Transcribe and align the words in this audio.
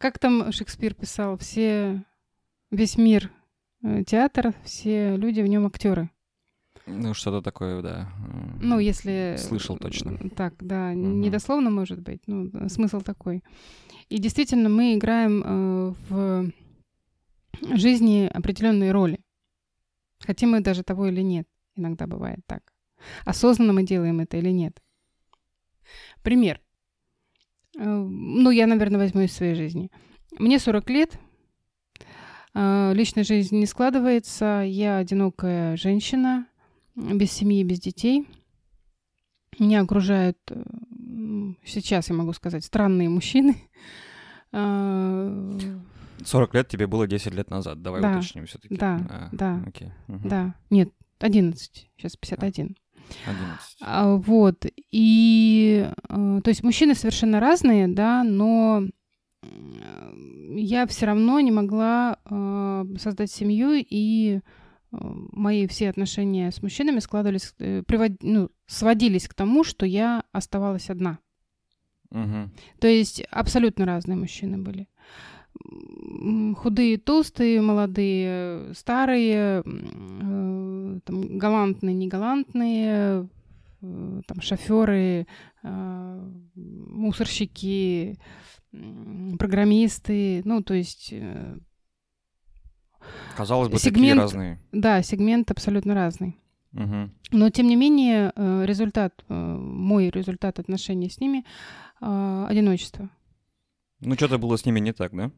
Как 0.00 0.18
там 0.18 0.50
Шекспир 0.50 0.94
писал, 0.94 1.36
все, 1.36 2.02
весь 2.70 2.96
мир 2.96 3.30
э, 3.82 4.02
театр, 4.04 4.54
все 4.64 5.14
люди 5.14 5.42
в 5.42 5.46
нем 5.46 5.66
актеры. 5.66 6.08
Ну, 6.86 7.12
что-то 7.12 7.42
такое, 7.42 7.82
да. 7.82 8.10
Ну, 8.62 8.78
если... 8.78 9.36
Слышал 9.38 9.76
точно. 9.76 10.16
Так, 10.30 10.54
да, 10.58 10.92
угу. 10.92 11.00
недословно, 11.00 11.68
может 11.68 12.00
быть, 12.00 12.22
ну, 12.26 12.50
смысл 12.70 13.02
такой. 13.02 13.44
И 14.08 14.16
действительно, 14.16 14.70
мы 14.70 14.94
играем 14.94 15.42
э, 15.44 15.94
в 16.08 16.50
жизни 17.76 18.26
определенные 18.32 18.92
роли. 18.92 19.20
Хотим 20.20 20.52
мы 20.52 20.60
даже 20.60 20.82
того 20.82 21.08
или 21.08 21.20
нет. 21.20 21.46
Иногда 21.76 22.06
бывает 22.06 22.40
так. 22.46 22.72
Осознанно 23.26 23.74
мы 23.74 23.82
делаем 23.82 24.20
это 24.20 24.38
или 24.38 24.50
нет. 24.50 24.82
Пример. 26.22 26.62
Э, 27.78 27.84
ну, 27.84 28.50
я, 28.50 28.66
наверное, 28.66 28.98
возьму 28.98 29.22
из 29.22 29.32
своей 29.32 29.54
жизни. 29.54 29.90
Мне 30.38 30.58
40 30.58 30.90
лет, 30.90 31.18
э, 32.54 32.92
личная 32.94 33.24
жизнь 33.24 33.58
не 33.58 33.66
складывается, 33.66 34.62
я 34.66 34.98
одинокая 34.98 35.76
женщина, 35.76 36.46
без 36.94 37.32
семьи, 37.32 37.62
без 37.64 37.80
детей. 37.80 38.26
Меня 39.58 39.82
окружают, 39.82 40.38
э, 40.50 40.62
сейчас 41.64 42.08
я 42.08 42.14
могу 42.14 42.32
сказать, 42.32 42.64
странные 42.64 43.08
мужчины. 43.08 43.56
40 46.22 46.54
лет 46.54 46.68
тебе 46.68 46.86
было 46.86 47.06
10 47.06 47.34
лет 47.34 47.50
назад, 47.50 47.82
давай 47.82 48.02
да, 48.02 48.18
уточним 48.18 48.46
все 48.46 48.58
таки 48.58 48.76
Да, 48.76 49.00
а, 49.08 49.28
да, 49.32 49.62
окей. 49.66 49.92
Угу. 50.08 50.28
да. 50.28 50.54
Нет, 50.68 50.90
11, 51.18 51.88
сейчас 51.96 52.16
51. 52.16 52.76
11. 53.26 53.76
А, 53.80 54.16
вот, 54.16 54.66
и, 54.90 55.88
а, 56.08 56.40
то 56.40 56.48
есть 56.48 56.62
мужчины 56.62 56.94
совершенно 56.94 57.40
разные, 57.40 57.88
да, 57.88 58.24
но 58.24 58.84
я 60.54 60.86
все 60.86 61.06
равно 61.06 61.40
не 61.40 61.50
могла 61.50 62.18
а, 62.24 62.84
создать 62.98 63.30
семью, 63.30 63.72
и 63.74 64.40
мои 64.92 65.66
все 65.68 65.88
отношения 65.88 66.50
с 66.50 66.62
мужчинами 66.62 66.98
складывались, 66.98 67.54
э, 67.60 67.84
привод, 67.86 68.12
ну, 68.22 68.50
сводились 68.66 69.28
к 69.28 69.34
тому, 69.34 69.62
что 69.62 69.86
я 69.86 70.24
оставалась 70.32 70.90
одна. 70.90 71.20
Угу. 72.10 72.50
То 72.80 72.88
есть 72.88 73.22
абсолютно 73.30 73.86
разные 73.86 74.16
мужчины 74.16 74.58
были 74.58 74.88
худые, 76.56 76.98
толстые, 76.98 77.60
молодые, 77.60 78.74
старые, 78.74 79.62
э, 79.64 81.00
там, 81.04 81.38
галантные, 81.38 81.94
негалантные, 81.94 83.28
э, 83.80 84.20
там, 84.26 84.40
шоферы, 84.40 85.26
э, 85.62 86.30
мусорщики, 86.54 88.18
программисты, 89.38 90.42
ну, 90.44 90.62
то 90.62 90.74
есть... 90.74 91.14
Казалось 93.36 93.68
бы, 93.68 93.78
сегмент, 93.78 93.96
такие 93.96 94.14
разные. 94.14 94.62
Да, 94.72 95.02
сегмент 95.02 95.50
абсолютно 95.50 95.94
разный. 95.94 96.36
Угу. 96.74 97.10
Но, 97.32 97.50
тем 97.50 97.66
не 97.66 97.74
менее, 97.74 98.32
результат, 98.36 99.24
мой 99.28 100.10
результат 100.10 100.58
отношений 100.58 101.08
с 101.08 101.18
ними— 101.18 101.44
одиночество. 102.00 103.10
Ну, 104.00 104.14
что-то 104.14 104.38
было 104.38 104.56
с 104.56 104.64
ними 104.64 104.80
не 104.80 104.92
так, 104.92 105.14
да? 105.16 105.30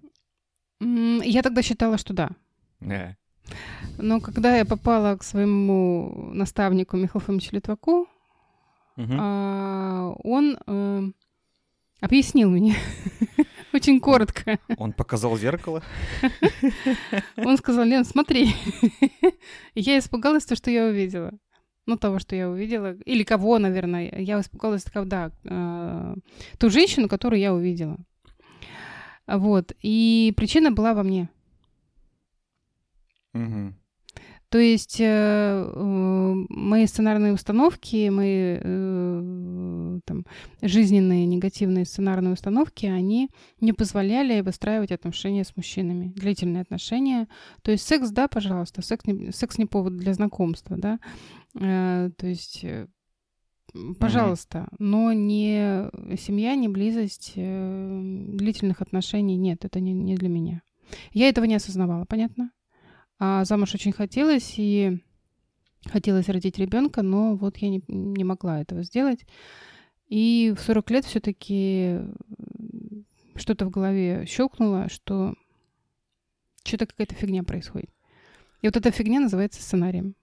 Я 0.83 1.43
тогда 1.43 1.63
считала, 1.63 1.99
что 1.99 2.13
да. 2.13 2.31
Yeah. 2.81 3.15
Но 3.99 4.21
когда 4.21 4.57
я 4.57 4.65
попала 4.65 5.17
к 5.17 5.23
своему 5.23 6.31
наставнику 6.33 6.97
Михаилу 6.97 7.21
Фомичу 7.25 7.55
Литваку, 7.55 8.09
uh-huh. 8.97 10.17
он 10.25 10.59
э, 10.67 11.03
объяснил 12.01 12.51
мне 12.51 12.77
очень 13.73 14.01
коротко. 14.01 14.59
Он 14.77 14.93
показал 14.93 15.37
зеркало? 15.37 15.83
Он 17.37 17.57
сказал, 17.57 17.85
Лен, 17.85 18.05
смотри. 18.05 18.55
Я 19.75 19.99
испугалась 19.99 20.45
того, 20.45 20.57
что 20.57 20.71
я 20.71 20.87
увидела. 20.87 21.33
Ну, 21.87 21.97
того, 21.97 22.21
что 22.21 22.37
я 22.37 22.49
увидела. 22.49 22.95
Или 23.07 23.25
кого, 23.25 23.59
наверное. 23.59 24.13
Я 24.17 24.41
испугалась, 24.41 24.85
да, 24.95 25.33
э, 25.45 26.15
ту 26.59 26.71
женщину, 26.71 27.09
которую 27.09 27.41
я 27.41 27.53
увидела. 27.53 27.99
Вот. 29.33 29.73
И 29.81 30.33
причина 30.37 30.71
была 30.71 30.95
во 30.95 31.03
мне. 31.03 31.29
Угу. 33.35 33.75
То 34.51 34.59
есть 34.59 35.01
э, 35.01 35.05
э, 35.05 36.35
мои 36.51 36.87
сценарные 36.87 37.33
установки, 37.33 38.11
мои 38.11 38.59
э, 38.61 39.99
там, 40.05 40.27
жизненные 40.61 41.25
негативные 41.25 41.87
сценарные 41.87 42.35
установки, 42.35 42.85
они 42.85 43.31
не 43.63 43.73
позволяли 43.73 44.43
выстраивать 44.43 44.93
отношения 44.93 45.45
с 45.45 45.57
мужчинами, 45.57 46.13
длительные 46.15 46.61
отношения. 46.61 47.29
То 47.63 47.71
есть 47.71 47.87
секс, 47.89 48.11
да, 48.11 48.29
пожалуйста, 48.29 48.83
секс 48.83 49.07
не, 49.07 49.33
секс 49.33 49.57
не 49.57 49.65
повод 49.65 49.97
для 49.97 50.13
знакомства, 50.13 50.77
да. 50.77 50.99
Э, 51.59 52.11
то 52.15 52.27
есть 52.27 52.63
э, 52.63 52.89
Пожалуйста, 53.99 54.59
mm-hmm. 54.59 54.77
но 54.79 55.13
не 55.13 55.89
семья, 56.19 56.55
не 56.55 56.69
близость, 56.69 57.33
э, 57.37 58.01
длительных 58.29 58.83
отношений 58.83 59.37
нет, 59.37 59.65
это 59.65 59.81
не, 59.81 59.93
не 59.93 60.15
для 60.15 60.29
меня. 60.29 60.63
Я 61.13 61.29
этого 61.29 61.47
не 61.47 61.55
осознавала, 61.55 62.05
понятно? 62.05 62.51
А 63.19 63.45
замуж 63.45 63.75
очень 63.75 63.93
хотелось, 63.93 64.55
и 64.59 65.01
хотелось 65.87 66.29
родить 66.29 66.59
ребенка, 66.59 67.03
но 67.03 67.35
вот 67.35 67.57
я 67.59 67.71
не, 67.71 67.83
не 67.89 68.25
могла 68.25 68.61
этого 68.61 68.83
сделать. 68.83 69.25
И 70.09 70.53
в 70.57 70.61
40 70.61 70.91
лет 70.91 71.05
все-таки 71.07 72.01
что-то 73.37 73.65
в 73.65 73.71
голове 73.71 74.27
щелкнуло, 74.27 74.89
что 74.89 75.35
что-то 76.65 76.87
какая-то 76.87 77.15
фигня 77.15 77.43
происходит. 77.43 77.91
И 78.61 78.67
вот 78.67 78.77
эта 78.77 78.91
фигня 78.91 79.21
называется 79.21 79.63
сценарием. 79.63 80.15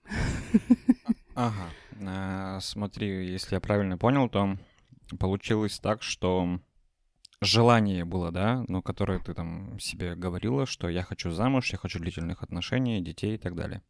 Ага. 1.36 1.70
А, 2.06 2.60
смотри, 2.62 3.28
если 3.30 3.56
я 3.56 3.62
правильно 3.62 3.98
понял, 3.98 4.30
то 4.30 4.58
получилось 5.20 5.80
так, 5.80 6.04
что 6.04 6.60
желание 7.42 8.06
было, 8.06 8.32
да, 8.32 8.64
ну, 8.68 8.82
которое 8.82 9.20
ты 9.20 9.34
там 9.34 9.80
себе 9.80 10.16
говорила, 10.16 10.66
что 10.66 10.90
я 10.90 11.04
хочу 11.04 11.32
замуж, 11.32 11.72
я 11.72 11.78
хочу 11.78 12.00
длительных 12.00 12.44
отношений, 12.44 13.02
детей 13.02 13.36
и 13.36 13.38
так 13.38 13.56
далее. 13.56 13.82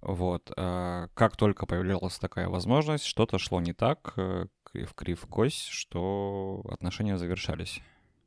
Вот. 0.00 0.50
А 0.56 1.08
как 1.14 1.36
только 1.36 1.66
появлялась 1.66 2.18
такая 2.18 2.48
возможность, 2.48 3.04
что-то 3.04 3.38
шло 3.38 3.60
не 3.60 3.72
так, 3.72 4.14
э, 4.16 4.46
в 4.74 4.94
крив 4.94 5.26
кость, 5.26 5.68
что 5.68 6.64
отношения 6.68 7.18
завершались. 7.18 7.80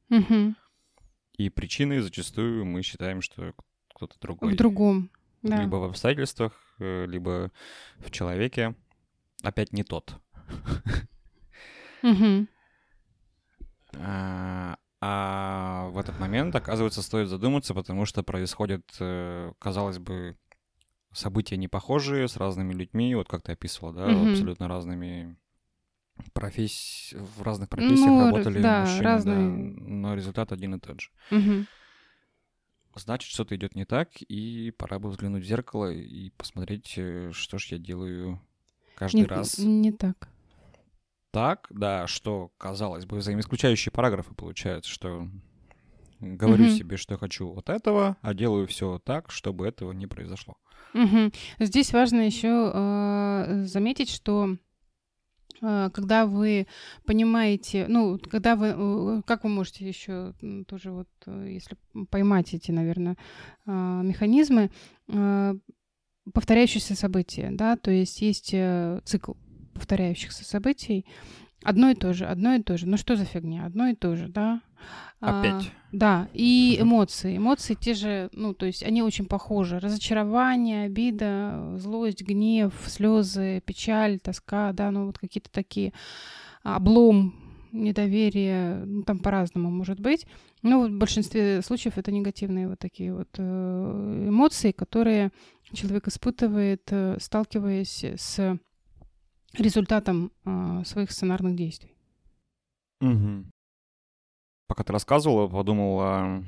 Угу. 0.09 0.55
И 1.37 1.49
причиной 1.49 1.99
зачастую 1.99 2.65
мы 2.65 2.81
считаем, 2.81 3.21
что 3.21 3.53
кто-то 3.93 4.15
другой. 4.19 4.53
В 4.53 4.55
другом. 4.55 5.09
Да. 5.41 5.61
Либо 5.61 5.75
в 5.75 5.83
обстоятельствах, 5.83 6.53
э, 6.53 6.64
либо 6.80 7.52
в 7.97 8.12
человеке. 8.12 8.75
Опять 9.44 9.74
не 9.74 9.84
тот. 9.84 10.16
А, 13.97 14.78
а 15.00 15.88
в 15.91 15.97
этот 15.97 16.19
момент, 16.19 16.53
оказывается, 16.53 17.02
стоит 17.02 17.30
задуматься, 17.30 17.74
потому 17.74 18.06
что 18.06 18.24
происходят, 18.24 18.84
э, 19.00 19.53
казалось 19.58 20.00
бы, 20.00 20.38
события 21.13 21.56
не 21.56 21.69
похожие 21.69 22.28
с 22.28 22.36
разными 22.36 22.74
людьми, 22.74 23.16
вот 23.16 23.30
как 23.30 23.42
ты 23.42 23.53
описывала, 23.53 23.94
да, 23.94 24.31
абсолютно 24.31 24.68
разными 24.68 25.38
профессий, 26.34 27.16
в 27.18 27.42
разных 27.42 27.69
профессиях 27.69 28.09
ну, 28.09 28.25
работали 28.25 28.62
да, 28.62 28.81
мужчины, 28.81 29.03
разные... 29.03 29.36
да, 29.38 29.81
но 29.81 30.13
результат 30.13 30.52
один 30.52 30.75
и 30.75 30.80
тот 30.80 31.00
же. 31.00 31.09
Угу 31.31 31.66
значит, 33.00 33.31
что-то 33.31 33.56
идет 33.56 33.75
не 33.75 33.85
так, 33.85 34.09
и 34.22 34.72
пора 34.72 35.00
бы 35.00 35.09
взглянуть 35.09 35.44
в 35.44 35.47
зеркало 35.47 35.91
и 35.91 36.29
посмотреть, 36.31 36.94
э, 36.97 37.31
что 37.33 37.57
ж 37.57 37.67
я 37.73 37.78
делаю 37.78 38.41
каждый 38.95 39.22
не, 39.22 39.25
раз. 39.25 39.57
Не 39.57 39.91
так. 39.91 40.29
Так, 41.31 41.67
да, 41.69 42.07
что, 42.07 42.51
казалось 42.57 43.06
бы, 43.06 43.17
взаимоисключающие 43.17 43.91
параграфы 43.91 44.33
получаются, 44.33 44.89
что 44.89 45.28
говорю 46.19 46.66
угу. 46.66 46.73
себе, 46.73 46.97
что 46.97 47.18
хочу 47.18 47.50
вот 47.50 47.69
этого, 47.69 48.18
а 48.21 48.33
делаю 48.33 48.68
все 48.68 49.00
так, 49.00 49.31
чтобы 49.31 49.68
этого 49.68 49.92
не 49.92 50.07
произошло. 50.07 50.56
Угу. 50.94 51.31
Здесь 51.59 51.92
важно 51.92 52.21
еще 52.21 52.71
э, 52.74 53.63
заметить, 53.65 54.09
что 54.09 54.56
когда 55.60 56.25
вы 56.25 56.68
понимаете, 57.06 57.86
ну, 57.88 58.19
когда 58.19 58.56
вы, 58.56 58.74
э, 58.75 59.22
как 59.25 59.44
вы 59.44 59.50
можете 59.50 59.88
еще 59.88 60.34
тоже 60.68 60.92
вот, 60.92 61.10
э, 61.25 61.50
если 61.52 61.78
поймать 62.10 62.54
эти, 62.54 62.72
наверное, 62.72 63.18
механизмы, 63.66 64.69
повторяющиеся 66.34 66.96
события, 66.96 67.50
да, 67.52 67.78
то 67.78 67.92
есть 67.92 68.22
есть 68.22 68.56
цикл 69.06 69.34
повторяющихся 69.74 70.46
событий, 70.46 71.06
одно 71.65 71.89
и 71.89 71.95
то 71.95 72.13
же, 72.13 72.25
одно 72.25 72.53
и 72.53 72.62
то 72.62 72.77
же. 72.77 72.88
Ну 72.88 72.97
что 72.97 73.15
за 73.15 73.25
фигня? 73.25 73.65
Одно 73.65 73.88
и 73.88 73.95
то 73.95 74.15
же, 74.15 74.27
да? 74.27 74.62
Опять. 75.19 75.53
А, 75.53 75.62
да, 75.91 76.27
и 76.33 76.77
эмоции. 76.79 77.38
Эмоции 77.38 77.73
те 77.73 77.94
же, 77.94 78.29
ну, 78.33 78.53
то 78.53 78.65
есть 78.65 78.83
они 78.83 79.01
очень 79.01 79.25
похожи. 79.25 79.79
Разочарование, 79.79 80.85
обида, 80.85 81.75
злость, 81.77 82.21
гнев, 82.21 82.73
слезы, 82.85 83.62
печаль, 83.65 84.19
тоска, 84.19 84.71
да, 84.73 84.91
ну 84.91 85.07
вот 85.07 85.17
какие-то 85.17 85.50
такие 85.50 85.94
облом, 86.63 87.33
недоверие, 87.71 88.83
ну, 88.85 89.03
там 89.03 89.19
по-разному 89.19 89.69
может 89.69 90.00
быть. 90.00 90.25
Но 90.61 90.79
вот 90.79 90.91
в 90.91 90.97
большинстве 90.97 91.61
случаев 91.61 91.97
это 91.97 92.11
негативные 92.11 92.68
вот 92.68 92.79
такие 92.79 93.13
вот 93.13 93.29
э, 93.38 94.25
эмоции, 94.27 94.71
которые 94.71 95.31
человек 95.73 96.07
испытывает, 96.07 96.83
э, 96.91 97.18
сталкиваясь 97.19 98.03
с 98.03 98.57
результатом 99.60 100.31
э, 100.46 100.84
своих 100.86 101.12
сценарных 101.12 101.56
действий. 101.56 101.96
Угу. 103.02 103.46
Пока 104.68 104.84
ты 104.84 104.94
рассказывала, 104.94 105.48
подумал 105.48 106.00
о, 106.00 106.44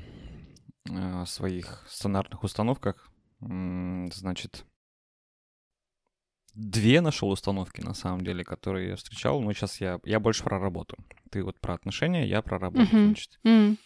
о 0.90 1.26
своих 1.26 1.86
сценарных 1.88 2.44
установках. 2.44 3.12
Значит, 3.40 4.66
две 6.56 7.02
нашел 7.02 7.30
установки, 7.30 7.82
на 7.82 7.94
самом 7.94 8.22
деле, 8.22 8.44
которые 8.44 8.90
я 8.90 8.96
встречал. 8.96 9.42
Но 9.42 9.54
сейчас 9.54 9.80
я, 9.80 10.00
я 10.04 10.20
больше 10.20 10.44
про 10.44 10.60
работу. 10.60 10.98
Ты 11.30 11.44
вот 11.44 11.60
про 11.60 11.76
отношения, 11.76 12.26
я 12.28 12.42
про 12.42 12.58
работу, 12.58 12.86
uh-huh. 12.86 13.06
значит. 13.06 13.40
Uh-huh. 13.44 13.78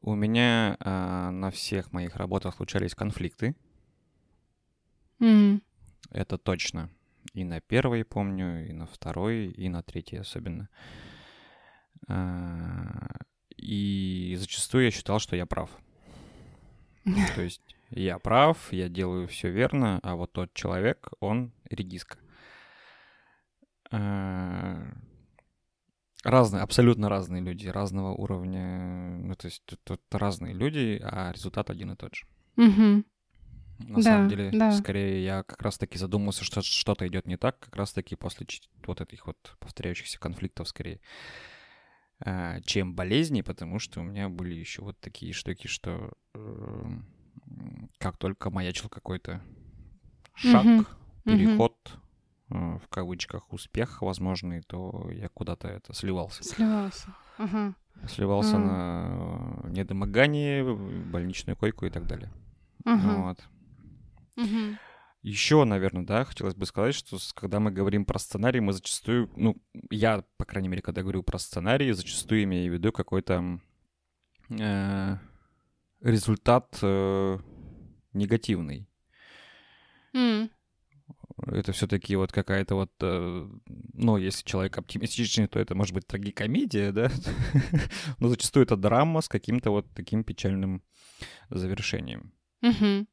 У 0.00 0.14
меня 0.14 0.76
а, 0.80 1.30
на 1.30 1.50
всех 1.50 1.92
моих 1.92 2.16
работах 2.16 2.56
случались 2.56 2.94
конфликты. 2.94 3.56
Mm. 5.20 5.60
Это 6.10 6.38
точно. 6.38 6.90
И 7.34 7.44
на 7.44 7.60
первой 7.60 8.04
помню, 8.04 8.68
и 8.68 8.72
на 8.72 8.86
второй, 8.86 9.46
и 9.48 9.68
на 9.68 9.82
третьей 9.82 10.18
особенно. 10.18 10.68
А, 12.08 13.16
и 13.56 14.34
зачастую 14.38 14.84
я 14.84 14.90
считал, 14.90 15.18
что 15.18 15.36
я 15.36 15.46
прав. 15.46 15.70
То 17.34 17.42
есть 17.42 17.62
я 17.90 18.18
прав, 18.18 18.72
я 18.72 18.88
делаю 18.88 19.26
все 19.28 19.50
верно, 19.50 19.98
а 20.02 20.14
вот 20.14 20.32
тот 20.32 20.52
человек, 20.52 21.08
он 21.20 21.52
редиска. 21.70 22.18
А, 23.90 24.92
разные, 26.22 26.62
абсолютно 26.62 27.08
разные 27.08 27.42
люди, 27.42 27.68
разного 27.68 28.12
уровня. 28.12 29.16
Ну, 29.18 29.34
то 29.34 29.46
есть 29.46 29.62
тут, 29.64 29.80
тут 29.84 30.02
разные 30.10 30.54
люди, 30.54 31.00
а 31.02 31.32
результат 31.32 31.70
один 31.70 31.92
и 31.92 31.96
тот 31.96 32.14
же. 32.14 32.26
Угу. 32.56 33.04
На 33.78 33.96
да, 33.96 34.02
самом 34.02 34.28
деле, 34.28 34.50
да. 34.50 34.72
скорее 34.72 35.24
я 35.24 35.42
как 35.44 35.62
раз-таки 35.62 35.98
задумался, 35.98 36.44
что 36.44 36.62
что-то 36.62 37.06
идет 37.06 37.26
не 37.26 37.36
так, 37.36 37.60
как 37.60 37.76
раз-таки 37.76 38.16
после 38.16 38.46
вот 38.86 39.00
этих 39.00 39.26
вот 39.26 39.36
повторяющихся 39.60 40.18
конфликтов 40.18 40.68
скорее, 40.68 41.00
а, 42.20 42.60
чем 42.62 42.94
болезни, 42.94 43.42
потому 43.42 43.78
что 43.78 44.00
у 44.00 44.02
меня 44.02 44.28
были 44.28 44.54
еще 44.54 44.82
вот 44.82 44.98
такие 44.98 45.32
штуки, 45.32 45.68
что 45.68 46.12
э, 46.34 46.90
как 47.98 48.16
только 48.16 48.50
маячил 48.50 48.88
какой-то 48.88 49.40
шаг, 50.34 50.64
угу. 50.64 50.86
переход, 51.24 51.76
угу. 52.50 52.80
в 52.80 52.88
кавычках, 52.88 53.52
успех 53.52 54.02
возможный, 54.02 54.62
то 54.62 55.08
я 55.12 55.28
куда-то 55.28 55.68
это 55.68 55.94
сливался. 55.94 56.42
Сливался. 56.42 57.14
Ага. 57.36 57.74
Сливался 58.08 58.56
а. 58.56 58.58
на 59.64 59.70
недомогание, 59.70 60.64
больничную 60.64 61.56
койку 61.56 61.86
и 61.86 61.90
так 61.90 62.06
далее. 62.08 62.32
Ага. 62.84 63.14
Вот. 63.22 63.48
Угу. 64.38 64.78
Еще, 65.22 65.64
наверное, 65.64 66.04
да, 66.04 66.24
хотелось 66.24 66.54
бы 66.54 66.64
сказать, 66.64 66.94
что 66.94 67.18
когда 67.34 67.58
мы 67.58 67.72
говорим 67.72 68.04
про 68.04 68.20
сценарий, 68.20 68.60
мы 68.60 68.72
зачастую, 68.72 69.30
ну, 69.36 69.56
я, 69.90 70.24
по 70.36 70.44
крайней 70.44 70.68
мере, 70.68 70.80
когда 70.80 71.02
говорю 71.02 71.24
про 71.24 71.38
сценарий, 71.38 71.92
зачастую 71.92 72.44
имею 72.44 72.70
в 72.70 72.74
виду 72.74 72.92
какой-то 72.92 73.60
э, 74.50 75.16
результат 76.00 76.78
э, 76.82 77.38
негативный. 78.12 78.88
Mm. 80.14 80.50
Это 81.48 81.72
все-таки 81.72 82.14
вот 82.14 82.30
какая-то 82.30 82.76
вот, 82.76 82.92
э, 83.00 83.48
ну, 83.66 84.16
если 84.18 84.44
человек 84.44 84.78
оптимистичный, 84.78 85.48
то 85.48 85.58
это 85.58 85.74
может 85.74 85.94
быть 85.94 86.06
трагикомедия, 86.06 86.92
да, 86.92 87.10
но 88.20 88.28
зачастую 88.28 88.64
это 88.64 88.76
драма 88.76 89.20
с 89.20 89.28
каким-то 89.28 89.70
вот 89.72 89.92
таким 89.94 90.22
печальным 90.22 90.84
завершением. 91.50 92.32
Mm-hmm. 92.62 93.06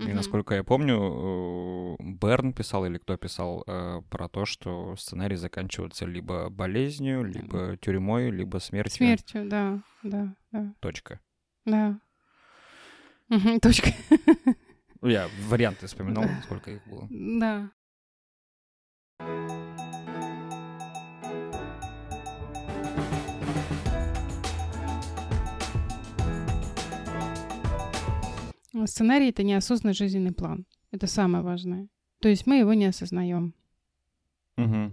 И 0.00 0.12
насколько 0.12 0.54
я 0.54 0.64
помню, 0.64 1.96
э, 1.98 2.02
Берн 2.02 2.52
писал 2.52 2.86
или 2.86 2.98
кто 2.98 3.16
писал 3.16 3.64
э, 3.66 4.00
про 4.08 4.28
то, 4.28 4.46
что 4.46 4.96
сценарий 4.96 5.36
заканчивается 5.36 6.06
либо 6.06 6.48
болезнью, 6.48 7.24
либо 7.24 7.76
тюрьмой, 7.76 8.30
либо 8.30 8.58
смертью. 8.58 8.96
Смертью, 8.96 9.48
да, 9.48 9.82
да, 10.02 10.34
да. 10.52 10.74
Точка. 10.80 11.20
Да. 11.64 12.00
Угу, 13.28 13.60
точка. 13.60 13.90
Я 15.02 15.28
варианты 15.48 15.86
вспоминал, 15.86 16.24
сколько 16.44 16.70
их 16.70 16.86
было. 16.86 17.06
Да. 17.10 17.70
Сценарий— 28.86 29.28
это 29.30 29.42
неосознанный 29.42 29.94
жизненный 29.94 30.32
план. 30.32 30.66
Это 30.90 31.06
самое 31.06 31.42
важное. 31.44 31.88
То 32.20 32.28
есть 32.28 32.46
мы 32.46 32.56
его 32.56 32.74
не 32.74 32.86
осознаем. 32.86 33.54
Угу. 34.56 34.92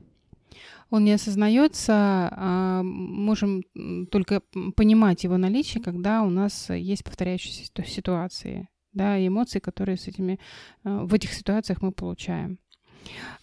Он 0.89 1.03
не 1.03 1.11
осознается, 1.11 2.29
а 2.31 2.81
можем 2.83 3.63
только 4.09 4.41
понимать 4.75 5.23
его 5.23 5.37
наличие, 5.37 5.83
когда 5.83 6.23
у 6.23 6.29
нас 6.29 6.69
есть 6.69 7.03
повторяющиеся 7.03 7.69
ситуации, 7.85 8.69
да, 8.93 9.25
эмоции, 9.25 9.59
которые 9.59 9.97
с 9.97 10.07
этими, 10.07 10.39
а, 10.83 11.05
в 11.05 11.13
этих 11.13 11.33
ситуациях 11.33 11.81
мы 11.81 11.91
получаем. 11.91 12.59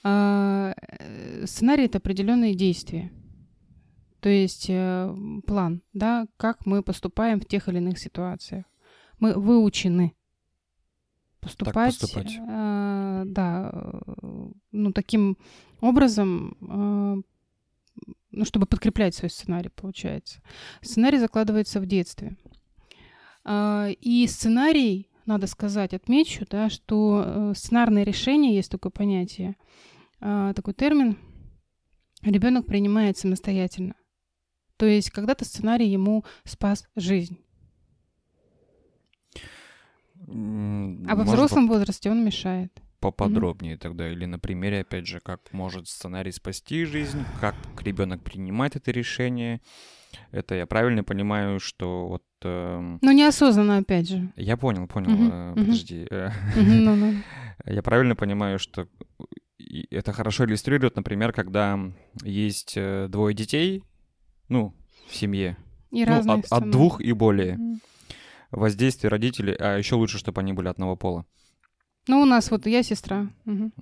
А, 0.02 0.74
э, 0.98 1.46
сценарий— 1.46 1.84
это 1.84 1.98
определенные 1.98 2.54
действия. 2.54 3.12
То 4.20 4.30
есть 4.30 4.66
э, 4.70 5.14
план, 5.46 5.82
да, 5.92 6.26
как 6.38 6.64
мы 6.64 6.82
поступаем 6.82 7.40
в 7.40 7.44
тех 7.44 7.68
или 7.68 7.76
иных 7.76 7.98
ситуациях. 7.98 8.64
Мы 9.18 9.34
выучены 9.34 10.14
поступать, 11.44 11.98
поступать. 11.98 12.36
Э, 12.36 13.22
да, 13.26 13.70
э, 13.72 14.48
ну 14.72 14.92
таким 14.92 15.38
образом, 15.80 16.56
э, 16.60 17.22
ну 18.30 18.44
чтобы 18.44 18.66
подкреплять 18.66 19.14
свой 19.14 19.30
сценарий, 19.30 19.68
получается. 19.68 20.42
Сценарий 20.80 21.18
закладывается 21.18 21.80
в 21.80 21.86
детстве, 21.86 22.36
э, 23.44 23.92
и 24.00 24.26
сценарий, 24.26 25.10
надо 25.26 25.46
сказать, 25.46 25.94
отмечу, 25.94 26.46
да, 26.50 26.68
что 26.68 27.24
э, 27.24 27.52
сценарное 27.56 28.04
решение 28.04 28.54
есть 28.54 28.70
такое 28.70 28.90
понятие, 28.90 29.56
э, 30.20 30.52
такой 30.56 30.74
термин, 30.74 31.18
ребенок 32.22 32.66
принимает 32.66 33.18
самостоятельно. 33.18 33.94
То 34.76 34.86
есть 34.86 35.10
когда-то 35.10 35.44
сценарий 35.44 35.88
ему 35.88 36.24
спас 36.44 36.84
жизнь. 36.96 37.38
А 40.26 41.16
во 41.16 41.24
взрослом 41.24 41.68
по... 41.68 41.74
возрасте 41.74 42.10
он 42.10 42.24
мешает. 42.24 42.72
Поподробнее 43.00 43.74
mm-hmm. 43.74 43.78
тогда, 43.78 44.10
или 44.10 44.24
на 44.24 44.38
примере, 44.38 44.80
опять 44.80 45.06
же, 45.06 45.20
как 45.20 45.52
может 45.52 45.88
сценарий 45.88 46.32
спасти 46.32 46.84
жизнь, 46.84 47.22
как 47.40 47.54
ребенок 47.82 48.22
принимает 48.22 48.76
это 48.76 48.90
решение. 48.90 49.60
Это 50.30 50.54
я 50.54 50.66
правильно 50.66 51.04
понимаю, 51.04 51.60
что 51.60 52.08
вот... 52.08 52.22
Э... 52.42 52.96
Ну, 53.00 53.12
неосознанно, 53.12 53.78
опять 53.78 54.08
же. 54.08 54.32
Я 54.36 54.56
понял, 54.56 54.86
понял. 54.86 55.10
Mm-hmm. 55.10 55.52
Э, 55.52 55.54
подожди. 55.54 56.06
Mm-hmm. 56.10 57.16
Я 57.66 57.82
правильно 57.82 58.16
понимаю, 58.16 58.58
что 58.58 58.88
это 59.90 60.12
хорошо 60.12 60.44
иллюстрирует, 60.46 60.96
например, 60.96 61.32
когда 61.32 61.78
есть 62.22 62.74
э, 62.76 63.08
двое 63.10 63.34
детей, 63.34 63.84
ну, 64.48 64.74
в 65.08 65.14
семье. 65.14 65.58
И 65.90 66.04
ну, 66.06 66.32
от, 66.32 66.46
от 66.50 66.70
двух 66.70 67.00
и 67.00 67.12
более. 67.12 67.56
Mm-hmm 67.56 67.93
воздействие 68.56 69.10
родителей, 69.10 69.54
а 69.58 69.76
еще 69.76 69.96
лучше, 69.96 70.18
чтобы 70.18 70.40
они 70.40 70.52
были 70.52 70.68
одного 70.68 70.96
пола. 70.96 71.26
Ну, 72.06 72.20
у 72.20 72.24
нас 72.24 72.50
вот 72.50 72.66
я 72.66 72.82
сестра. 72.82 73.28
Угу. 73.46 73.72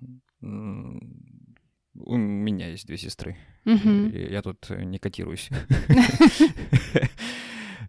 У 1.95 2.17
меня 2.17 2.69
есть 2.69 2.87
две 2.87 2.97
сестры. 2.97 3.37
Угу. 3.65 4.17
Я 4.31 4.43
тут 4.43 4.71
не 4.71 4.99
котируюсь. 4.99 5.51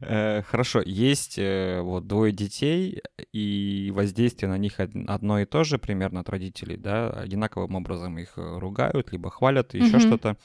Э, 0.06 0.42
хорошо, 0.42 0.82
есть 0.86 1.38
э, 1.38 1.80
вот 1.82 2.08
двое 2.08 2.34
детей, 2.34 3.02
и 3.32 3.90
воздействие 3.94 4.50
на 4.50 4.58
них 4.58 4.80
одно 4.80 5.40
и 5.40 5.46
то 5.46 5.64
же 5.64 5.78
примерно 5.78 6.20
от 6.20 6.30
родителей, 6.30 6.76
да, 6.76 7.10
одинаковым 7.10 7.76
образом 7.76 8.18
их 8.18 8.34
э, 8.38 8.60
ругают, 8.60 9.14
либо 9.14 9.30
хвалят, 9.30 9.74
еще 9.74 10.00
что-то. 10.00 10.36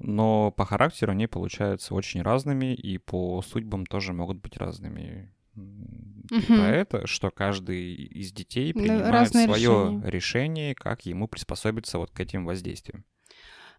Но 0.00 0.50
по 0.50 0.66
характеру 0.66 1.12
они 1.12 1.26
получаются 1.26 1.94
очень 1.94 2.20
разными, 2.20 2.74
и 2.74 2.98
по 2.98 3.40
судьбам 3.42 3.86
тоже 3.86 4.12
могут 4.12 4.42
быть 4.42 4.56
разными 4.58 5.32
угу. 5.56 6.42
про 6.46 6.68
это, 6.68 7.06
что 7.06 7.30
каждый 7.30 7.94
из 7.94 8.32
детей 8.32 8.72
принимает 8.72 9.06
Разные 9.06 9.46
свое 9.46 9.70
решения. 9.70 10.10
решение, 10.10 10.74
как 10.74 11.06
ему 11.06 11.28
приспособиться 11.28 11.98
вот 11.98 12.10
к 12.10 12.20
этим 12.20 12.44
воздействиям. 12.44 13.04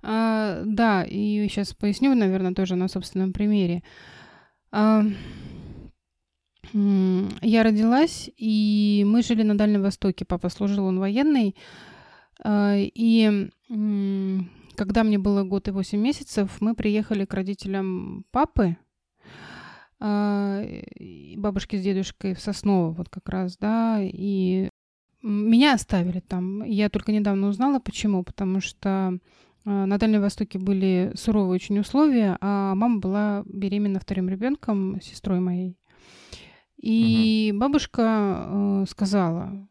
А, 0.01 0.61
да, 0.65 1.03
и 1.03 1.47
сейчас 1.47 1.73
поясню, 1.73 2.13
наверное, 2.13 2.53
тоже 2.53 2.75
на 2.75 2.87
собственном 2.87 3.33
примере. 3.33 3.83
А, 4.71 5.03
я 6.73 7.63
родилась, 7.63 8.29
и 8.37 9.03
мы 9.07 9.21
жили 9.21 9.43
на 9.43 9.57
Дальнем 9.57 9.81
Востоке. 9.81 10.25
Папа 10.25 10.49
служил, 10.49 10.85
он 10.85 10.99
военный. 10.99 11.55
А, 12.43 12.75
и 12.77 13.49
когда 14.75 15.03
мне 15.03 15.17
было 15.17 15.43
год 15.43 15.67
и 15.67 15.71
восемь 15.71 15.99
месяцев, 15.99 16.57
мы 16.59 16.75
приехали 16.75 17.25
к 17.25 17.33
родителям 17.33 18.25
папы, 18.31 18.77
а, 19.99 20.63
бабушке 21.37 21.77
с 21.77 21.81
дедушкой 21.81 22.33
в 22.33 22.39
Сосново 22.39 22.91
вот 22.91 23.09
как 23.09 23.27
раз, 23.29 23.57
да, 23.57 23.99
и 24.01 24.69
меня 25.21 25.73
оставили 25.73 26.19
там. 26.19 26.63
Я 26.63 26.89
только 26.89 27.11
недавно 27.11 27.47
узнала, 27.47 27.79
почему, 27.79 28.23
потому 28.23 28.59
что 28.61 29.17
а, 29.65 29.85
на 29.85 29.97
Дальнем 29.97 30.21
Востоке 30.21 30.59
были 30.59 31.11
суровые 31.15 31.55
очень 31.55 31.79
условия, 31.79 32.37
а 32.41 32.75
мама 32.75 32.99
была 32.99 33.43
беременна 33.45 33.99
вторым 33.99 34.29
ребенком, 34.29 35.01
сестрой 35.01 35.39
моей. 35.39 35.77
И 36.77 37.49
угу. 37.51 37.59
бабушка 37.61 38.47
э, 38.47 38.85
сказала, 38.87 39.67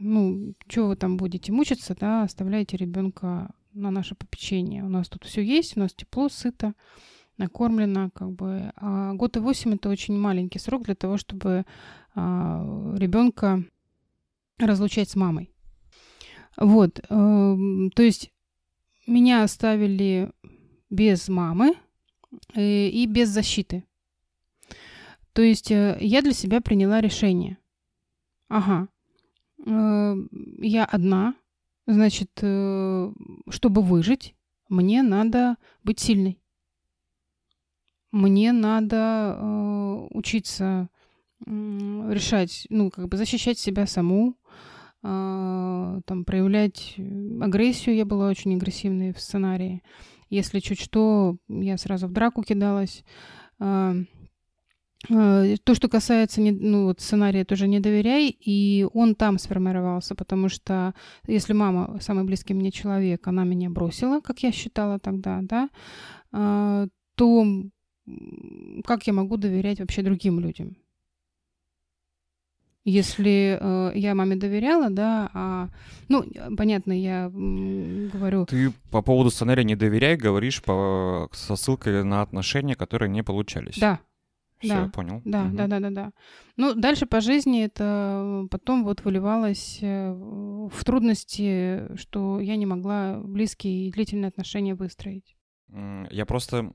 ну, 0.00 0.54
что 0.66 0.88
вы 0.88 0.96
там 0.96 1.16
будете 1.16 1.52
мучиться, 1.52 1.94
да, 1.98 2.22
оставляйте 2.22 2.76
ребенка 2.76 3.50
на 3.72 3.90
наше 3.90 4.14
попечение. 4.14 4.82
У 4.82 4.88
нас 4.88 5.08
тут 5.08 5.24
все 5.24 5.42
есть, 5.42 5.76
у 5.76 5.80
нас 5.80 5.92
тепло, 5.94 6.28
сыто, 6.28 6.74
накормлено, 7.38 8.10
как 8.10 8.32
бы. 8.32 8.72
А 8.76 9.12
год 9.14 9.36
и 9.36 9.40
восемь 9.40 9.74
это 9.74 9.88
очень 9.88 10.18
маленький 10.18 10.58
срок 10.58 10.84
для 10.84 10.94
того, 10.94 11.16
чтобы 11.16 11.64
а, 12.14 12.94
ребенка 12.96 13.64
разлучать 14.58 15.10
с 15.10 15.16
мамой. 15.16 15.52
Вот, 16.56 17.00
э, 17.00 17.02
то 17.10 18.02
есть 18.02 18.32
меня 19.06 19.42
оставили 19.42 20.32
без 20.90 21.28
мамы 21.28 21.74
э, 22.54 22.88
и 22.88 23.06
без 23.06 23.28
защиты. 23.28 23.84
То 25.32 25.42
есть 25.42 25.70
э, 25.70 25.98
я 26.00 26.22
для 26.22 26.32
себя 26.32 26.60
приняла 26.60 27.00
решение. 27.00 27.58
Ага, 28.48 28.88
э, 29.64 30.14
я 30.58 30.84
одна, 30.84 31.34
значит, 31.86 32.30
чтобы 32.36 33.82
выжить, 33.82 34.34
мне 34.68 35.02
надо 35.02 35.56
быть 35.84 36.00
сильной. 36.00 36.40
Мне 38.12 38.52
надо 38.52 39.36
э, 39.36 40.06
учиться 40.10 40.88
э, 41.44 41.50
решать, 42.10 42.66
ну, 42.70 42.90
как 42.90 43.08
бы 43.08 43.16
защищать 43.16 43.58
себя 43.58 43.86
саму, 43.86 44.36
э, 45.02 46.00
там, 46.04 46.24
проявлять 46.24 46.94
агрессию. 47.40 47.96
Я 47.96 48.04
была 48.04 48.28
очень 48.28 48.54
агрессивной 48.54 49.12
в 49.12 49.20
сценарии. 49.20 49.82
Если 50.30 50.60
чуть 50.60 50.80
что, 50.80 51.36
я 51.48 51.76
сразу 51.78 52.06
в 52.06 52.12
драку 52.12 52.42
кидалась. 52.42 53.04
Э, 53.60 53.94
Э, 55.08 55.56
то, 55.62 55.74
что 55.74 55.88
касается 55.88 56.40
ну, 56.40 56.86
вот 56.86 57.00
сценария, 57.00 57.44
тоже 57.44 57.68
не 57.68 57.80
доверяй, 57.80 58.28
и 58.28 58.86
он 58.92 59.14
там 59.14 59.38
сформировался, 59.38 60.14
потому 60.14 60.48
что 60.48 60.94
если 61.26 61.52
мама, 61.52 61.98
самый 62.00 62.24
близкий 62.24 62.54
мне 62.54 62.70
человек, 62.70 63.26
она 63.28 63.44
меня 63.44 63.70
бросила, 63.70 64.20
как 64.20 64.42
я 64.42 64.52
считала 64.52 64.98
тогда, 64.98 65.40
да, 65.42 65.68
то 67.14 67.46
как 68.84 69.06
я 69.06 69.12
могу 69.12 69.36
доверять 69.36 69.80
вообще 69.80 70.02
другим 70.02 70.40
людям? 70.40 70.76
Если 72.88 73.58
э, 73.60 73.98
я 73.98 74.14
маме 74.14 74.36
доверяла, 74.36 74.90
да, 74.90 75.28
а, 75.34 75.68
ну, 76.08 76.24
понятно, 76.56 76.92
я 76.92 77.24
м, 77.24 78.10
говорю... 78.10 78.46
Ты 78.46 78.72
по 78.92 79.02
поводу 79.02 79.30
сценария 79.30 79.64
«Не 79.64 79.74
доверяй» 79.74 80.16
говоришь 80.16 80.62
по, 80.62 81.28
со 81.32 81.56
ссылкой 81.56 82.04
на 82.04 82.22
отношения, 82.22 82.76
которые 82.76 83.08
не 83.08 83.24
получались. 83.24 83.76
Да, 83.76 83.98
все, 84.60 84.68
да. 84.68 84.88
понял. 84.88 85.20
Да, 85.24 85.46
угу. 85.46 85.56
да, 85.56 85.66
да, 85.66 85.80
да, 85.80 85.90
да. 85.90 86.12
Ну, 86.56 86.74
дальше 86.74 87.06
по 87.06 87.20
жизни 87.20 87.64
это 87.64 88.46
потом 88.52 88.84
вот 88.84 89.04
выливалось 89.04 89.80
э, 89.82 90.12
в 90.12 90.84
трудности, 90.84 91.96
что 91.96 92.38
я 92.38 92.54
не 92.54 92.66
могла 92.66 93.18
близкие 93.18 93.88
и 93.88 93.90
длительные 93.90 94.28
отношения 94.28 94.76
выстроить. 94.76 95.36
Я 96.10 96.24
просто 96.24 96.72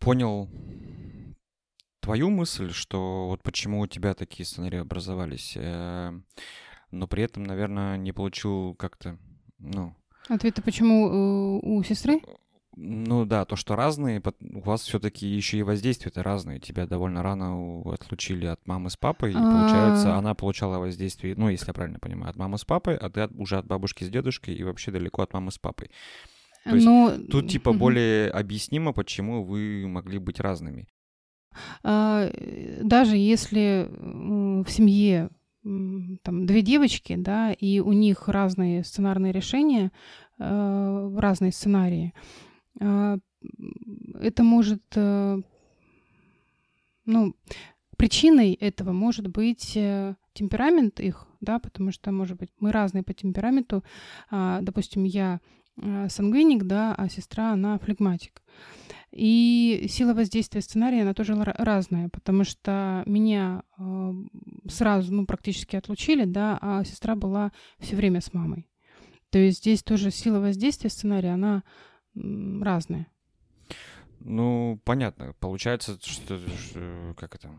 понял 0.00 0.48
твою 2.00 2.30
мысль, 2.30 2.72
что 2.72 3.28
вот 3.28 3.42
почему 3.42 3.80
у 3.80 3.86
тебя 3.86 4.14
такие 4.14 4.44
сценарии 4.44 4.78
образовались, 4.78 5.52
э, 5.56 6.12
но 6.90 7.06
при 7.06 7.22
этом, 7.22 7.44
наверное, 7.44 7.96
не 7.96 8.12
получил 8.12 8.74
как-то, 8.74 9.18
ну... 9.58 9.94
Ответа 10.28 10.62
почему 10.62 11.60
у 11.62 11.82
сестры? 11.82 12.20
Ну 12.76 13.24
да, 13.26 13.44
то, 13.44 13.56
что 13.56 13.76
разные, 13.76 14.22
у 14.40 14.60
вас 14.60 14.82
все-таки 14.82 15.26
еще 15.26 15.58
и 15.58 15.62
воздействия-то 15.62 16.22
разные. 16.22 16.60
Тебя 16.60 16.86
довольно 16.86 17.22
рано 17.22 17.82
отлучили 17.92 18.46
от 18.46 18.64
мамы 18.66 18.90
с 18.90 18.96
папой, 18.96 19.32
и 19.32 19.34
получается, 19.34 20.14
а. 20.14 20.18
она 20.18 20.34
получала 20.34 20.78
воздействие, 20.78 21.34
ну, 21.36 21.48
если 21.48 21.66
я 21.68 21.74
правильно 21.74 21.98
понимаю, 21.98 22.30
от 22.30 22.36
мамы 22.36 22.58
с 22.58 22.64
папой, 22.64 22.96
а 22.96 23.10
ты 23.10 23.26
уже 23.36 23.58
от 23.58 23.66
бабушки 23.66 24.04
с 24.04 24.08
дедушкой 24.08 24.54
и 24.54 24.62
вообще 24.62 24.92
далеко 24.92 25.22
от 25.22 25.32
мамы 25.34 25.50
с 25.50 25.58
папой. 25.58 25.90
То 26.64 26.74
есть. 26.74 26.86
Ну, 26.86 27.12
тут 27.30 27.48
типа 27.48 27.72
более 27.72 28.30
объяснимо, 28.30 28.92
почему 28.92 29.44
вы 29.44 29.86
могли 29.86 30.18
быть 30.18 30.40
разными. 30.40 30.88
А, 31.82 32.30
даже 32.82 33.16
если 33.16 33.88
в 33.90 34.68
семье 34.68 35.30
там 35.62 36.46
две 36.46 36.62
девочки, 36.62 37.16
да, 37.16 37.52
и 37.52 37.80
у 37.80 37.92
них 37.92 38.28
разные 38.28 38.82
сценарные 38.82 39.32
решения, 39.32 39.92
э, 40.38 41.16
разные 41.18 41.52
сценарии, 41.52 42.14
а, 42.80 43.18
это 44.20 44.42
может, 44.42 44.82
э, 44.94 45.40
ну, 47.04 47.36
причиной 47.98 48.54
этого 48.54 48.92
может 48.92 49.28
быть 49.28 49.76
э, 49.76 50.14
темперамент 50.32 51.00
их, 51.00 51.26
да, 51.40 51.58
потому 51.58 51.92
что, 51.92 52.12
может 52.12 52.38
быть, 52.38 52.50
мы 52.58 52.72
разные 52.72 53.02
по 53.02 53.12
темпераменту. 53.12 53.84
А, 54.30 54.60
допустим, 54.62 55.04
я 55.04 55.34
э, 55.34 55.59
сангвиник, 56.08 56.64
да, 56.64 56.94
а 56.94 57.08
сестра, 57.08 57.52
она 57.52 57.78
флегматик. 57.78 58.42
И 59.12 59.86
сила 59.88 60.14
воздействия 60.14 60.60
сценария, 60.60 61.02
она 61.02 61.14
тоже 61.14 61.34
разная, 61.34 62.08
потому 62.10 62.44
что 62.44 63.02
меня 63.06 63.64
сразу, 64.68 65.12
ну, 65.12 65.26
практически 65.26 65.74
отлучили, 65.74 66.24
да, 66.24 66.58
а 66.60 66.84
сестра 66.84 67.16
была 67.16 67.50
все 67.78 67.96
время 67.96 68.20
с 68.20 68.32
мамой. 68.32 68.68
То 69.30 69.38
есть 69.38 69.58
здесь 69.58 69.82
тоже 69.82 70.10
сила 70.10 70.38
воздействия 70.38 70.90
сценария, 70.90 71.30
она 71.30 71.64
разные. 72.14 73.06
Ну, 74.20 74.80
понятно. 74.84 75.34
Получается, 75.40 75.98
что, 76.02 76.38
что 76.38 77.14
как 77.16 77.34
это, 77.34 77.50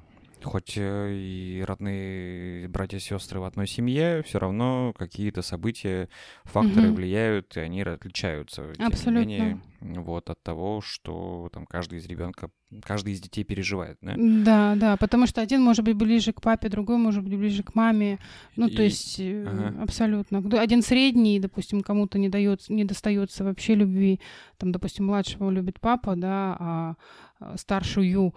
хоть 0.44 0.74
э, 0.76 1.14
и 1.14 1.64
родные 1.66 2.68
братья 2.68 2.98
и 2.98 3.00
сестры 3.00 3.40
в 3.40 3.44
одной 3.44 3.68
семье, 3.68 4.24
все 4.24 4.40
равно 4.40 4.94
какие-то 4.98 5.42
события, 5.42 6.10
факторы 6.44 6.90
угу. 6.90 6.98
влияют, 6.98 7.56
и 7.58 7.60
они 7.60 7.82
отличаются. 7.82 8.74
Тем 8.76 8.88
Абсолютно. 8.88 9.28
Не 9.28 9.38
менее, 9.40 9.62
вот 9.82 10.30
от 10.30 10.42
того, 10.44 10.82
что 10.82 11.50
там 11.52 11.66
каждый 11.66 12.00
из 12.00 12.06
ребенка, 12.06 12.50
каждый 12.84 13.14
из 13.14 13.22
детей 13.22 13.44
переживает, 13.44 13.98
да? 14.02 14.14
Да, 14.18 14.76
да, 14.76 14.98
потому 14.98 15.28
что 15.28 15.42
один 15.42 15.62
может 15.62 15.84
быть 15.86 15.96
ближе 15.96 16.34
к 16.34 16.42
папе, 16.42 16.70
другой 16.70 16.98
может 16.98 17.24
быть 17.24 17.38
ближе 17.38 17.64
к 17.64 17.76
маме. 17.76 18.20
Ну, 18.56 18.68
и... 18.68 18.76
то 18.76 18.84
есть 18.84 19.20
э, 19.20 19.46
ага. 19.48 19.84
абсолютно. 19.84 20.44
Один 20.60 20.82
средний, 20.82 21.40
допустим, 21.40 21.82
кому-то 21.82 22.20
не 22.20 22.30
дается, 22.30 22.72
не 22.74 22.86
достается 22.86 23.44
вообще 23.44 23.76
любви. 23.76 24.20
Там, 24.58 24.72
допустим, 24.72 25.06
младшего 25.06 25.50
любит 25.50 25.80
папа, 25.80 26.16
да, 26.16 26.56
а, 26.60 26.96
а 27.40 27.58
старшую 27.58 28.34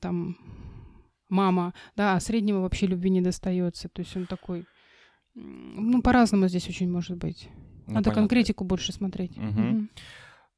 там 0.00 0.36
мама, 1.32 1.74
да, 1.96 2.14
а 2.14 2.20
среднего 2.20 2.60
вообще 2.60 2.86
любви 2.86 3.10
не 3.10 3.20
достается. 3.20 3.88
То 3.88 4.00
есть 4.00 4.16
он 4.16 4.26
такой... 4.26 4.66
Ну, 5.34 6.02
по-разному 6.02 6.46
здесь 6.48 6.68
очень 6.68 6.90
может 6.90 7.16
быть. 7.16 7.48
Ну, 7.86 7.94
Надо 7.94 8.10
понятно. 8.10 8.22
конкретику 8.22 8.64
больше 8.64 8.92
смотреть. 8.92 9.36
Угу. 9.36 9.46
Угу. 9.46 9.88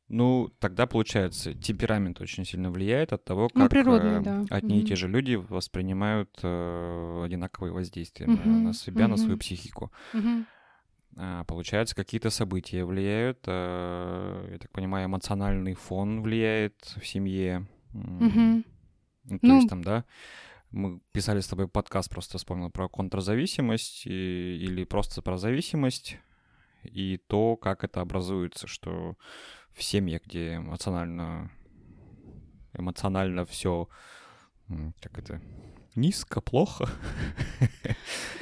Ну, 0.08 0.50
тогда 0.58 0.86
получается, 0.86 1.54
темперамент 1.54 2.20
очень 2.20 2.44
сильно 2.44 2.70
влияет 2.70 3.12
от 3.12 3.24
того, 3.24 3.42
ну, 3.42 3.48
как 3.48 3.62
ну, 3.62 3.68
природный, 3.68 4.22
да. 4.22 4.44
одни 4.50 4.76
угу. 4.76 4.84
и 4.84 4.86
те 4.86 4.96
же 4.96 5.08
люди 5.08 5.34
воспринимают 5.34 6.30
э, 6.42 7.22
одинаковые 7.24 7.72
воздействия 7.72 8.26
угу. 8.26 8.48
на, 8.48 8.58
на 8.58 8.74
себя, 8.74 9.04
угу. 9.04 9.12
на 9.12 9.16
свою 9.16 9.38
психику. 9.38 9.92
Угу. 10.12 10.44
А, 11.16 11.44
получается, 11.44 11.94
какие-то 11.94 12.30
события 12.30 12.84
влияют, 12.84 13.38
э, 13.46 14.48
я 14.52 14.58
так 14.58 14.70
понимаю, 14.72 15.06
эмоциональный 15.06 15.74
фон 15.74 16.20
влияет 16.20 16.76
в 17.00 17.06
семье. 17.06 17.66
Угу. 17.94 18.64
Ну, 19.24 19.38
то 19.38 19.46
ну, 19.46 19.56
есть 19.56 19.68
там, 19.70 19.82
да, 19.82 20.04
мы 20.74 21.00
писали 21.12 21.40
с 21.40 21.46
тобой 21.46 21.68
подкаст, 21.68 22.10
просто 22.10 22.38
вспомнил 22.38 22.70
про 22.70 22.88
контрзависимость 22.88 24.06
и, 24.06 24.58
или 24.60 24.84
просто 24.84 25.22
про 25.22 25.38
зависимость 25.38 26.18
и 26.82 27.18
то, 27.28 27.56
как 27.56 27.84
это 27.84 28.00
образуется, 28.00 28.66
что 28.66 29.16
в 29.72 29.82
семье, 29.82 30.20
где 30.24 30.56
эмоционально 30.56 31.50
эмоционально 32.72 33.44
все 33.44 33.88
как 35.00 35.18
это 35.18 35.40
низко, 35.94 36.40
плохо. 36.40 36.88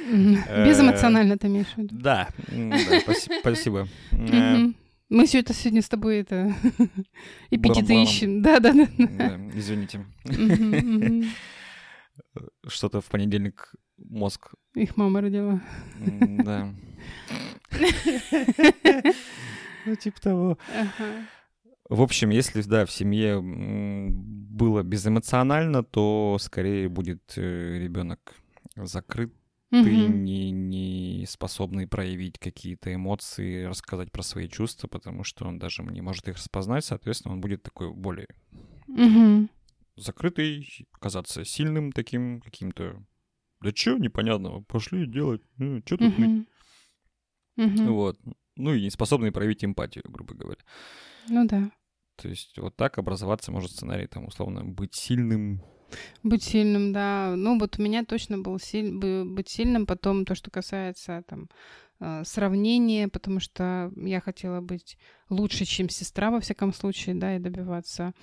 Безэмоционально 0.01 1.37
ты 1.37 1.47
имеешь 1.47 1.73
в 1.75 1.77
виду? 1.77 1.95
Да, 1.95 2.29
спасибо. 3.41 3.87
Мы 5.09 5.27
все 5.27 5.41
это 5.41 5.53
сегодня 5.53 5.83
с 5.83 5.89
тобой 5.89 6.21
это 6.21 6.55
эпитеты 7.51 8.01
ищем. 8.01 8.41
Да, 8.41 8.59
да, 8.59 8.73
да. 8.73 8.87
Извините. 9.53 10.03
Что-то 12.67 13.01
в 13.01 13.05
понедельник 13.05 13.75
мозг. 13.97 14.53
Их 14.75 14.97
мама 14.97 15.21
родила. 15.21 15.61
Да. 15.99 16.73
Ну, 19.85 19.95
типа 19.95 20.21
того. 20.21 20.57
В 21.89 22.01
общем, 22.01 22.29
если, 22.29 22.61
да, 22.61 22.85
в 22.85 22.91
семье 22.91 23.41
было 23.41 24.81
безэмоционально, 24.81 25.83
то 25.83 26.37
скорее 26.39 26.87
будет 26.87 27.33
э, 27.35 27.79
ребенок 27.79 28.33
закрыт, 28.77 29.33
ты 29.69 29.95
не, 29.95 30.51
не 30.51 31.25
способный 31.27 31.87
проявить 31.87 32.37
какие-то 32.37 32.93
эмоции, 32.93 33.63
рассказать 33.63 34.11
про 34.11 34.21
свои 34.21 34.47
чувства, 34.47 34.87
потому 34.87 35.23
что 35.23 35.45
он 35.45 35.57
даже 35.57 35.81
не 35.83 36.01
может 36.01 36.27
их 36.27 36.35
распознать, 36.35 36.85
соответственно, 36.85 37.33
он 37.33 37.41
будет 37.41 37.63
такой 37.63 37.91
более 37.91 38.27
угу. 38.87 39.49
Закрытый, 39.95 40.87
казаться 40.99 41.45
сильным 41.45 41.91
таким 41.91 42.41
каким-то. 42.41 43.03
Да 43.61 43.71
чё 43.71 43.97
непонятного, 43.97 44.61
пошли 44.61 45.05
делать, 45.07 45.41
ну, 45.57 45.81
чё 45.81 45.97
тут. 45.97 46.13
Угу. 47.57 47.93
Вот. 47.93 48.19
Ну 48.55 48.73
и 48.73 48.81
не 48.81 48.89
способный 48.89 49.31
проявить 49.31 49.63
эмпатию, 49.63 50.03
грубо 50.07 50.35
говоря. 50.35 50.61
Ну 51.29 51.47
да. 51.47 51.71
То 52.17 52.29
есть 52.29 52.57
вот 52.57 52.75
так 52.75 52.97
образоваться 52.97 53.51
может 53.51 53.71
сценарий, 53.71 54.07
там, 54.07 54.27
условно, 54.27 54.63
быть 54.63 54.93
сильным, 54.93 55.63
быть 56.23 56.43
сильным, 56.43 56.93
да. 56.93 57.35
Ну, 57.35 57.59
вот 57.59 57.79
у 57.79 57.81
меня 57.81 58.03
точно 58.03 58.37
был 58.39 58.59
силь... 58.59 58.91
быть 58.91 59.49
сильным. 59.49 59.85
Потом 59.85 60.25
то, 60.25 60.35
что 60.35 60.51
касается 60.51 61.23
там 61.27 61.49
э, 61.99 62.23
сравнения, 62.25 63.07
потому 63.07 63.39
что 63.39 63.91
я 63.95 64.19
хотела 64.21 64.61
быть 64.61 64.97
лучше, 65.29 65.65
чем 65.65 65.89
сестра, 65.89 66.31
во 66.31 66.39
всяком 66.39 66.73
случае, 66.73 67.15
да, 67.15 67.35
и 67.35 67.39
добиваться 67.39 68.13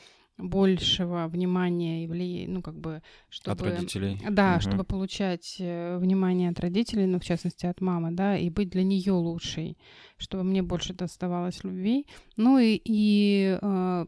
большего 0.41 1.29
внимания 1.29 2.05
и 2.05 2.07
влияния, 2.07 2.49
ну, 2.49 2.63
как 2.63 2.79
бы, 2.79 3.03
чтобы... 3.29 3.53
От 3.53 3.63
родителей. 3.63 4.21
Да, 4.29 4.55
угу. 4.55 4.61
чтобы 4.61 4.85
получать 4.85 5.57
э, 5.59 5.99
внимание 5.99 6.51
от 6.51 6.61
родителей, 6.61 7.07
ну, 7.07 7.19
в 7.19 7.25
частности, 7.25 7.67
от 7.67 7.81
мамы, 7.81 8.13
да, 8.13 8.37
и 8.37 8.51
быть 8.51 8.71
для 8.71 8.83
нее 8.83 9.13
лучшей, 9.13 9.77
чтобы 10.17 10.45
мне 10.45 10.63
больше 10.63 10.95
доставалось 10.95 11.65
любви. 11.65 12.07
Ну, 12.37 12.59
и, 12.59 12.81
и 12.85 13.59
э, 13.61 14.07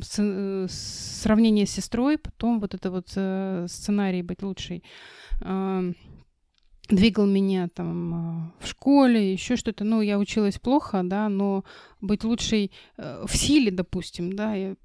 с, 0.00 0.66
сравнение 1.22 1.66
с 1.66 1.70
сестрой, 1.70 2.18
потом 2.18 2.60
вот 2.60 2.74
это 2.74 2.90
вот 2.90 3.12
э, 3.16 3.66
сценарий 3.68 4.22
быть 4.22 4.42
лучшей, 4.42 4.84
э, 5.40 5.92
двигал 6.90 7.26
меня 7.26 7.68
там 7.68 8.14
э, 8.14 8.64
в 8.64 8.66
школе, 8.68 9.32
еще 9.32 9.56
что-то. 9.56 9.84
Ну, 9.84 10.00
я 10.00 10.18
училась 10.18 10.58
плохо, 10.58 11.02
да, 11.04 11.28
но 11.28 11.64
быть 12.00 12.24
лучшей 12.24 12.72
э, 12.96 13.24
в 13.26 13.36
силе, 13.36 13.70
допустим, 13.70 14.34
да, 14.34 14.54
я 14.54 14.76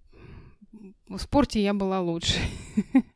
в 1.09 1.17
спорте 1.17 1.61
я 1.61 1.73
была 1.73 2.01
лучше. 2.01 2.39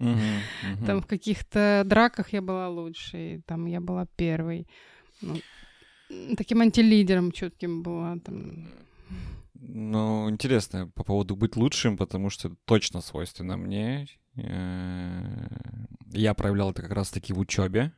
Там 0.85 1.01
в 1.01 1.05
каких-то 1.05 1.83
драках 1.85 2.33
я 2.33 2.41
была 2.41 2.69
лучше. 2.69 3.41
Там 3.45 3.65
я 3.65 3.81
была 3.81 4.05
первой. 4.15 4.67
Ну, 5.21 5.35
таким 6.37 6.61
антилидером 6.61 7.31
четким 7.31 7.83
была. 7.83 8.17
Там. 8.19 8.67
Ну, 9.53 10.29
интересно 10.29 10.87
по 10.95 11.03
поводу 11.03 11.35
быть 11.35 11.55
лучшим, 11.55 11.97
потому 11.97 12.29
что 12.29 12.55
точно 12.65 13.01
свойственно 13.01 13.57
мне. 13.57 14.07
Э, 14.35 15.47
я 16.11 16.33
проявлял 16.33 16.71
это 16.71 16.81
как 16.81 16.91
раз-таки 16.91 17.33
в 17.33 17.39
учебе. 17.39 17.91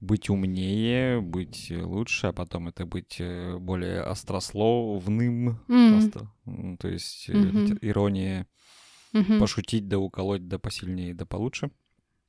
Быть 0.00 0.28
умнее, 0.28 1.20
быть 1.20 1.70
лучше, 1.70 2.28
а 2.28 2.32
потом 2.32 2.68
это 2.68 2.84
быть 2.84 3.16
э, 3.18 3.56
более 3.58 4.02
острословным, 4.02 5.60
mm. 5.68 5.98
остро, 5.98 6.32
то 6.78 6.88
есть 6.88 7.28
mm-hmm. 7.28 7.78
ирония, 7.80 8.46
mm-hmm. 9.12 9.38
пошутить, 9.38 9.88
да 9.88 9.98
уколоть, 9.98 10.46
да 10.48 10.58
посильнее, 10.58 11.14
да 11.14 11.24
получше. 11.24 11.70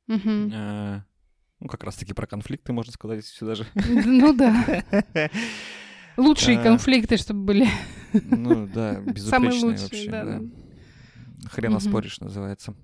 Mm-hmm. 0.10 0.52
А, 0.54 1.04
ну, 1.60 1.68
как 1.68 1.84
раз-таки 1.84 2.14
про 2.14 2.26
конфликты, 2.28 2.72
можно 2.72 2.94
сказать, 2.94 3.26
сюда 3.26 3.56
же. 3.56 3.66
Ну 3.76 4.34
да. 4.34 4.84
Лучшие 6.18 6.58
конфликты, 6.58 7.18
чтобы 7.18 7.44
были. 7.44 7.68
Ну 8.14 8.68
да, 8.68 9.00
безупречные 9.06 9.78
вообще. 9.78 10.42
Хрена 11.52 11.80
споришь, 11.80 12.20
называется. 12.20 12.76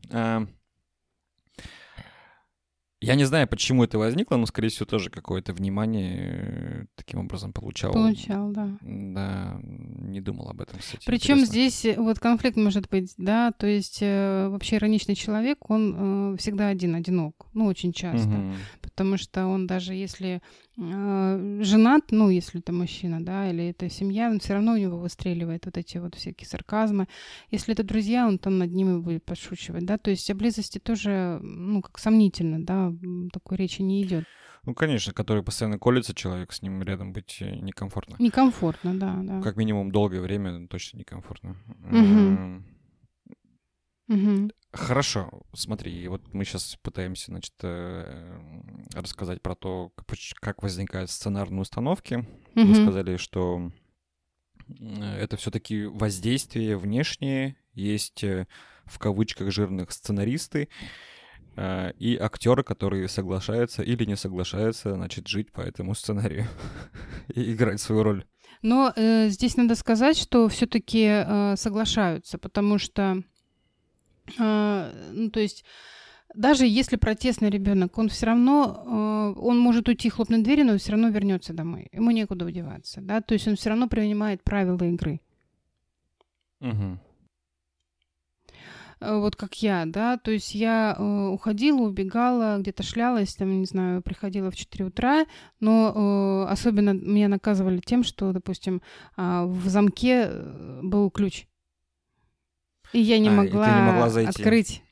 Я 3.03 3.15
не 3.15 3.25
знаю, 3.25 3.47
почему 3.47 3.83
это 3.83 3.97
возникло, 3.97 4.37
но, 4.37 4.45
скорее 4.45 4.69
всего, 4.69 4.85
тоже 4.85 5.09
какое-то 5.09 5.53
внимание 5.53 6.83
э, 6.83 6.85
таким 6.95 7.19
образом 7.19 7.51
получал. 7.51 7.91
Получал, 7.91 8.51
да. 8.51 8.69
Да, 8.81 9.59
не 9.63 10.21
думал 10.21 10.49
об 10.49 10.61
этом, 10.61 10.79
кстати. 10.79 11.05
Причем 11.05 11.45
здесь 11.45 11.85
э, 11.85 11.95
вот 11.97 12.19
конфликт 12.19 12.57
может 12.57 12.89
быть, 12.89 13.13
да, 13.17 13.51
то 13.51 13.67
есть 13.67 13.99
э, 14.01 14.47
вообще 14.49 14.77
ироничный 14.77 15.15
человек, 15.15 15.69
он 15.69 16.33
э, 16.33 16.37
всегда 16.37 16.69
один, 16.69 16.95
одинок, 16.95 17.47
ну, 17.53 17.65
очень 17.65 17.91
часто. 17.93 18.29
Угу. 18.29 18.53
Потому 18.95 19.17
что 19.17 19.47
он 19.47 19.65
даже 19.65 19.95
если 19.95 20.41
э, 20.77 21.59
женат, 21.61 22.11
ну, 22.11 22.29
если 22.29 22.59
это 22.59 22.71
мужчина, 22.71 23.25
да, 23.25 23.49
или 23.49 23.69
это 23.69 23.89
семья, 23.89 24.29
он 24.29 24.39
все 24.39 24.53
равно 24.53 24.73
у 24.73 24.77
него 24.77 24.99
выстреливает 24.99 25.65
вот 25.65 25.77
эти 25.77 25.97
вот 25.97 26.13
всякие 26.13 26.47
сарказмы. 26.47 27.07
Если 27.49 27.73
это 27.73 27.83
друзья, 27.83 28.27
он 28.27 28.37
там 28.37 28.59
над 28.59 28.71
ними 28.71 28.99
будет 28.99 29.25
подшучивать, 29.25 29.85
да, 29.85 29.97
то 29.97 30.11
есть 30.11 30.29
о 30.29 30.35
близости 30.35 30.77
тоже, 30.77 31.39
ну, 31.41 31.81
как 31.81 31.97
сомнительно, 31.97 32.63
да, 32.63 32.93
такой 33.31 33.57
речи 33.57 33.81
не 33.81 34.03
идет. 34.03 34.25
Ну, 34.65 34.75
конечно, 34.75 35.11
который 35.11 35.43
постоянно 35.43 35.79
колется 35.79 36.13
человек, 36.13 36.53
с 36.53 36.61
ним 36.61 36.81
рядом 36.83 37.13
быть 37.13 37.37
э, 37.41 37.55
некомфортно. 37.55 38.15
Некомфортно, 38.19 38.97
да, 38.97 39.19
да. 39.23 39.41
Как 39.41 39.57
минимум 39.57 39.91
долгое 39.91 40.21
время 40.21 40.67
точно 40.67 40.99
некомфортно. 40.99 41.57
Угу. 41.91 42.63
Угу. 44.15 44.51
Хорошо, 44.73 45.43
смотри, 45.53 46.07
вот 46.07 46.33
мы 46.33 46.45
сейчас 46.45 46.77
пытаемся, 46.81 47.25
значит, 47.27 47.53
э, 47.61 48.39
рассказать 48.93 49.41
про 49.41 49.55
то, 49.55 49.93
как 50.39 50.63
возникают 50.63 51.11
сценарные 51.11 51.61
установки. 51.61 52.25
Угу. 52.55 52.65
Мы 52.65 52.75
сказали, 52.75 53.17
что 53.17 53.71
это 54.79 55.37
все-таки 55.37 55.85
воздействие 55.85 56.77
внешнее, 56.77 57.55
есть 57.73 58.23
э, 58.23 58.47
в 58.85 58.97
кавычках 58.97 59.51
жирных 59.51 59.91
сценаристы, 59.91 60.69
Э, 61.55 61.91
и 61.99 62.17
актеры, 62.17 62.63
которые 62.63 63.07
соглашаются 63.07 63.83
или 63.83 64.05
не 64.05 64.15
соглашаются, 64.15 64.95
значит, 64.95 65.27
жить 65.27 65.51
по 65.51 65.61
этому 65.61 65.93
сценарию 65.93 66.47
и 67.35 67.53
играть 67.53 67.79
свою 67.79 68.03
роль. 68.03 68.25
Но 68.61 68.91
э, 68.95 69.29
здесь 69.29 69.55
надо 69.55 69.75
сказать, 69.75 70.17
что 70.17 70.47
все-таки 70.49 71.05
э, 71.05 71.55
соглашаются, 71.57 72.37
потому 72.37 72.79
что, 72.79 73.17
э, 73.17 73.21
ну, 74.37 75.29
то 75.31 75.39
есть 75.39 75.63
даже 76.33 76.65
если 76.65 76.95
протестный 76.95 77.49
ребенок, 77.49 77.97
он 77.97 78.09
все 78.09 78.25
равно, 78.25 78.83
э, 79.35 79.39
он 79.39 79.59
может 79.59 79.87
уйти 79.87 80.09
хлопнуть 80.09 80.43
двери, 80.43 80.63
но 80.63 80.77
все 80.77 80.91
равно 80.91 81.09
вернется 81.09 81.53
домой. 81.53 81.89
Ему 81.91 82.11
некуда 82.11 82.45
удеваться, 82.45 83.01
да, 83.01 83.21
то 83.21 83.33
есть 83.33 83.47
он 83.47 83.55
все 83.55 83.69
равно 83.69 83.87
принимает 83.87 84.43
правила 84.43 84.83
игры. 84.83 85.21
Угу. 86.61 86.99
Вот 88.99 89.35
как 89.35 89.61
я, 89.61 89.83
да, 89.85 90.17
то 90.17 90.31
есть 90.31 90.55
я 90.55 90.95
э, 90.97 91.27
уходила, 91.27 91.81
убегала, 91.81 92.57
где-то 92.59 92.83
шлялась, 92.83 93.35
там, 93.35 93.59
не 93.59 93.65
знаю, 93.65 94.01
приходила 94.01 94.49
в 94.49 94.55
4 94.55 94.85
утра, 94.85 95.25
но 95.59 96.47
особенно 96.49 96.93
меня 96.93 97.27
наказывали 97.27 97.79
тем, 97.79 98.03
что, 98.03 98.31
допустим, 98.31 98.81
э, 99.17 99.43
в 99.45 99.67
замке 99.67 100.31
был 100.81 101.11
ключ, 101.11 101.47
и 102.93 102.99
я 102.99 103.19
не, 103.19 103.29
а, 103.29 103.31
могла, 103.31 103.67
не 103.67 103.91
могла 103.91 104.09
зайти. 104.09 104.29
открыть. 104.29 104.83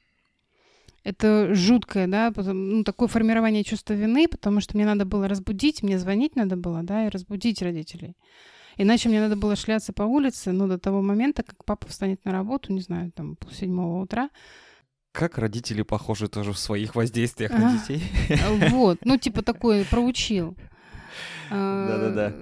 Это 1.04 1.56
жуткое, 1.56 2.08
да, 2.08 2.32
ну, 2.36 2.84
такое 2.84 3.08
формирование 3.08 3.64
чувства 3.64 3.94
вины, 3.94 4.28
потому 4.28 4.62
что 4.62 4.76
мне 4.76 4.86
надо 4.86 5.06
было 5.06 5.28
разбудить, 5.28 5.82
мне 5.82 5.98
звонить 5.98 6.36
надо 6.36 6.58
было, 6.58 6.84
да, 6.84 7.08
и 7.08 7.10
разбудить 7.10 7.62
родителей. 7.62 8.16
Иначе 8.78 9.10
мне 9.10 9.20
надо 9.20 9.36
было 9.36 9.56
шляться 9.56 9.94
по 9.94 10.04
улице, 10.04 10.52
но 10.52 10.68
до 10.68 10.78
того 10.78 11.02
момента, 11.02 11.44
как 11.44 11.66
папа 11.66 11.88
встанет 11.88 12.24
на 12.24 12.32
работу, 12.32 12.72
не 12.72 12.82
знаю, 12.82 13.12
там, 13.12 13.36
пол 13.36 13.52
седьмого 13.52 14.02
утра. 14.02 14.30
Как 15.12 15.38
родители 15.38 15.82
похожи 15.82 16.28
тоже 16.28 16.54
в 16.54 16.60
своих 16.60 16.96
воздействиях 16.96 17.52
на 17.52 17.78
детей. 17.78 18.04
Вот, 18.70 19.00
ну, 19.04 19.18
типа 19.20 19.42
такой 19.42 19.86
проучил. 19.86 20.56
Да-да-да. 21.50 22.34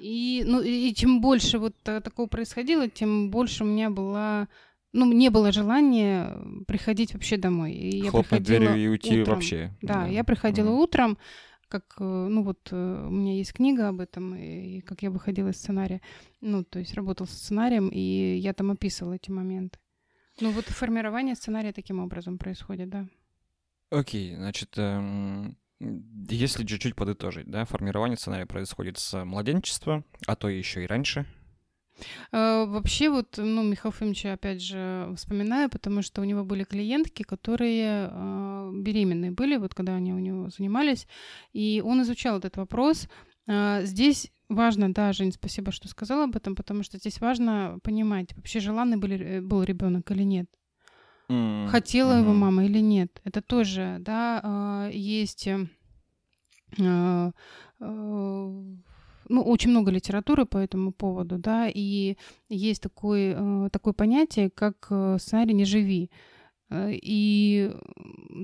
И, 0.00 0.44
ну, 0.46 0.62
и 0.62 0.94
чем 0.94 1.20
больше 1.20 1.58
вот 1.58 1.74
такого 1.82 2.26
происходило, 2.26 2.88
тем 2.88 3.30
больше 3.30 3.64
у 3.64 3.66
меня 3.66 3.90
была 3.90 4.48
ну, 4.92 5.12
не 5.12 5.30
было 5.30 5.52
желания 5.52 6.36
приходить 6.66 7.14
вообще 7.14 7.36
домой. 7.36 7.72
И 7.72 8.04
я 8.04 8.10
Хлопнуть 8.10 8.42
дверью 8.42 8.76
и 8.76 8.88
уйти 8.88 9.20
утром. 9.20 9.34
вообще. 9.36 9.76
Да, 9.82 9.94
да, 9.94 10.06
я 10.06 10.24
приходила 10.24 10.70
mm. 10.70 10.78
утром, 10.78 11.18
как, 11.68 11.94
э, 11.98 12.04
ну 12.04 12.42
вот, 12.42 12.68
э, 12.72 13.06
у 13.06 13.10
меня 13.10 13.36
есть 13.36 13.52
книга 13.52 13.88
об 13.88 14.00
этом, 14.00 14.34
и 14.34 14.80
как 14.80 15.02
я 15.02 15.10
выходила 15.10 15.50
из 15.50 15.56
сценария, 15.56 16.00
ну, 16.40 16.64
то 16.64 16.80
есть 16.80 16.94
работал 16.94 17.26
с 17.26 17.30
сценарием, 17.30 17.88
и 17.88 18.36
я 18.36 18.52
там 18.52 18.72
описывала 18.72 19.14
эти 19.14 19.30
моменты. 19.30 19.78
Ну 20.40 20.50
вот 20.50 20.64
формирование 20.66 21.34
сценария 21.34 21.72
таким 21.72 22.00
образом 22.00 22.38
происходит, 22.38 22.88
да. 22.88 23.06
Окей, 23.90 24.32
okay, 24.32 24.36
значит, 24.36 24.72
эм, 24.76 25.56
если 25.78 26.64
чуть-чуть 26.64 26.96
подытожить, 26.96 27.48
да, 27.48 27.64
формирование 27.64 28.16
сценария 28.16 28.46
происходит 28.46 28.98
с 28.98 29.24
младенчества, 29.24 30.04
а 30.26 30.36
то 30.36 30.48
еще 30.48 30.84
и 30.84 30.86
раньше, 30.86 31.26
вообще 32.32 33.10
вот, 33.10 33.38
ну, 33.38 33.62
Михаил 33.62 33.92
Фомича 33.92 34.32
опять 34.32 34.62
же 34.62 35.12
вспоминаю, 35.16 35.68
потому 35.68 36.02
что 36.02 36.20
у 36.20 36.24
него 36.24 36.44
были 36.44 36.64
клиентки, 36.64 37.22
которые 37.22 38.10
э, 38.10 38.70
беременные 38.74 39.30
были, 39.30 39.56
вот 39.56 39.74
когда 39.74 39.94
они 39.94 40.12
у 40.12 40.18
него 40.18 40.50
занимались, 40.50 41.06
и 41.52 41.82
он 41.84 42.02
изучал 42.02 42.38
этот 42.38 42.56
вопрос, 42.56 43.08
А, 43.46 43.82
здесь 43.82 44.30
важно, 44.48 44.92
да, 44.92 45.12
Жень, 45.12 45.32
спасибо, 45.32 45.72
что 45.72 45.88
сказала 45.88 46.24
об 46.24 46.36
этом, 46.36 46.54
потому 46.54 46.82
что 46.84 46.98
здесь 46.98 47.20
важно 47.20 47.78
понимать, 47.82 48.34
вообще 48.36 48.60
желанный 48.60 48.96
был, 48.96 49.10
э, 49.10 49.40
был 49.40 49.62
ребенок 49.64 50.10
или 50.12 50.22
нет. 50.22 50.46
Mm-hmm. 51.28 51.68
Хотела 51.68 52.18
его 52.18 52.32
мама 52.32 52.64
или 52.64 52.80
нет. 52.80 53.20
Это 53.24 53.40
тоже, 53.42 53.96
да, 54.00 54.40
а, 54.42 54.90
есть 54.90 55.46
э, 55.46 55.66
а, 56.80 57.32
ну, 59.30 59.42
очень 59.42 59.70
много 59.70 59.90
литературы 59.90 60.44
по 60.44 60.58
этому 60.58 60.92
поводу, 60.92 61.38
да, 61.38 61.68
и 61.72 62.16
есть 62.48 62.82
такое, 62.82 63.68
такое 63.70 63.94
понятие, 63.94 64.50
как 64.50 64.86
сценарий 65.18 65.54
«не 65.54 65.64
живи». 65.64 66.10
Э, 66.70 66.90
и 66.92 67.70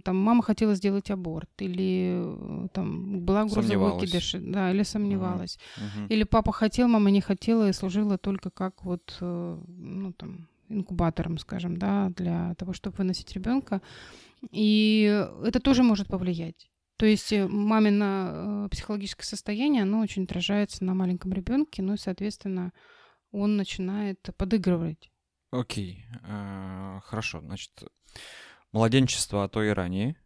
там 0.04 0.16
мама 0.16 0.42
хотела 0.42 0.74
сделать 0.74 1.10
аборт, 1.10 1.50
или 1.58 2.22
э, 2.24 2.68
там 2.72 3.20
была 3.20 3.44
угроза 3.44 3.78
выкидыша, 3.78 4.40
да, 4.40 4.70
или 4.72 4.82
сомневалась. 4.82 5.58
Uh-huh. 5.76 6.08
Или 6.08 6.24
папа 6.24 6.52
хотел, 6.52 6.88
мама 6.88 7.10
не 7.10 7.20
хотела 7.20 7.68
и 7.68 7.72
служила 7.72 8.18
только 8.18 8.50
как 8.50 8.84
вот, 8.84 9.16
э, 9.20 9.58
ну 9.68 10.12
там, 10.12 10.48
инкубатором, 10.68 11.38
скажем, 11.38 11.76
да, 11.76 12.10
для 12.16 12.54
того, 12.54 12.72
чтобы 12.72 12.96
выносить 12.96 13.32
ребенка. 13.32 13.80
И 14.50 15.26
это 15.44 15.60
тоже 15.60 15.82
может 15.82 16.08
повлиять. 16.08 16.68
То 16.96 17.06
есть 17.06 17.32
мамино 17.32 18.68
психологическое 18.70 19.24
состояние, 19.24 19.82
оно 19.82 20.00
очень 20.00 20.24
отражается 20.24 20.84
на 20.84 20.94
маленьком 20.94 21.32
ребенке, 21.32 21.82
ну 21.82 21.94
и, 21.94 21.98
соответственно, 21.98 22.72
он 23.30 23.56
начинает 23.56 24.20
подыгрывать. 24.36 25.10
Окей, 25.50 26.06
okay. 26.22 27.00
хорошо. 27.02 27.40
Значит, 27.40 27.70
младенчество, 28.72 29.44
а 29.44 29.48
то 29.48 29.62
и 29.62 29.68
ранее, 29.68 30.16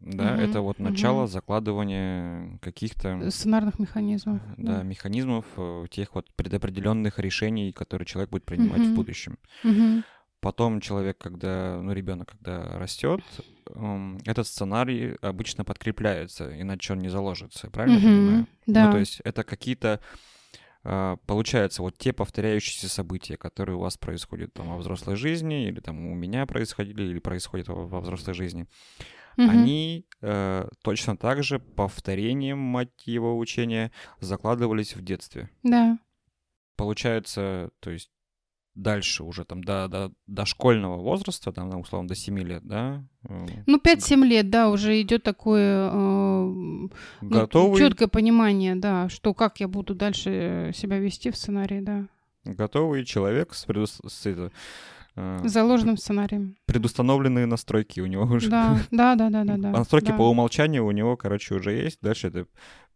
да, 0.00 0.32
угу, 0.32 0.40
это 0.40 0.60
вот 0.62 0.78
начало 0.78 1.22
угу. 1.22 1.26
закладывания 1.26 2.58
каких-то 2.62 3.30
сценарных 3.30 3.78
механизмов. 3.78 4.40
Да, 4.56 4.78
да, 4.78 4.82
механизмов 4.82 5.44
э, 5.56 5.84
тех 5.90 6.14
вот 6.14 6.32
предопределенных 6.36 7.18
решений, 7.18 7.70
которые 7.72 8.06
человек 8.06 8.30
будет 8.30 8.46
принимать 8.46 8.80
угу. 8.80 8.88
в 8.88 8.94
будущем. 8.94 9.38
Угу. 9.62 10.02
Потом 10.40 10.80
человек, 10.80 11.18
когда, 11.18 11.80
ну, 11.82 11.92
ребенок, 11.92 12.30
когда 12.30 12.78
растет, 12.78 13.20
этот 14.24 14.46
сценарий 14.46 15.16
обычно 15.20 15.64
подкрепляется, 15.64 16.60
иначе 16.60 16.94
он 16.94 17.00
не 17.00 17.08
заложится, 17.08 17.70
правильно 17.70 17.98
угу, 17.98 18.06
понимаю? 18.06 18.46
Да. 18.66 18.86
Ну, 18.86 18.92
то 18.92 18.98
есть 18.98 19.20
это 19.22 19.44
какие-то 19.44 20.00
а, 20.82 21.16
получается, 21.26 21.82
вот 21.82 21.98
те 21.98 22.12
повторяющиеся 22.12 22.88
события, 22.88 23.36
которые 23.36 23.76
у 23.76 23.80
вас 23.80 23.98
происходят 23.98 24.54
там 24.54 24.68
во 24.68 24.78
взрослой 24.78 25.16
жизни, 25.16 25.66
или 25.66 25.80
там 25.80 26.06
у 26.06 26.14
меня 26.14 26.46
происходили, 26.46 27.02
или 27.02 27.18
происходят 27.18 27.68
во, 27.68 27.86
во 27.86 28.00
взрослой 28.00 28.34
жизни, 28.34 28.66
угу. 29.36 29.48
они 29.48 30.06
э, 30.22 30.68
точно 30.82 31.16
так 31.16 31.42
же 31.42 31.58
повторением 31.58 32.58
мотива 32.58 33.34
учения 33.34 33.92
закладывались 34.20 34.96
в 34.96 35.02
детстве. 35.02 35.50
Да. 35.62 35.98
Получается, 36.76 37.70
то 37.80 37.90
есть 37.90 38.10
дальше 38.74 39.24
уже 39.24 39.44
там 39.44 39.62
до, 39.62 39.88
до, 39.88 40.12
до 40.26 40.44
школьного 40.46 40.96
возраста, 40.96 41.52
там, 41.52 41.80
условно, 41.80 42.08
до 42.08 42.14
7 42.14 42.38
лет, 42.38 42.62
да? 42.64 43.04
Э, 43.28 43.46
ну, 43.66 43.78
5-7 43.78 44.24
лет, 44.24 44.50
да, 44.50 44.70
уже 44.70 45.00
идет 45.00 45.22
такое 45.22 45.90
э, 45.92 46.88
Готовый... 47.20 47.80
ну, 47.80 47.88
четкое 47.88 48.08
понимание, 48.08 48.76
да, 48.76 49.08
что 49.08 49.34
как 49.34 49.60
я 49.60 49.68
буду 49.68 49.94
дальше 49.94 50.72
себя 50.74 50.98
вести 50.98 51.30
в 51.30 51.36
сценарии, 51.36 51.80
да. 51.80 52.06
Готовый 52.44 53.04
человек 53.04 53.54
с, 53.54 53.64
предус... 53.64 54.00
с 54.06 54.26
это, 54.26 54.50
э, 55.16 55.40
заложенным 55.44 55.96
сценарием. 55.96 56.56
Предустановленные 56.66 57.46
настройки 57.46 58.00
у 58.00 58.06
него 58.06 58.24
уже. 58.24 58.48
Да, 58.48 58.78
да, 58.90 59.14
да, 59.14 59.30
да, 59.30 59.44
да. 59.44 59.56
да 59.58 59.70
настройки 59.70 60.08
да. 60.08 60.16
по 60.16 60.30
умолчанию 60.30 60.86
у 60.86 60.90
него, 60.90 61.16
короче, 61.16 61.54
уже 61.54 61.72
есть. 61.72 61.98
Дальше 62.00 62.28
это 62.28 62.46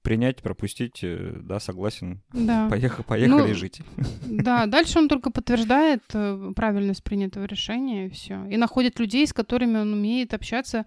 принять, 0.05 0.43
пропустить, 0.43 1.03
э, 1.03 1.33
да, 1.43 1.59
согласен. 1.59 2.23
Да. 2.33 2.69
Поехали, 2.71 3.03
поехали 3.03 3.49
ну, 3.49 3.55
жить. 3.55 3.81
Да, 4.27 4.67
дальше 4.67 4.99
он 4.99 5.09
только 5.09 5.31
подтверждает 5.31 6.03
э, 6.12 6.53
правильность 6.55 7.03
принятого 7.03 7.45
решения 7.47 8.07
и 8.07 8.11
все. 8.11 8.45
И 8.47 8.57
находит 8.57 9.01
людей, 9.01 9.27
с 9.27 9.33
которыми 9.33 9.79
он 9.79 9.95
умеет 9.95 10.35
общаться, 10.35 10.85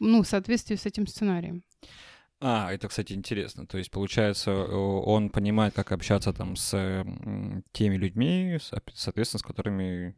ну, 0.00 0.22
в 0.22 0.26
соответствии 0.26 0.76
с 0.76 0.86
этим 0.86 1.06
сценарием. 1.06 1.62
А, 2.40 2.72
это, 2.72 2.88
кстати, 2.88 3.12
интересно. 3.12 3.66
То 3.66 3.78
есть, 3.78 3.90
получается, 3.90 4.52
он 4.52 5.28
понимает, 5.28 5.74
как 5.74 5.92
общаться 5.92 6.32
там 6.32 6.56
с 6.56 7.04
теми 7.72 7.96
людьми, 7.96 8.58
соответственно, 8.94 9.38
с 9.38 9.42
которыми, 9.42 10.16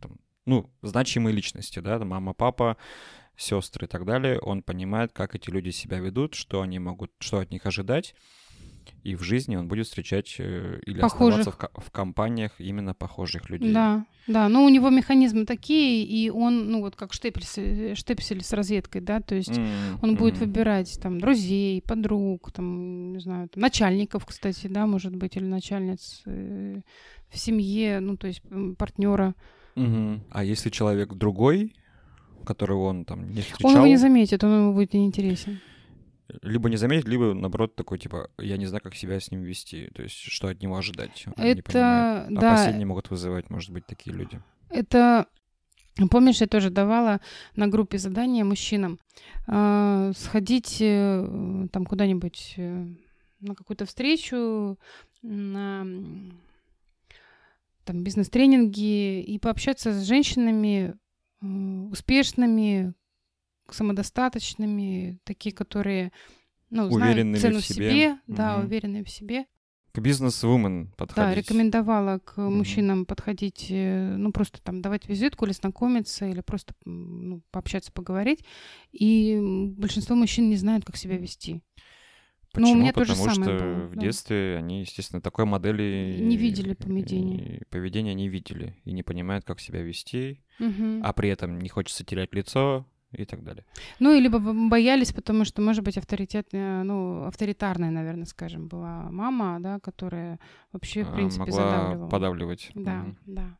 там, 0.00 0.16
ну, 0.46 0.70
значимые 0.82 1.34
личности, 1.34 1.78
да, 1.78 1.98
мама, 1.98 2.32
папа, 2.32 2.78
сестры 3.36 3.86
и 3.86 3.88
так 3.88 4.04
далее, 4.04 4.38
он 4.40 4.62
понимает, 4.62 5.12
как 5.12 5.34
эти 5.34 5.50
люди 5.50 5.70
себя 5.70 5.98
ведут, 5.98 6.34
что 6.34 6.60
они 6.62 6.78
могут, 6.78 7.12
что 7.18 7.38
от 7.38 7.50
них 7.50 7.66
ожидать, 7.66 8.14
и 9.02 9.14
в 9.14 9.22
жизни 9.22 9.56
он 9.56 9.68
будет 9.68 9.86
встречать 9.86 10.36
э, 10.38 10.80
или 10.86 11.00
похожих. 11.00 11.40
оставаться 11.40 11.70
в, 11.74 11.86
в 11.86 11.90
компаниях 11.90 12.52
именно 12.58 12.94
похожих 12.94 13.50
людей. 13.50 13.72
Да, 13.72 14.04
да, 14.26 14.48
но 14.48 14.64
у 14.64 14.68
него 14.68 14.90
механизмы 14.90 15.44
такие, 15.44 16.04
и 16.04 16.30
он, 16.30 16.70
ну 16.70 16.80
вот 16.80 16.96
как 16.96 17.12
штепсель, 17.12 17.94
штепсель 17.94 18.42
с 18.42 18.52
розеткой, 18.52 19.00
да, 19.00 19.20
то 19.20 19.34
есть 19.34 19.50
mm-hmm. 19.50 19.98
он 20.02 20.16
будет 20.16 20.38
выбирать 20.38 20.98
там 21.00 21.20
друзей, 21.20 21.82
подруг, 21.82 22.50
там, 22.52 23.12
не 23.12 23.20
знаю, 23.20 23.48
там, 23.48 23.60
начальников, 23.60 24.26
кстати, 24.26 24.66
да, 24.66 24.86
может 24.86 25.14
быть, 25.14 25.36
или 25.36 25.44
начальниц 25.44 26.22
э, 26.26 26.80
в 27.28 27.38
семье, 27.38 28.00
ну 28.00 28.16
то 28.16 28.26
есть 28.26 28.42
партнера. 28.78 29.34
Mm-hmm. 29.76 30.20
А 30.30 30.42
если 30.42 30.70
человек 30.70 31.12
другой, 31.14 31.74
которого 32.46 32.84
он 32.84 33.04
там 33.04 33.28
не 33.30 33.42
встречал. 33.42 33.70
Он 33.70 33.76
его 33.76 33.86
не 33.86 33.96
заметит, 33.96 34.42
он 34.42 34.52
ему 34.52 34.72
будет 34.72 34.94
неинтересен. 34.94 35.60
Либо 36.42 36.68
не 36.68 36.76
заметит, 36.76 37.06
либо, 37.06 37.34
наоборот, 37.34 37.76
такой, 37.76 37.98
типа, 37.98 38.30
я 38.38 38.56
не 38.56 38.66
знаю, 38.66 38.82
как 38.82 38.94
себя 38.94 39.20
с 39.20 39.30
ним 39.30 39.42
вести. 39.42 39.90
То 39.94 40.02
есть, 40.02 40.16
что 40.16 40.48
от 40.48 40.60
него 40.60 40.76
ожидать. 40.76 41.24
Он 41.26 41.44
Это, 41.44 42.26
да. 42.30 42.54
Опасения 42.54 42.84
могут 42.84 43.10
вызывать, 43.10 43.50
может 43.50 43.70
быть, 43.70 43.86
такие 43.86 44.16
люди. 44.16 44.40
Это 44.70 45.26
Помнишь, 46.10 46.42
я 46.42 46.46
тоже 46.46 46.68
давала 46.68 47.20
на 47.54 47.68
группе 47.68 47.96
задания 47.96 48.44
мужчинам 48.44 48.98
э, 49.48 50.12
сходить 50.14 50.76
э, 50.80 51.68
там 51.72 51.86
куда-нибудь 51.86 52.54
э, 52.58 52.86
на 53.40 53.54
какую-то 53.54 53.86
встречу, 53.86 54.78
на 55.22 55.86
там 57.84 58.02
бизнес-тренинги 58.02 59.22
и 59.22 59.38
пообщаться 59.38 59.92
с 59.92 60.06
женщинами 60.06 60.96
успешными, 61.40 62.94
самодостаточными, 63.70 65.18
такие, 65.24 65.54
которые 65.54 66.12
ну, 66.70 66.90
знают 66.90 67.40
цену 67.40 67.60
в 67.60 67.64
себе, 67.64 67.90
себе 67.90 68.18
да, 68.26 68.56
угу. 68.56 68.66
уверенные 68.66 69.04
в 69.04 69.10
себе. 69.10 69.46
К 69.92 69.98
бизнес-вумен 69.98 70.92
подходить. 70.96 71.16
Да, 71.16 71.34
рекомендовала 71.34 72.18
к 72.18 72.36
угу. 72.36 72.50
мужчинам 72.50 73.06
подходить, 73.06 73.68
э, 73.70 74.16
ну, 74.16 74.30
просто 74.30 74.60
там 74.62 74.82
давать 74.82 75.08
визитку 75.08 75.46
или 75.46 75.52
знакомиться, 75.52 76.26
или 76.26 76.40
просто 76.42 76.74
ну, 76.84 77.42
пообщаться, 77.50 77.92
поговорить. 77.92 78.44
И 78.92 79.38
большинство 79.76 80.14
мужчин 80.14 80.50
не 80.50 80.56
знают, 80.56 80.84
как 80.84 80.96
себя 80.96 81.16
вести. 81.16 81.62
Почему? 82.56 82.72
Ну, 82.72 82.78
у 82.78 82.80
меня 82.80 82.92
Потому 82.92 83.06
то 83.06 83.30
же 83.30 83.34
самое 83.34 83.58
что 83.58 83.64
было, 83.66 83.86
в 83.86 83.94
да. 83.94 84.00
детстве 84.00 84.56
они, 84.56 84.80
естественно, 84.80 85.20
такой 85.20 85.44
модели... 85.44 86.16
Не 86.20 86.36
видели 86.36 86.72
поведения. 86.72 87.62
Поведения 87.70 88.14
не 88.14 88.28
видели 88.28 88.76
и 88.84 88.92
не 88.92 89.02
понимают, 89.02 89.44
как 89.44 89.60
себя 89.60 89.82
вести, 89.82 90.40
угу. 90.58 91.00
а 91.02 91.12
при 91.12 91.28
этом 91.28 91.58
не 91.58 91.68
хочется 91.68 92.02
терять 92.04 92.34
лицо 92.34 92.86
и 93.12 93.26
так 93.26 93.44
далее. 93.44 93.64
Ну, 93.98 94.14
или 94.14 94.24
либо 94.24 94.38
боялись, 94.40 95.12
потому 95.12 95.44
что, 95.44 95.60
может 95.60 95.84
быть, 95.84 95.98
авторитетная, 95.98 96.82
ну, 96.82 97.24
авторитарная, 97.24 97.90
наверное, 97.90 98.24
скажем, 98.24 98.68
была 98.68 99.10
мама, 99.10 99.58
да, 99.60 99.78
которая 99.78 100.40
вообще, 100.72 101.04
в 101.04 101.10
а, 101.10 101.12
принципе, 101.12 101.50
Могла 101.50 101.56
задавливала. 101.56 102.08
подавливать. 102.08 102.70
Да, 102.74 103.02
угу. 103.02 103.16
да. 103.26 103.58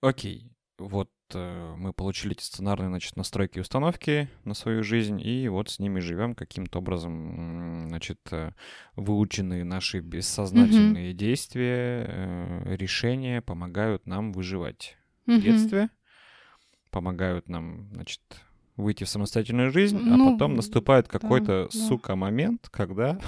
Окей, 0.00 0.50
вот 0.78 1.10
э, 1.34 1.74
мы 1.76 1.92
получили 1.92 2.32
эти 2.32 2.42
сценарные 2.42 2.88
значит, 2.88 3.16
настройки 3.16 3.58
и 3.58 3.60
установки 3.60 4.30
на 4.44 4.54
свою 4.54 4.82
жизнь, 4.82 5.20
и 5.20 5.48
вот 5.48 5.68
с 5.68 5.78
ними 5.78 6.00
живем 6.00 6.34
каким-то 6.34 6.78
образом, 6.78 7.86
значит, 7.88 8.20
э, 8.30 8.52
выученные 8.96 9.64
наши 9.64 10.00
бессознательные 10.00 11.12
mm-hmm. 11.12 11.16
действия, 11.16 12.06
э, 12.08 12.76
решения 12.76 13.42
помогают 13.42 14.06
нам 14.06 14.32
выживать 14.32 14.96
mm-hmm. 15.26 15.36
в 15.36 15.42
детстве, 15.42 15.90
помогают 16.90 17.48
нам, 17.48 17.90
значит, 17.92 18.22
выйти 18.76 19.04
в 19.04 19.08
самостоятельную 19.08 19.70
жизнь, 19.70 19.98
а 19.98 20.16
ну, 20.16 20.28
а 20.28 20.32
потом 20.32 20.56
наступает 20.56 21.08
какой-то, 21.08 21.68
да, 21.70 21.78
сука, 21.78 22.16
момент, 22.16 22.68
когда 22.70 23.20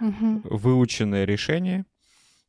выученное 0.00 1.24
решение 1.24 1.86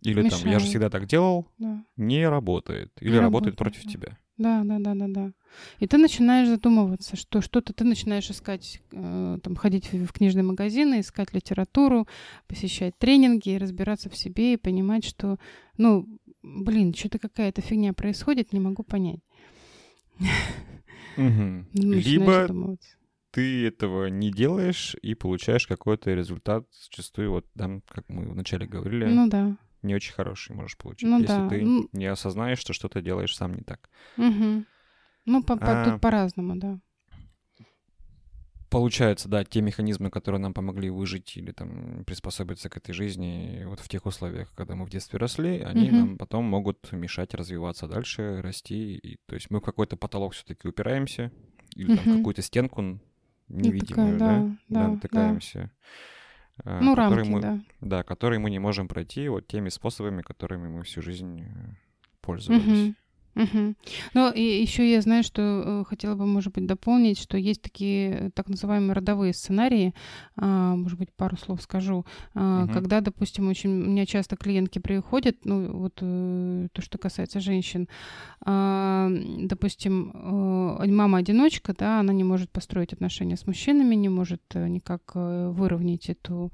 или 0.01 0.21
Мешает. 0.21 0.43
там, 0.43 0.51
я 0.51 0.60
же 0.60 0.65
всегда 0.65 0.89
так 0.89 1.07
делал, 1.07 1.47
да. 1.57 1.83
не 1.95 2.27
работает. 2.27 2.91
Или 2.99 3.12
не 3.12 3.19
работает, 3.19 3.57
работает 3.57 3.57
против 3.57 3.83
да. 3.86 3.91
тебя. 3.91 4.17
Да, 4.38 4.62
да, 4.63 4.77
да, 4.79 4.93
да, 4.93 5.07
да. 5.07 5.31
И 5.79 5.88
ты 5.88 5.97
начинаешь 5.97 6.47
задумываться, 6.47 7.15
что 7.15 7.41
что-то 7.41 7.73
ты 7.73 7.83
начинаешь 7.83 8.29
искать, 8.29 8.81
э, 8.91 9.39
там, 9.41 9.55
ходить 9.55 9.91
в, 9.91 10.05
в 10.05 10.13
книжные 10.13 10.43
магазины, 10.43 10.99
искать 10.99 11.33
литературу, 11.33 12.07
посещать 12.47 12.95
тренинги, 12.99 13.55
разбираться 13.55 14.10
в 14.10 14.17
себе 14.17 14.53
и 14.53 14.57
понимать, 14.57 15.03
что, 15.05 15.38
ну, 15.77 16.07
блин, 16.43 16.93
что-то 16.93 17.17
какая-то 17.17 17.62
фигня 17.62 17.93
происходит, 17.93 18.53
не 18.53 18.60
могу 18.60 18.83
понять. 18.83 19.21
Либо 21.17 22.77
ты 23.31 23.67
этого 23.67 24.07
не 24.07 24.31
делаешь 24.31 24.95
и 25.01 25.15
получаешь 25.15 25.65
какой-то 25.65 26.13
результат, 26.13 26.65
зачастую, 26.71 27.31
вот 27.31 27.45
там, 27.57 27.81
как 27.88 28.07
мы 28.07 28.27
вначале 28.27 28.67
говорили, 28.67 29.05
ну, 29.05 29.27
да. 29.27 29.57
Не 29.81 29.95
очень 29.95 30.13
хороший 30.13 30.55
можешь 30.55 30.77
получить, 30.77 31.07
ну, 31.07 31.19
если 31.19 31.27
да. 31.33 31.49
ты 31.49 31.61
ну... 31.61 31.89
не 31.91 32.05
осознаешь, 32.05 32.59
что 32.59 32.73
что-то 32.73 33.01
делаешь 33.01 33.35
сам 33.35 33.55
не 33.55 33.63
так. 33.63 33.89
Угу. 34.17 34.65
Ну, 35.25 35.43
по, 35.43 35.57
по, 35.57 35.81
а... 35.81 35.85
тут 35.85 36.01
по-разному, 36.01 36.55
да 36.55 36.79
получается, 38.69 39.29
да, 39.29 39.43
те 39.43 39.61
механизмы, 39.61 40.09
которые 40.09 40.41
нам 40.41 40.53
помогли 40.53 40.89
выжить 40.89 41.37
или 41.37 41.51
там 41.51 42.03
приспособиться 42.05 42.69
к 42.69 42.77
этой 42.77 42.93
жизни 42.93 43.63
вот 43.65 43.79
в 43.79 43.87
тех 43.89 44.05
условиях, 44.05 44.53
когда 44.55 44.75
мы 44.75 44.85
в 44.85 44.89
детстве 44.89 45.19
росли, 45.19 45.59
они 45.59 45.87
mm-hmm. 45.87 45.91
нам 45.91 46.17
потом 46.17 46.45
могут 46.45 46.91
мешать 46.91 47.33
развиваться 47.33 47.87
дальше, 47.87 48.41
расти. 48.41 48.95
И, 48.95 49.17
то 49.25 49.35
есть 49.35 49.49
мы 49.49 49.59
в 49.59 49.63
какой-то 49.63 49.97
потолок 49.97 50.33
все-таки 50.33 50.67
упираемся 50.67 51.31
или 51.75 51.93
mm-hmm. 51.93 52.03
там 52.03 52.17
какую-то 52.17 52.41
стенку 52.41 52.99
невидимую, 53.47 54.17
да, 54.17 54.39
да, 54.39 54.57
да, 54.69 54.87
натыкаемся. 54.89 55.59
Да. 55.59 55.71
Ну, 56.65 56.95
рамки, 56.95 57.27
мы, 57.27 57.41
да. 57.41 57.59
Да, 57.81 58.03
которые 58.03 58.39
мы 58.39 58.49
не 58.49 58.59
можем 58.59 58.87
пройти 58.87 59.27
вот 59.29 59.47
теми 59.47 59.69
способами, 59.69 60.21
которыми 60.21 60.67
мы 60.67 60.83
всю 60.83 61.01
жизнь 61.01 61.41
э, 61.41 61.45
пользовались. 62.21 62.89
Угу. 62.89 62.95
Угу. 63.38 63.76
Но 64.15 64.32
и 64.32 64.41
еще 64.41 64.89
я 64.89 65.02
знаю, 65.02 65.23
что 65.23 65.41
э, 65.41 65.84
хотела 65.88 66.15
бы, 66.15 66.26
может 66.26 66.54
быть, 66.54 66.65
дополнить, 66.65 67.19
что 67.19 67.38
есть 67.38 67.62
такие 67.62 68.10
э, 68.10 68.30
так 68.32 68.50
называемые 68.50 68.93
родовые 68.93 69.34
сценарии, 69.34 69.93
а, 70.36 70.76
может 70.76 70.97
быть, 70.97 71.13
пару 71.15 71.38
слов 71.38 71.62
скажу, 71.62 72.06
а, 72.34 72.63
угу. 72.63 72.73
когда, 72.73 73.02
допустим, 73.02 73.47
очень 73.47 73.69
у 73.69 73.89
меня 73.89 74.06
часто 74.08 74.36
клиентки 74.36 74.80
приходят, 74.80 75.38
ну 75.45 75.71
вот 75.78 76.00
э, 76.02 76.67
то, 76.73 76.82
что 76.82 76.97
касается 76.97 77.39
женщин, 77.39 77.88
а, 78.41 79.10
допустим, 79.12 80.12
мама 80.15 81.19
одиночка, 81.19 81.76
да, 81.78 82.00
она 82.00 82.13
не 82.13 82.23
может 82.23 82.50
построить 82.50 82.93
отношения 82.93 83.38
с 83.38 83.45
мужчинами, 83.45 83.93
не 83.95 84.10
может 84.10 84.41
никак 84.56 85.12
выровнять 85.13 86.10
эту 86.10 86.52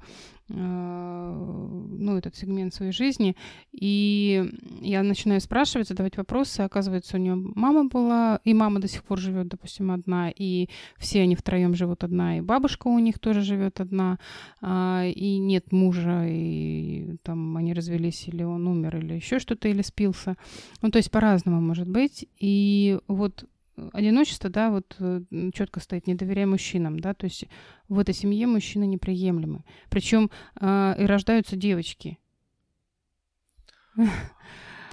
ну, 0.48 2.18
этот 2.18 2.36
сегмент 2.36 2.74
своей 2.74 2.92
жизни. 2.92 3.34
И 3.72 4.44
я 4.82 5.02
начинаю 5.02 5.40
спрашивать, 5.40 5.88
задавать 5.88 6.18
вопросы. 6.18 6.60
Оказывается, 6.74 7.18
у 7.18 7.20
нее 7.20 7.36
мама 7.36 7.84
была, 7.84 8.40
и 8.42 8.52
мама 8.52 8.80
до 8.80 8.88
сих 8.88 9.04
пор 9.04 9.20
живет, 9.20 9.46
допустим, 9.46 9.92
одна, 9.92 10.32
и 10.34 10.68
все 10.98 11.22
они 11.22 11.36
втроем 11.36 11.72
живут 11.72 12.02
одна, 12.02 12.38
и 12.38 12.40
бабушка 12.40 12.88
у 12.88 12.98
них 12.98 13.20
тоже 13.20 13.42
живет 13.42 13.78
одна, 13.78 14.18
а, 14.60 15.04
и 15.06 15.38
нет 15.38 15.70
мужа, 15.70 16.26
и 16.26 17.16
там 17.22 17.56
они 17.56 17.74
развелись, 17.74 18.26
или 18.26 18.42
он 18.42 18.66
умер, 18.66 18.96
или 18.96 19.14
еще 19.14 19.38
что-то, 19.38 19.68
или 19.68 19.82
спился. 19.82 20.36
Ну, 20.82 20.90
то 20.90 20.98
есть 20.98 21.12
по-разному 21.12 21.60
может 21.60 21.88
быть. 21.88 22.26
И 22.40 22.98
вот 23.06 23.44
одиночество, 23.92 24.50
да, 24.50 24.70
вот 24.70 24.96
э, 24.98 25.20
четко 25.54 25.78
стоит, 25.78 26.08
не 26.08 26.16
доверяй 26.16 26.46
мужчинам, 26.46 26.98
да, 26.98 27.14
то 27.14 27.26
есть 27.26 27.44
в 27.88 28.00
этой 28.00 28.14
семье 28.14 28.48
мужчины 28.48 28.84
неприемлемы. 28.84 29.62
Причем 29.90 30.28
э, 30.60 30.94
и 30.98 31.06
рождаются 31.06 31.54
девочки. 31.54 32.18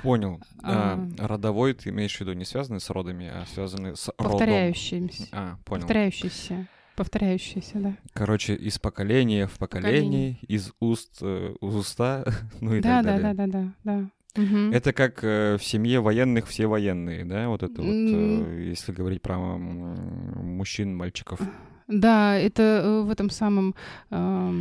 Понял. 0.03 0.41
А, 0.63 1.07
а, 1.19 1.27
родовой 1.27 1.73
ты 1.73 1.89
имеешь 1.89 2.15
в 2.17 2.21
виду 2.21 2.33
не 2.33 2.45
связанный 2.45 2.79
с 2.79 2.89
родами, 2.89 3.27
а 3.27 3.45
связанный 3.53 3.95
с 3.95 4.11
повторяющимся. 4.17 5.27
родом. 5.31 5.37
А, 5.53 5.57
понял. 5.63 5.81
Повторяющийся. 5.81 6.67
Повторяющийся, 6.95 7.79
да. 7.79 7.95
Короче, 8.13 8.55
из 8.55 8.77
поколения 8.77 9.47
в 9.47 9.57
поколение, 9.57 10.33
поколение. 10.33 10.37
из 10.47 10.71
уст 10.79 11.17
э, 11.21 11.55
уста, 11.61 12.25
ну 12.61 12.75
и 12.75 12.81
да, 12.81 12.97
так 12.97 13.05
далее. 13.05 13.33
Да, 13.33 13.33
да, 13.33 13.47
да, 13.47 13.73
да, 13.83 13.99
да. 14.35 14.41
Угу. 14.41 14.73
Это 14.73 14.93
как 14.93 15.23
э, 15.23 15.57
в 15.57 15.63
семье 15.63 15.99
военных 15.99 16.47
все 16.47 16.67
военные, 16.67 17.25
да? 17.25 17.49
Вот 17.49 17.63
это 17.63 17.81
вот, 17.81 17.89
э, 17.89 18.63
если 18.69 18.91
говорить 18.91 19.21
про 19.21 19.37
мужчин, 19.37 20.95
мальчиков. 20.95 21.39
Да, 21.87 22.37
это 22.37 22.61
э, 22.83 23.01
в 23.01 23.09
этом 23.09 23.29
самом, 23.29 23.75
э, 24.09 24.51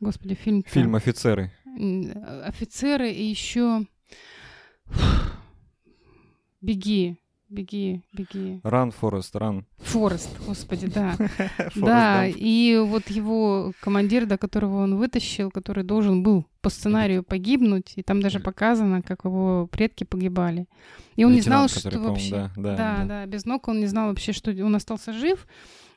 господи, 0.00 0.34
фильм. 0.34 0.64
Фильм 0.68 0.94
"Офицеры". 0.94 1.50
Офицеры 2.44 3.10
и 3.10 3.24
еще 3.24 3.86
беги. 6.60 7.16
Беги, 7.48 8.02
беги. 8.12 8.60
Ран, 8.64 8.90
Форест, 8.90 9.36
ран. 9.36 9.66
Форест, 9.78 10.30
господи, 10.46 10.88
да. 10.88 11.16
Да, 11.76 12.26
и 12.26 12.76
вот 12.84 13.08
его 13.08 13.72
командир, 13.80 14.26
до 14.26 14.36
которого 14.36 14.82
он 14.82 14.96
вытащил, 14.96 15.52
который 15.52 15.84
должен 15.84 16.24
был 16.24 16.44
по 16.60 16.70
сценарию 16.70 17.22
погибнуть, 17.22 17.92
и 17.94 18.02
там 18.02 18.20
даже 18.20 18.40
показано, 18.40 19.00
как 19.00 19.24
его 19.24 19.68
предки 19.70 20.02
погибали. 20.02 20.66
И 21.14 21.24
он 21.24 21.34
не 21.34 21.40
знал, 21.40 21.68
что 21.68 22.00
вообще... 22.00 22.50
Да, 22.56 23.04
да, 23.06 23.26
без 23.26 23.44
ног 23.44 23.68
он 23.68 23.78
не 23.78 23.86
знал 23.86 24.08
вообще, 24.08 24.32
что 24.32 24.50
он 24.50 24.74
остался 24.74 25.12
жив. 25.12 25.46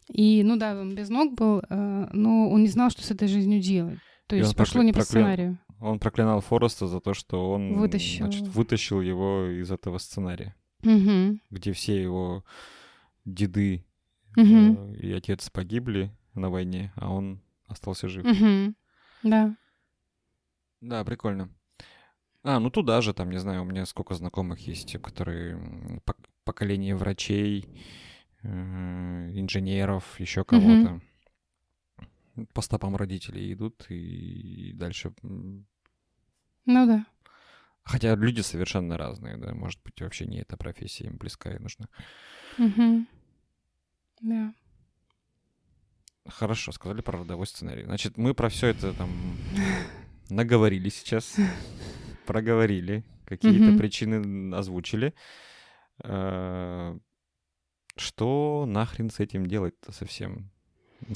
И, 0.08 0.44
ну 0.44 0.56
да, 0.56 0.80
он 0.80 0.94
без 0.94 1.10
ног 1.10 1.34
был, 1.34 1.62
э, 1.68 2.08
но 2.14 2.50
он 2.50 2.62
не 2.62 2.68
знал, 2.68 2.90
что 2.90 3.04
с 3.04 3.12
этой 3.12 3.28
жизнью 3.28 3.60
делать. 3.60 4.00
То 4.28 4.36
есть 4.36 4.56
пошло 4.56 4.84
не 4.84 4.94
по 4.94 5.02
сценарию. 5.02 5.58
Он 5.80 6.00
проклинал 6.00 6.42
Фореста 6.42 6.88
за 6.88 7.00
то, 7.00 7.14
что 7.14 7.52
он 7.52 7.74
вытащил. 7.74 8.26
Значит, 8.26 8.48
вытащил 8.48 9.02
его 9.02 9.46
из 9.46 9.72
этого 9.72 9.98
сценария 9.98 10.56
угу. 10.84 11.40
где 11.50 11.74
все 11.74 12.02
его 12.02 12.44
деды 13.26 13.86
угу. 14.36 14.94
и 14.96 15.12
отец 15.12 15.50
погибли 15.50 16.12
на 16.34 16.50
войне, 16.50 16.94
а 16.96 17.12
он 17.12 17.42
остался 17.68 18.08
жив. 18.08 18.26
Угу. 18.26 18.74
Да. 19.24 19.56
Да, 20.82 21.04
прикольно. 21.04 21.50
А, 22.44 22.60
ну 22.60 22.70
туда 22.70 23.02
же, 23.02 23.14
там, 23.14 23.32
не 23.32 23.40
знаю, 23.40 23.64
у 23.64 23.66
меня 23.66 23.86
сколько 23.86 24.14
знакомых 24.16 24.60
есть, 24.62 24.96
по 25.02 26.16
поколение 26.46 26.96
врачей, 26.96 27.68
э, 28.44 28.48
инженеров, 28.48 30.20
еще 30.20 30.46
кого-то. 30.46 30.94
Угу. 30.94 31.02
По 32.54 32.62
стопам 32.62 32.96
родителей 32.96 33.54
идут 33.54 33.86
и 33.90 34.72
дальше... 34.74 35.14
Ну 35.22 35.66
да. 36.66 37.06
Хотя 37.84 38.16
люди 38.16 38.42
совершенно 38.42 38.98
разные, 38.98 39.38
да, 39.38 39.54
может 39.54 39.82
быть, 39.84 40.00
вообще 40.02 40.26
не 40.28 40.40
эта 40.40 40.58
профессия 40.58 41.06
им 41.06 41.18
близка 41.18 41.52
и 41.52 41.60
нужна. 41.60 41.88
Угу. 42.60 43.06
Да. 44.22 44.54
Хорошо, 46.28 46.72
сказали 46.72 47.02
про 47.02 47.20
родовой 47.20 47.48
сценарий. 47.48 47.84
Значит, 47.84 48.18
мы 48.18 48.36
про 48.36 48.50
все 48.50 48.68
это 48.68 48.94
там 48.94 49.10
наговорили 50.30 50.90
сейчас, 50.90 51.36
проговорили, 52.28 53.04
какие-то 53.26 53.78
причины 53.78 54.54
озвучили. 54.56 55.16
А, 56.04 56.98
что 57.96 58.66
нахрен 58.68 59.10
с 59.10 59.20
этим 59.20 59.48
делать-то 59.48 59.92
совсем? 59.92 60.52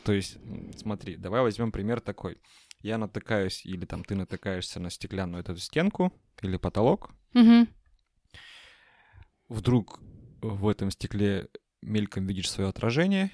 То 0.04 0.14
есть, 0.14 0.38
смотри, 0.78 1.16
давай 1.18 1.42
возьмем 1.42 1.72
пример 1.72 2.00
такой 2.00 2.38
я 2.84 2.98
натыкаюсь, 2.98 3.66
или 3.66 3.86
там 3.86 4.04
ты 4.04 4.14
натыкаешься 4.14 4.80
на 4.80 4.90
стеклянную 4.90 5.42
эту 5.42 5.58
стенку 5.58 6.14
или 6.42 6.58
потолок. 6.58 7.12
Угу. 7.34 7.68
Вдруг 9.48 10.00
в 10.42 10.68
этом 10.68 10.92
стекле 10.92 11.48
мельком 11.82 12.28
видишь 12.28 12.52
свое 12.52 12.70
отражение 12.70 13.32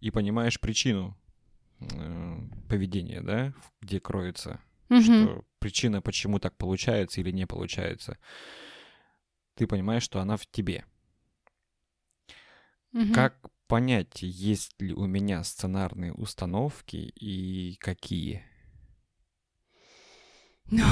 и 0.00 0.12
понимаешь 0.12 0.60
причину 0.60 1.18
э, 1.80 2.38
поведения, 2.68 3.20
да, 3.20 3.52
где 3.80 3.98
кроется, 3.98 4.60
угу. 4.88 5.02
что 5.02 5.44
причина, 5.58 6.00
почему 6.00 6.38
так 6.38 6.56
получается 6.56 7.20
или 7.20 7.32
не 7.32 7.46
получается. 7.46 8.16
Ты 9.56 9.66
понимаешь, 9.66 10.04
что 10.04 10.20
она 10.20 10.36
в 10.36 10.46
тебе. 10.46 10.84
Угу. 12.92 13.12
Как 13.12 13.50
понять, 13.66 14.22
есть 14.22 14.80
ли 14.80 14.92
у 14.92 15.06
меня 15.06 15.42
сценарные 15.44 16.12
установки 16.12 16.96
и 16.96 17.76
какие. 17.80 18.44
Ну, 20.70 20.84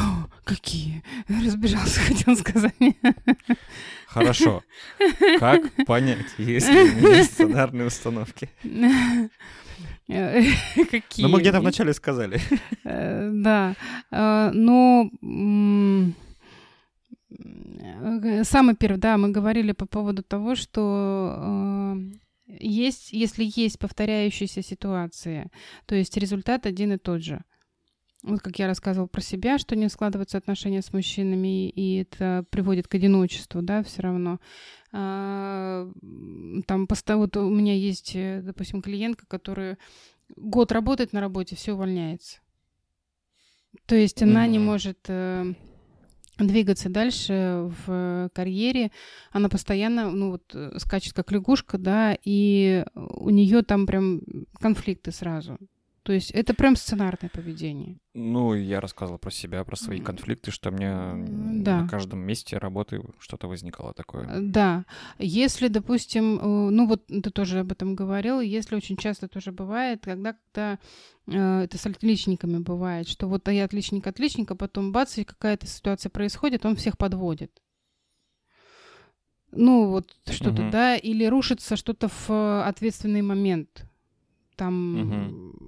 какие? 0.45 1.03
Разбежался, 1.29 2.01
хотел 2.09 2.37
сказать. 2.37 2.75
Хорошо. 4.07 4.63
Как 5.39 5.63
понять, 5.87 6.27
есть 6.39 6.69
ли 6.69 6.81
у 6.81 6.95
меня 6.95 7.25
сценарные 7.25 7.89
установки? 7.89 8.49
Какие? 10.07 11.25
Ну, 11.25 11.29
мы 11.31 11.41
где-то 11.41 11.61
вначале 11.61 11.95
сказали. 11.95 12.39
Э, 12.85 13.31
да. 13.33 13.75
Э, 14.11 14.51
ну, 14.53 15.11
самый 18.45 18.77
первый, 18.77 18.99
да, 18.99 19.17
мы 19.17 19.31
говорили 19.31 19.73
по 19.73 19.87
поводу 19.87 20.23
того, 20.23 20.55
что 20.57 21.35
э, 21.39 21.97
есть, 22.47 23.13
если 23.13 23.51
есть 23.55 23.79
повторяющиеся 23.79 24.63
ситуации, 24.63 25.51
то 25.87 25.95
есть 25.95 26.17
результат 26.17 26.67
один 26.67 26.93
и 26.93 26.99
тот 26.99 27.23
же. 27.23 27.43
Вот 28.23 28.41
как 28.41 28.59
я 28.59 28.67
рассказывала 28.67 29.07
про 29.07 29.21
себя, 29.21 29.59
что 29.59 29.77
не 29.77 29.89
складываются 29.91 30.39
отношения 30.39 30.81
с 30.81 30.95
мужчинами, 30.95 31.69
и 31.69 32.01
это 32.01 32.47
приводит 32.51 32.89
к 32.89 32.95
одиночеству, 32.95 33.61
да, 33.61 33.83
все 33.83 34.01
равно. 34.01 34.41
А, 34.93 35.91
там 36.67 36.89
вот 36.89 37.37
у 37.37 37.51
меня 37.51 37.75
есть, 37.75 38.13
э, 38.17 38.41
допустим, 38.43 38.81
клиентка, 38.81 39.27
которая 39.27 39.77
год 40.37 40.73
работает 40.73 41.13
на 41.13 41.21
работе, 41.21 41.55
все 41.55 41.75
увольняется. 41.75 42.39
То 43.87 43.95
есть 43.95 44.23
она 44.23 44.47
mm-hmm. 44.47 44.51
не 44.51 44.59
может 44.59 44.99
э, 45.09 45.55
двигаться 46.39 46.89
дальше 46.89 47.71
в 47.87 48.31
карьере. 48.35 48.91
Она 49.31 49.49
постоянно, 49.49 50.11
ну 50.11 50.33
вот, 50.33 50.43
э, 50.55 50.79
скачет 50.79 51.13
как 51.13 51.31
лягушка, 51.33 51.79
да, 51.79 52.17
и 52.25 52.85
у 52.95 53.31
нее 53.31 53.63
там 53.63 53.87
прям 53.87 54.23
конфликты 54.61 55.13
сразу. 55.13 55.59
То 56.05 56.13
есть 56.13 56.31
это 56.33 56.53
прям 56.53 56.77
сценарное 56.77 57.31
поведение. 57.31 57.99
Ну, 58.13 58.53
я 58.53 58.81
рассказывал 58.81 59.19
про 59.19 59.31
себя, 59.31 59.65
про 59.65 59.75
свои 59.75 60.01
конфликты, 60.01 60.51
что 60.51 60.71
мне 60.71 60.93
да. 61.63 61.81
на 61.81 61.89
каждом 61.89 62.21
месте 62.21 62.59
работы 62.59 63.03
что-то 63.19 63.49
возникало 63.49 63.95
такое. 63.95 64.27
Э, 64.29 64.41
да. 64.41 64.85
Если, 65.19 65.69
допустим, 65.69 66.39
э, 66.39 66.71
ну 66.71 66.87
вот 66.87 67.07
ты 67.07 67.31
тоже 67.31 67.61
об 67.61 67.73
этом 67.73 67.95
говорил, 67.95 68.41
если 68.41 68.77
очень 68.77 68.99
часто 68.99 69.29
тоже 69.29 69.51
бывает, 69.51 70.05
когда, 70.05 70.37
когда 70.53 70.79
э, 71.27 71.63
это 71.65 71.79
с 71.79 71.87
отличниками 71.87 72.59
бывает, 72.59 73.09
что 73.09 73.27
вот 73.27 73.49
я 73.49 73.65
отличник 73.65 74.07
отличника, 74.07 74.55
потом 74.55 74.93
бац, 74.93 75.17
и 75.17 75.25
какая-то 75.25 75.67
ситуация 75.67 76.11
происходит, 76.11 76.67
он 76.67 76.77
всех 76.77 76.99
подводит 76.99 77.63
ну 79.57 79.89
вот 79.89 80.17
что-то, 80.29 80.63
угу. 80.63 80.71
да, 80.71 80.97
или 80.97 81.25
рушится 81.25 81.77
что-то 81.77 82.09
в 82.09 82.67
ответственный 82.67 83.23
момент. 83.23 83.87
Там 84.57 85.01
угу 85.01 85.65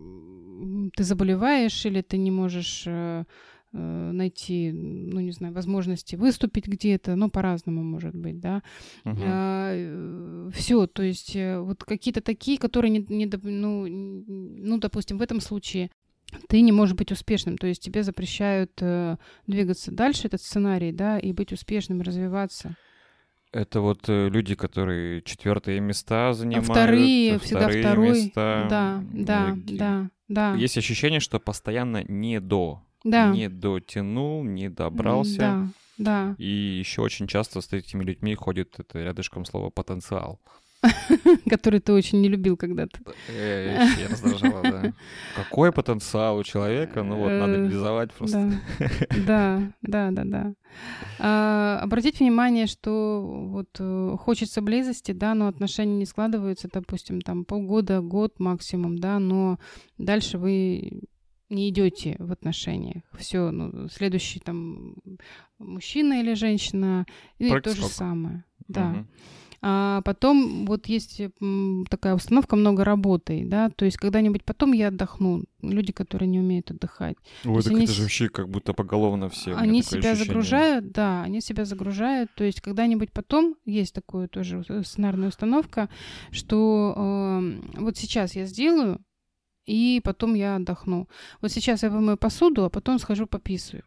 ты 0.94 1.04
заболеваешь 1.04 1.84
или 1.86 2.02
ты 2.02 2.16
не 2.16 2.30
можешь 2.30 2.84
э, 2.86 3.24
э, 3.72 4.10
найти, 4.12 4.72
ну, 4.72 5.20
не 5.20 5.32
знаю, 5.32 5.54
возможности 5.54 6.16
выступить 6.16 6.66
где-то, 6.66 7.16
ну, 7.16 7.30
по-разному 7.30 7.82
может 7.82 8.14
быть, 8.14 8.40
да. 8.40 8.62
Uh-huh. 9.04 9.18
А, 9.22 9.72
э, 9.74 10.50
все, 10.54 10.86
то 10.86 11.02
есть 11.02 11.36
вот 11.36 11.84
какие-то 11.84 12.20
такие, 12.20 12.58
которые, 12.58 12.90
не, 12.90 13.06
не, 13.08 13.30
ну, 13.42 13.86
ну, 13.86 14.78
допустим, 14.78 15.18
в 15.18 15.22
этом 15.22 15.40
случае 15.40 15.90
ты 16.48 16.60
не 16.60 16.72
можешь 16.72 16.96
быть 16.96 17.12
успешным, 17.12 17.56
то 17.56 17.66
есть 17.66 17.82
тебе 17.82 18.02
запрещают 18.02 18.72
э, 18.80 19.16
двигаться 19.46 19.92
дальше 19.92 20.26
этот 20.26 20.42
сценарий, 20.42 20.92
да, 20.92 21.18
и 21.18 21.32
быть 21.32 21.52
успешным, 21.52 22.02
развиваться. 22.02 22.76
Это 23.52 23.80
вот 23.80 24.08
э, 24.08 24.28
люди, 24.28 24.54
которые 24.54 25.22
четвертые 25.22 25.80
места 25.80 26.32
занимают. 26.32 26.66
Вторые, 26.66 27.38
всегда 27.38 27.68
второй. 27.68 28.24
Места, 28.24 28.66
да, 28.68 29.04
да, 29.12 29.56
да, 29.56 30.10
да. 30.28 30.54
Есть 30.54 30.76
ощущение, 30.78 31.20
что 31.20 31.38
постоянно 31.38 32.04
не 32.04 32.40
до. 32.40 32.82
Да. 33.04 33.30
Не 33.30 33.48
дотянул, 33.48 34.42
не 34.42 34.68
добрался. 34.68 35.38
Да, 35.38 35.68
да. 35.98 36.34
И 36.38 36.46
еще 36.46 37.02
очень 37.02 37.28
часто 37.28 37.60
с 37.60 37.72
этими 37.72 38.02
людьми 38.02 38.34
ходит 38.34 38.74
это 38.78 39.02
рядышком 39.02 39.44
слово 39.44 39.70
потенциал. 39.70 40.40
который 41.50 41.80
ты 41.80 41.92
очень 41.92 42.20
не 42.20 42.28
любил 42.28 42.56
когда-то. 42.56 42.98
Я, 43.28 43.84
я 43.84 44.08
раздражала, 44.10 44.62
да. 44.62 44.92
Какой 45.36 45.72
потенциал 45.72 46.38
у 46.38 46.44
человека, 46.44 47.02
ну 47.02 47.16
вот, 47.16 47.30
надо 47.30 47.52
э, 47.52 47.56
реализовать 47.62 48.12
просто. 48.12 48.60
Да, 49.26 49.62
да, 49.82 50.10
да, 50.10 50.24
да. 50.24 50.54
А, 51.18 51.80
обратите 51.82 52.24
внимание, 52.24 52.66
что 52.66 53.22
вот 53.24 53.68
э, 53.78 54.16
хочется 54.18 54.60
близости, 54.62 55.12
да, 55.12 55.34
но 55.34 55.48
отношения 55.48 55.96
не 55.96 56.06
складываются, 56.06 56.68
допустим, 56.72 57.20
там 57.20 57.44
полгода, 57.44 58.00
год 58.00 58.38
максимум, 58.38 58.98
да, 58.98 59.18
но 59.18 59.58
дальше 59.98 60.38
вы 60.38 61.02
не 61.48 61.68
идете 61.68 62.16
в 62.18 62.32
отношениях. 62.32 63.02
Все, 63.16 63.50
ну, 63.50 63.88
следующий 63.88 64.40
там 64.40 64.96
мужчина 65.58 66.20
или 66.20 66.34
женщина, 66.34 67.06
и 67.38 67.48
то 67.60 67.74
же 67.74 67.84
самое. 67.84 68.44
Да. 68.68 68.90
Угу. 68.90 69.06
А 69.68 70.00
потом 70.02 70.64
вот 70.64 70.86
есть 70.86 71.20
такая 71.90 72.14
установка 72.14 72.54
много 72.54 72.84
работы, 72.84 73.42
да, 73.44 73.68
то 73.68 73.84
есть 73.84 73.96
когда-нибудь 73.96 74.44
потом 74.44 74.70
я 74.70 74.88
отдохну. 74.88 75.42
Люди, 75.60 75.92
которые 75.92 76.28
не 76.28 76.38
умеют 76.38 76.70
отдыхать. 76.70 77.16
Ой, 77.44 77.60
так 77.64 77.72
они... 77.72 77.82
это 77.82 77.92
же 77.92 78.02
вообще 78.02 78.28
как 78.28 78.48
будто 78.48 78.74
поголовно 78.74 79.28
все. 79.28 79.56
Они 79.56 79.82
себя 79.82 80.12
ощущение. 80.12 80.24
загружают, 80.24 80.92
да, 80.92 81.22
они 81.24 81.40
себя 81.40 81.64
загружают. 81.64 82.30
То 82.36 82.44
есть 82.44 82.60
когда-нибудь 82.60 83.10
потом 83.10 83.56
есть 83.64 83.92
такое 83.92 84.28
тоже 84.28 84.62
сценарная 84.84 85.30
установка, 85.30 85.88
что 86.30 86.94
э, 86.96 87.80
вот 87.80 87.96
сейчас 87.96 88.36
я 88.36 88.44
сделаю, 88.44 89.00
и 89.64 90.00
потом 90.04 90.34
я 90.34 90.56
отдохну. 90.56 91.08
Вот 91.40 91.50
сейчас 91.50 91.82
я 91.82 91.90
вымою 91.90 92.16
посуду, 92.16 92.64
а 92.64 92.70
потом 92.70 93.00
схожу 93.00 93.26
пописываю. 93.26 93.82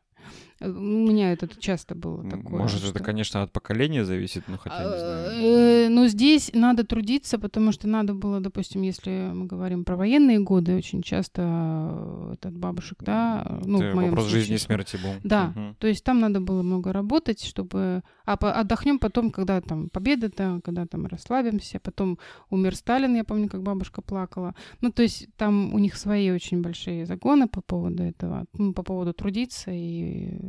У 0.62 0.66
меня 0.68 1.32
это 1.32 1.48
часто 1.60 1.96
было 1.96 2.24
такое. 2.30 2.60
Может, 2.60 2.80
что... 2.80 2.90
это, 2.90 3.04
конечно, 3.04 3.44
от 3.44 3.52
поколения 3.52 4.04
зависит, 4.04 4.44
но 4.48 4.58
хотя 4.58 4.84
не 4.84 5.00
знаю. 5.00 5.42
Э, 5.42 5.90
но 5.90 6.08
здесь 6.08 6.52
надо 6.54 6.84
трудиться, 6.84 7.40
потому 7.40 7.72
что 7.72 7.88
надо 7.88 8.14
было, 8.14 8.40
допустим, 8.40 8.82
если 8.82 9.32
мы 9.34 9.46
говорим 9.46 9.86
про 9.86 9.96
военные 9.96 10.40
годы, 10.40 10.76
очень 10.76 11.02
часто 11.02 11.44
э, 11.46 12.34
этот 12.34 12.58
бабушек, 12.58 12.98
да, 13.02 13.60
ну, 13.64 13.78
в 13.78 13.96
моем 13.96 14.10
вопрос 14.10 14.26
случае, 14.26 14.42
жизни 14.42 14.56
и 14.56 14.60
смерти 14.60 14.98
был. 14.98 15.12
Да, 15.24 15.54
угу. 15.56 15.76
то 15.80 15.88
есть 15.88 16.04
там 16.04 16.20
надо 16.20 16.42
было 16.42 16.62
много 16.62 16.92
работать, 16.92 17.44
чтобы... 17.44 18.02
А 18.26 18.34
отдохнем 18.34 19.00
потом, 19.00 19.32
когда 19.32 19.60
там 19.62 19.90
победа, 19.90 20.30
да, 20.36 20.60
когда 20.64 20.86
там 20.86 21.08
расслабимся, 21.08 21.80
потом 21.80 22.20
умер 22.50 22.76
Сталин, 22.76 23.16
я 23.16 23.24
помню, 23.24 23.50
как 23.50 23.64
бабушка 23.64 24.02
плакала. 24.02 24.56
Ну, 24.82 24.92
то 24.92 25.02
есть 25.02 25.28
там 25.36 25.74
у 25.74 25.80
них 25.80 25.96
свои 25.96 26.30
очень 26.32 26.62
большие 26.62 27.06
загоны 27.06 27.48
по 27.48 27.62
поводу 27.62 28.04
этого, 28.04 28.46
ну, 28.54 28.74
по 28.74 28.84
поводу 28.84 29.14
трудиться 29.14 29.72
и 29.72 30.40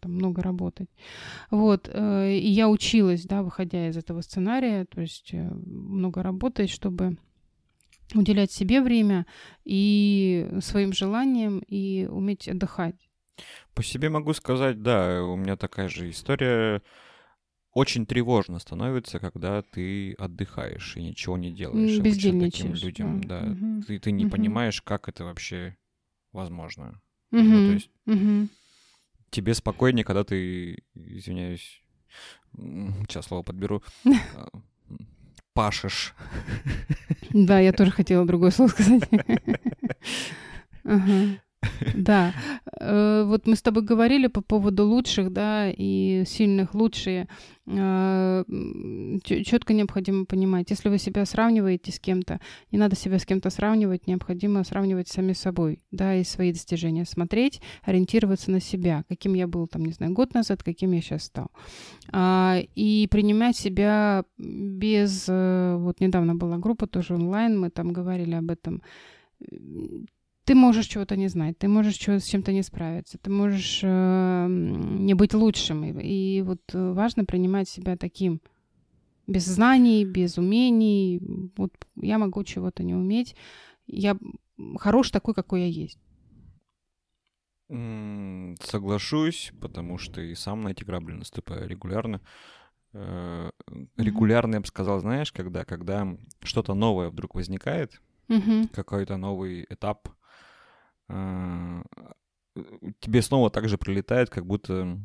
там 0.00 0.12
много 0.12 0.42
работать. 0.42 0.88
Вот. 1.50 1.88
Э, 1.92 2.32
и 2.32 2.48
я 2.48 2.68
училась, 2.68 3.24
да, 3.24 3.42
выходя 3.42 3.88
из 3.88 3.96
этого 3.96 4.20
сценария, 4.20 4.84
то 4.84 5.00
есть 5.00 5.30
э, 5.32 5.50
много 5.54 6.22
работать, 6.22 6.70
чтобы 6.70 7.16
уделять 8.14 8.52
себе 8.52 8.82
время 8.82 9.26
и 9.64 10.48
своим 10.60 10.92
желаниям 10.92 11.60
и 11.60 12.06
уметь 12.06 12.48
отдыхать. 12.48 13.08
По 13.74 13.82
себе 13.82 14.08
могу 14.10 14.32
сказать, 14.34 14.82
да, 14.82 15.22
у 15.22 15.36
меня 15.36 15.56
такая 15.56 15.88
же 15.88 16.10
история. 16.10 16.82
Очень 17.72 18.04
тревожно 18.04 18.58
становится, 18.58 19.18
когда 19.18 19.62
ты 19.62 20.12
отдыхаешь 20.14 20.96
и 20.96 21.02
ничего 21.02 21.38
не 21.38 21.50
делаешь. 21.50 21.98
Бездельничаешь. 22.00 22.80
Таким 22.80 22.86
людям, 22.86 23.24
да. 23.24 23.40
да. 23.40 23.52
Угу. 23.52 23.82
Ты, 23.86 23.98
ты 23.98 24.12
не 24.12 24.26
угу. 24.26 24.32
понимаешь, 24.32 24.82
как 24.82 25.08
это 25.08 25.24
вообще 25.24 25.78
возможно. 26.32 27.00
Угу. 27.30 27.40
Ну, 27.40 27.66
то 27.68 27.72
есть... 27.72 27.90
угу 28.06 28.48
тебе 29.32 29.54
спокойнее, 29.54 30.04
когда 30.04 30.22
ты, 30.22 30.84
извиняюсь, 30.94 31.82
сейчас 32.54 33.26
слово 33.26 33.42
подберу, 33.42 33.82
а, 34.04 34.48
пашешь. 35.54 36.14
Да, 37.30 37.58
я 37.58 37.72
тоже 37.72 37.90
хотела 37.90 38.24
другое 38.26 38.50
слово 38.52 38.68
сказать. 38.68 39.02
Да. 41.94 42.34
Э, 42.80 43.24
вот 43.26 43.46
мы 43.46 43.56
с 43.56 43.62
тобой 43.62 43.82
говорили 43.82 44.26
по 44.26 44.40
поводу 44.40 44.86
лучших, 44.86 45.32
да, 45.32 45.70
и 45.70 46.24
сильных 46.26 46.74
лучшие. 46.74 47.28
Э, 47.66 48.44
Четко 49.24 49.72
необходимо 49.72 50.24
понимать, 50.24 50.70
если 50.70 50.88
вы 50.88 50.98
себя 50.98 51.24
сравниваете 51.24 51.92
с 51.92 52.00
кем-то, 52.00 52.40
не 52.70 52.78
надо 52.78 52.96
себя 52.96 53.18
с 53.18 53.26
кем-то 53.26 53.50
сравнивать, 53.50 54.06
необходимо 54.06 54.64
сравнивать 54.64 55.08
сами 55.08 55.32
собой, 55.32 55.80
да, 55.90 56.14
и 56.14 56.24
свои 56.24 56.52
достижения, 56.52 57.04
смотреть, 57.04 57.60
ориентироваться 57.82 58.50
на 58.50 58.60
себя, 58.60 59.04
каким 59.08 59.34
я 59.34 59.46
был, 59.46 59.66
там, 59.66 59.84
не 59.84 59.92
знаю, 59.92 60.12
год 60.12 60.34
назад, 60.34 60.62
каким 60.62 60.92
я 60.92 61.00
сейчас 61.00 61.24
стал. 61.24 61.50
А, 62.10 62.58
и 62.74 63.06
принимать 63.10 63.56
себя 63.56 64.24
без... 64.38 65.26
Э, 65.28 65.76
вот 65.78 66.00
недавно 66.00 66.34
была 66.34 66.58
группа 66.58 66.86
тоже 66.86 67.14
онлайн, 67.14 67.58
мы 67.58 67.70
там 67.70 67.92
говорили 67.92 68.34
об 68.34 68.50
этом 68.50 68.82
ты 70.44 70.54
можешь 70.54 70.86
чего-то 70.86 71.16
не 71.16 71.28
знать, 71.28 71.58
ты 71.58 71.68
можешь 71.68 71.94
чего 71.94 72.18
с 72.18 72.24
чем-то 72.24 72.52
не 72.52 72.62
справиться, 72.62 73.18
ты 73.18 73.30
можешь 73.30 73.80
э, 73.82 74.46
не 74.48 75.14
быть 75.14 75.34
лучшим. 75.34 75.84
И, 75.84 76.38
и 76.38 76.42
вот 76.42 76.60
э, 76.72 76.92
важно 76.92 77.24
принимать 77.24 77.68
себя 77.68 77.96
таким, 77.96 78.40
без 79.26 79.46
знаний, 79.46 80.04
без 80.04 80.38
умений. 80.38 81.20
Вот 81.56 81.72
я 81.96 82.18
могу 82.18 82.42
чего-то 82.44 82.82
не 82.82 82.94
уметь. 82.94 83.36
Я 83.86 84.16
хорош 84.76 85.10
такой, 85.10 85.34
какой 85.34 85.62
я 85.62 85.66
есть. 85.66 85.98
Соглашусь, 88.60 89.52
потому 89.60 89.96
что 89.98 90.20
и 90.20 90.34
сам 90.34 90.62
на 90.62 90.68
эти 90.68 90.84
грабли 90.84 91.14
наступаю 91.14 91.68
регулярно. 91.68 92.20
Э, 92.92 93.50
регулярно, 93.96 94.56
я 94.56 94.60
бы 94.60 94.66
сказал, 94.66 95.00
знаешь, 95.00 95.32
когда, 95.32 95.64
когда 95.64 96.16
что-то 96.42 96.74
новое 96.74 97.08
вдруг 97.08 97.34
возникает, 97.34 98.02
mm-hmm. 98.28 98.74
какой-то 98.74 99.16
новый 99.16 99.66
этап, 99.70 100.08
тебе 103.00 103.22
снова 103.22 103.50
так 103.50 103.68
же 103.68 103.78
прилетает, 103.78 104.30
как 104.30 104.46
будто 104.46 104.98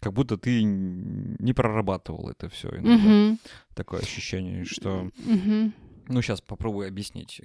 как 0.00 0.14
будто 0.14 0.38
ты 0.38 0.62
не 0.62 1.52
прорабатывал 1.52 2.30
это 2.30 2.48
все. 2.48 2.68
Mm-hmm. 2.70 3.38
Такое 3.74 4.00
ощущение, 4.00 4.64
что... 4.64 5.10
Mm-hmm. 5.26 5.72
Ну, 6.08 6.22
сейчас 6.22 6.40
попробую 6.40 6.88
объяснить. 6.88 7.40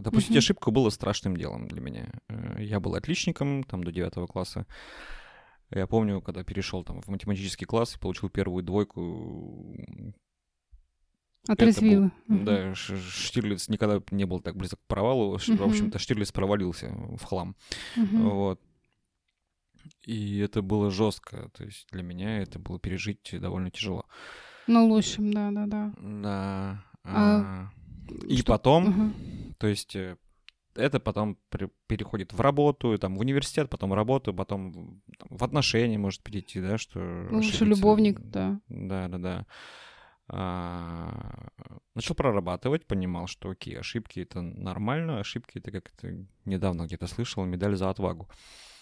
Допустить 0.00 0.36
mm-hmm. 0.36 0.38
ошибку 0.38 0.70
было 0.70 0.90
страшным 0.90 1.36
делом 1.36 1.66
для 1.66 1.80
меня. 1.80 2.12
Э, 2.28 2.62
я 2.62 2.78
был 2.78 2.94
отличником 2.94 3.64
там 3.64 3.82
до 3.82 3.90
девятого 3.90 4.26
класса. 4.26 4.66
Я 5.70 5.86
помню, 5.86 6.20
когда 6.20 6.44
перешел 6.44 6.84
там 6.84 7.00
в 7.00 7.08
математический 7.08 7.66
класс 7.66 7.96
и 7.96 7.98
получил 7.98 8.28
первую 8.28 8.62
двойку, 8.62 9.74
Отрезвило. 11.46 12.10
Был, 12.26 12.36
угу. 12.36 12.44
Да, 12.44 12.74
Штирлиц 12.74 13.68
никогда 13.68 14.00
не 14.10 14.24
был 14.24 14.40
так 14.40 14.56
близок 14.56 14.80
к 14.80 14.86
провалу. 14.86 15.34
Угу. 15.34 15.56
В 15.56 15.62
общем-то, 15.62 15.98
Штирлиц 15.98 16.32
провалился 16.32 16.88
в 16.90 17.22
хлам. 17.24 17.54
Угу. 17.96 18.16
Вот. 18.30 18.60
И 20.06 20.38
это 20.38 20.62
было 20.62 20.90
жестко. 20.90 21.50
То 21.56 21.64
есть 21.64 21.86
для 21.90 22.02
меня 22.02 22.38
это 22.38 22.58
было 22.58 22.78
пережить 22.78 23.34
довольно 23.40 23.70
тяжело. 23.70 24.04
Ну, 24.66 24.86
лучшим, 24.88 25.32
да, 25.32 25.50
да, 25.50 25.66
да. 25.66 25.92
Да. 26.00 26.84
А, 27.04 27.68
и 28.26 28.38
что- 28.38 28.46
потом, 28.46 28.84
Мгм. 28.84 29.14
то 29.58 29.66
есть 29.66 29.94
э, 29.94 30.16
это 30.74 31.00
потом 31.00 31.36
переходит 31.86 32.32
в 32.32 32.40
работу, 32.40 32.96
там, 32.98 33.16
в 33.16 33.20
университет, 33.20 33.68
потом 33.68 33.92
работу, 33.92 34.32
потом 34.32 35.02
в- 35.28 35.44
отношения 35.44 35.98
может 35.98 36.22
перейти, 36.22 36.62
да, 36.62 36.78
что... 36.78 36.98
Лучший 37.30 37.50
ошибиться. 37.50 37.64
любовник, 37.64 38.20
да. 38.20 38.58
Да, 38.68 39.08
да, 39.08 39.18
да. 39.18 39.46
А, 40.28 41.48
начал 41.94 42.14
прорабатывать, 42.14 42.86
понимал, 42.86 43.26
что 43.26 43.50
окей, 43.50 43.78
ошибки 43.78 44.20
это 44.20 44.40
нормально, 44.40 45.20
ошибки 45.20 45.58
это 45.58 45.70
как 45.70 45.90
то 45.90 46.08
недавно 46.46 46.86
где-то 46.86 47.06
слышал, 47.06 47.44
медаль 47.44 47.76
за 47.76 47.90
отвагу. 47.90 48.28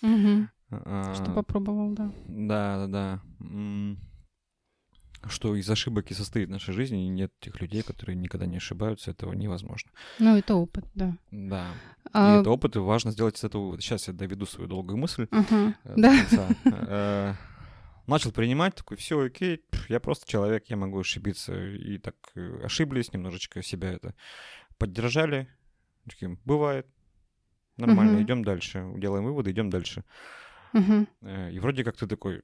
Мгм. 0.03 0.49
А, 0.71 1.15
Что 1.15 1.33
попробовал, 1.33 1.91
да. 1.93 2.13
Да, 2.29 2.87
да, 2.87 3.21
да. 3.41 3.97
Что 5.29 5.55
из 5.55 5.71
ошибок 5.71 6.11
и 6.11 6.15
состоит 6.15 6.49
наша 6.49 6.73
жизнь, 6.73 6.97
и 6.97 7.09
нет 7.09 7.31
тех 7.41 7.61
людей, 7.61 7.83
которые 7.83 8.17
никогда 8.17 8.47
не 8.47 8.57
ошибаются, 8.57 9.13
этого 9.13 9.33
невозможно. 9.33 9.91
Ну, 10.19 10.37
это 10.37 10.55
опыт, 10.57 10.85
да. 10.95 11.17
Да. 11.31 11.67
И 12.07 12.09
А, 12.13 12.41
это 12.41 12.51
опыт, 12.51 12.75
и 12.75 12.81
важно 12.81 13.13
сделать 13.13 13.39
из 13.39 13.45
этого. 13.45 13.81
Сейчас 13.81 14.09
я 14.09 14.15
доведу 14.15 14.47
свою 14.47 14.69
долгую 14.69 14.97
мысль. 14.97 15.29
ага, 15.31 15.75
э, 15.85 15.95
Да. 15.97 16.13
до 16.13 16.37
конца. 16.37 17.37
Э, 18.07 18.11
Начал 18.11 18.33
принимать, 18.33 18.75
такой, 18.75 18.97
все 18.97 19.21
окей, 19.21 19.63
я 19.89 20.01
просто 20.01 20.29
человек, 20.31 20.65
я 20.69 20.77
могу 20.77 20.99
ошибиться. 21.01 21.55
И 21.55 21.99
так 21.99 22.15
э, 22.35 22.61
ошиблись, 22.65 23.13
немножечко 23.13 23.63
себя 23.63 23.93
это 23.93 24.15
поддержали. 24.79 25.49
Таким, 26.09 26.39
бывает, 26.45 26.87
нормально, 27.77 28.15
Мгм. 28.15 28.23
идем 28.25 28.45
дальше, 28.45 28.85
делаем 28.97 29.25
выводы, 29.25 29.51
идем 29.53 29.71
дальше. 29.71 30.05
Э, 30.75 31.51
И 31.53 31.59
вроде 31.61 31.85
как 31.85 31.97
ты 31.97 32.07
такой, 32.07 32.43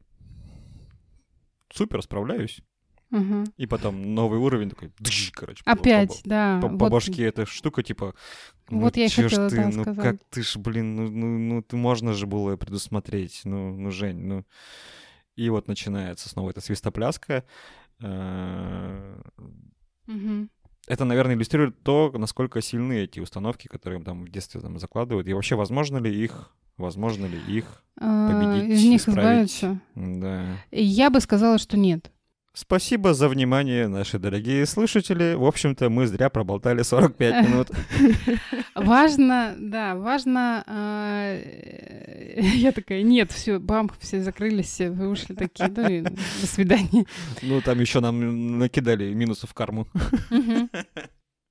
супер, 1.72 2.02
справляюсь. 2.02 2.60
мгм. 3.10 3.44
И 3.56 3.66
потом 3.66 4.14
новый 4.14 4.38
уровень 4.38 4.68
такой, 4.70 4.92
дж, 5.00 5.30
короче. 5.32 5.64
по- 5.64 5.72
Опять, 5.72 6.22
по- 6.22 6.28
да. 6.28 6.60
По, 6.62 6.68
по 6.68 6.76
вот- 6.76 6.92
башке 6.92 7.24
эта 7.24 7.46
штука, 7.46 7.82
типа, 7.82 8.14
ну 8.68 8.80
Вот 8.80 8.96
я 8.96 9.06
и 9.06 9.08
хотела, 9.08 9.48
ты, 9.50 9.56
да, 9.56 9.68
ну 9.70 9.82
сказать. 9.82 10.02
как 10.20 10.28
ты 10.30 10.42
ж, 10.42 10.56
блин, 10.58 10.94
ну, 10.94 11.08
ну, 11.10 11.38
ну 11.38 11.62
ты 11.62 11.76
можно 11.76 12.12
же 12.12 12.26
было 12.26 12.56
предусмотреть, 12.56 13.40
ну, 13.44 13.74
ну, 13.76 13.90
Жень, 13.90 14.18
ну. 14.26 14.44
И 15.38 15.50
вот 15.50 15.68
начинается 15.68 16.28
снова 16.28 16.50
эта 16.50 16.60
свистопляска. 16.60 17.44
Э. 18.02 19.20
Это, 20.88 21.04
наверное, 21.04 21.36
иллюстрирует 21.36 21.82
то, 21.84 22.12
насколько 22.16 22.60
сильны 22.60 23.04
эти 23.04 23.20
установки, 23.20 23.68
которые 23.68 24.02
там 24.02 24.24
в 24.24 24.30
детстве 24.30 24.60
там 24.60 24.78
закладывают. 24.80 25.28
И 25.28 25.34
вообще, 25.34 25.54
возможно 25.54 25.98
ли 25.98 26.12
их, 26.24 26.50
возможно 26.76 27.26
ли 27.26 27.38
их, 27.46 27.84
А, 28.00 28.32
победить, 28.32 28.78
Из 28.78 28.84
них 28.84 29.08
избавиться. 29.08 29.80
да. 29.94 30.44
Я 30.72 31.10
бы 31.10 31.20
сказала, 31.20 31.58
что 31.58 31.76
нет. 31.76 32.10
Спасибо 32.54 33.14
за 33.14 33.28
внимание, 33.28 33.86
наши 33.86 34.18
дорогие 34.18 34.66
слушатели. 34.66 35.34
В 35.34 35.44
общем-то, 35.44 35.90
мы 35.90 36.06
зря 36.06 36.28
проболтали 36.28 36.82
45 36.82 37.46
минут. 37.48 37.70
Важно, 38.74 39.54
да, 39.58 39.94
важно. 39.94 40.64
а, 40.66 41.36
э, 41.36 42.40
Я 42.56 42.72
такая, 42.72 43.02
нет, 43.02 43.30
все, 43.32 43.58
бам, 43.58 43.90
все 44.00 44.20
закрылись, 44.22 44.66
все, 44.66 44.90
вы 44.90 45.08
ушли 45.08 45.34
такие, 45.34 45.68
ну 45.68 45.88
и 45.88 46.00
до 46.02 46.46
свидания. 46.46 47.04
Ну, 47.42 47.60
там 47.60 47.80
еще 47.80 48.00
нам 48.00 48.58
накидали 48.58 49.12
минусов 49.12 49.50
в 49.50 49.54
карму. 49.54 49.86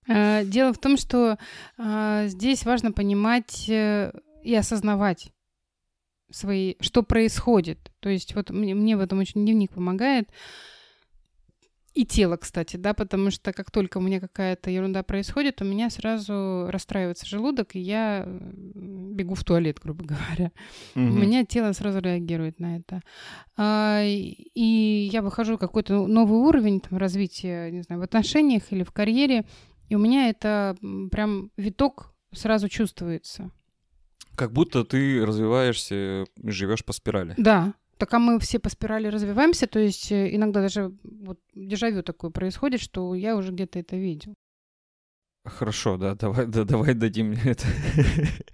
А, 0.10 0.44
Дело 0.44 0.74
в 0.74 0.78
том, 0.78 0.98
что 0.98 1.38
а, 1.78 2.28
здесь 2.28 2.66
важно 2.66 2.92
понимать 2.92 3.66
э, 3.70 4.14
и 4.44 4.56
осознавать 4.56 5.34
свои, 6.32 6.76
что 6.80 7.04
происходит. 7.04 7.92
То 8.00 8.10
есть 8.10 8.34
вот 8.36 8.50
мне, 8.50 8.74
мне 8.74 8.96
в 8.96 9.02
этом 9.02 9.20
очень 9.20 9.42
дневник 9.46 9.72
помогает. 9.72 10.30
И 11.98 12.06
тело, 12.06 12.38
кстати, 12.38 12.78
да, 12.78 12.94
потому 12.94 13.32
что 13.32 13.52
как 13.54 13.72
только 13.72 13.98
у 13.98 14.02
меня 14.02 14.20
какая-то 14.20 14.70
ерунда 14.70 15.02
происходит, 15.02 15.64
у 15.64 15.66
меня 15.66 15.90
сразу 15.90 16.68
расстраивается 16.70 17.26
желудок, 17.26 17.76
и 17.76 17.80
я 17.80 18.24
бегу 18.28 19.34
в 19.34 19.44
туалет, 19.44 19.80
грубо 19.84 20.04
говоря. 20.14 20.52
У 20.94 21.00
меня 21.00 21.44
тело 21.44 21.72
сразу 21.74 21.98
реагирует 22.00 22.60
на 22.60 22.78
это. 22.78 23.02
А, 23.58 24.04
и- 24.04 25.10
я 25.12 25.24
выхожу 25.24 25.56
в 25.56 25.60
какой-то 25.60 26.06
новый 26.06 26.38
уровень 26.38 26.82
там, 26.82 27.00
развития, 27.00 27.72
не 27.72 27.82
знаю, 27.82 28.00
в 28.02 28.04
отношениях 28.04 28.72
или 28.72 28.84
в 28.84 28.92
карьере, 28.92 29.46
и 29.90 29.96
у 29.96 30.00
меня 30.00 30.30
это 30.30 30.76
прям 31.12 31.50
виток 31.58 32.14
сразу 32.32 32.70
чувствуется. 32.70 33.50
Как 34.36 34.52
будто 34.54 34.84
ты 34.84 35.26
развиваешься, 35.26 36.26
живешь 36.44 36.86
по 36.86 36.94
спирали. 36.94 37.34
Да. 37.38 37.74
Так 37.98 38.14
а 38.14 38.20
мы 38.20 38.40
все 38.40 38.60
по 38.60 38.70
спирали 38.70 39.08
развиваемся, 39.08 39.68
то 39.68 39.80
есть 39.80 40.12
э, 40.12 40.36
иногда 40.36 40.62
даже 40.62 40.92
вот 41.04 41.40
дежавю 41.54 42.04
такое 42.04 42.32
происходит, 42.32 42.82
что 42.82 43.16
я 43.16 43.36
уже 43.36 43.52
где-то 43.52 43.80
это 43.80 43.96
видел. 43.96 44.34
Хорошо, 45.46 45.98
да, 45.98 46.14
давай, 46.16 46.46
да, 46.46 46.66
давай 46.66 46.94
дадим 46.94 47.28
мне 47.28 47.42
это. 47.46 47.66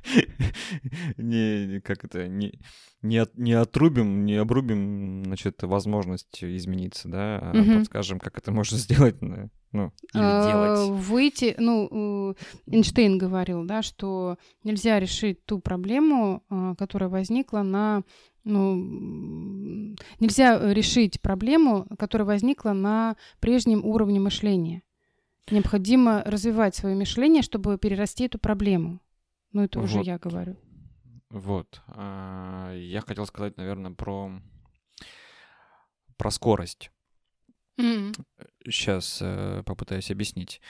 не, 1.17 1.81
как 1.81 2.05
это, 2.05 2.27
не, 2.27 2.59
не, 3.01 3.17
от- 3.17 3.37
не 3.37 3.53
отрубим, 3.53 4.25
не 4.25 4.35
обрубим, 4.35 5.23
значит, 5.25 5.63
возможность 5.63 6.43
измениться, 6.43 7.09
да, 7.09 7.39
а 7.41 7.53
Мгм. 7.53 7.79
подскажем, 7.79 8.19
как 8.19 8.37
это 8.37 8.51
можно 8.51 8.77
сделать, 8.77 9.21
ну, 9.21 9.49
или 9.73 9.91
А, 10.13 10.45
делать. 10.45 11.05
Выйти, 11.07 11.55
ну, 11.57 12.31
э, 12.31 12.33
Эйнштейн 12.71 13.17
говорил, 13.17 13.65
да, 13.65 13.81
что 13.81 14.37
нельзя 14.63 14.99
решить 14.99 15.43
ту 15.45 15.59
проблему, 15.59 16.43
а, 16.49 16.75
которая 16.75 17.09
возникла 17.09 17.63
на, 17.63 18.03
ну, 18.43 19.95
нельзя 20.19 20.57
э, 20.59 20.73
решить 20.73 21.21
проблему, 21.21 21.87
которая 21.97 22.25
возникла 22.25 22.73
на 22.73 23.15
прежнем 23.39 23.83
уровне 23.85 24.19
мышления. 24.19 24.83
Необходимо 25.51 26.23
развивать 26.25 26.75
свое 26.75 26.95
мышление, 26.95 27.41
чтобы 27.41 27.77
перерасти 27.77 28.25
эту 28.25 28.39
проблему. 28.39 29.01
Ну, 29.51 29.63
это 29.63 29.79
уже 29.79 29.97
Вот. 29.97 30.05
я 30.05 30.17
говорю. 30.17 30.57
Вот. 31.29 31.81
а, 31.87 32.73
Я 32.75 33.01
хотел 33.01 33.25
сказать, 33.25 33.57
наверное, 33.57 33.91
про, 33.91 34.31
про 36.17 36.31
скорость. 36.31 36.91
Сейчас 37.77 39.17
попытаюсь 39.65 40.11
объяснить. 40.11 40.61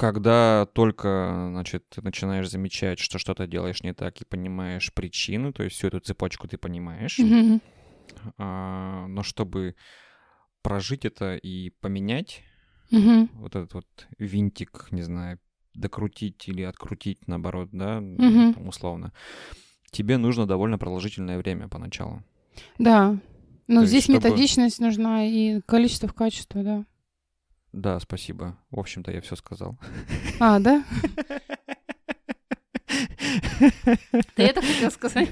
Когда 0.00 0.66
только, 0.72 1.48
значит, 1.50 1.84
ты 1.90 2.00
начинаешь 2.00 2.48
замечать, 2.48 2.98
что 2.98 3.18
что-то 3.18 3.46
делаешь 3.46 3.82
не 3.82 3.92
так 3.92 4.18
и 4.22 4.24
понимаешь 4.24 4.90
причину, 4.94 5.52
то 5.52 5.62
есть 5.62 5.76
всю 5.76 5.88
эту 5.88 6.00
цепочку 6.00 6.48
ты 6.48 6.56
понимаешь, 6.56 7.18
Мгм. 7.18 7.60
а, 8.38 9.06
но 9.08 9.22
чтобы 9.22 9.74
прожить 10.62 11.04
это 11.04 11.36
и 11.36 11.68
поменять 11.82 12.40
Мгм. 12.90 13.28
вот 13.34 13.54
этот 13.56 13.74
вот 13.74 13.86
винтик, 14.18 14.86
не 14.90 15.02
знаю, 15.02 15.38
докрутить 15.74 16.48
или 16.48 16.62
открутить, 16.62 17.28
наоборот, 17.28 17.68
да, 17.72 17.96
там, 17.98 18.68
условно, 18.68 19.12
тебе 19.90 20.16
нужно 20.16 20.46
довольно 20.46 20.78
продолжительное 20.78 21.36
время 21.36 21.68
поначалу. 21.68 22.22
Да. 22.78 23.18
Но 23.68 23.74
То 23.74 23.80
есть, 23.82 23.90
здесь 23.90 24.04
чтобы- 24.04 24.16
методичность 24.16 24.80
нужна 24.80 25.26
и 25.26 25.60
количество 25.66 26.08
в 26.08 26.14
качество, 26.14 26.62
да. 26.62 26.86
Да, 27.72 28.00
спасибо. 28.00 28.58
В 28.70 28.80
общем-то, 28.80 29.12
я 29.12 29.20
все 29.20 29.36
сказал. 29.36 29.78
А, 30.40 30.58
да? 30.58 30.84
Ты 34.34 34.42
это 34.42 34.60
хотел 34.62 34.90
сказать? 34.90 35.28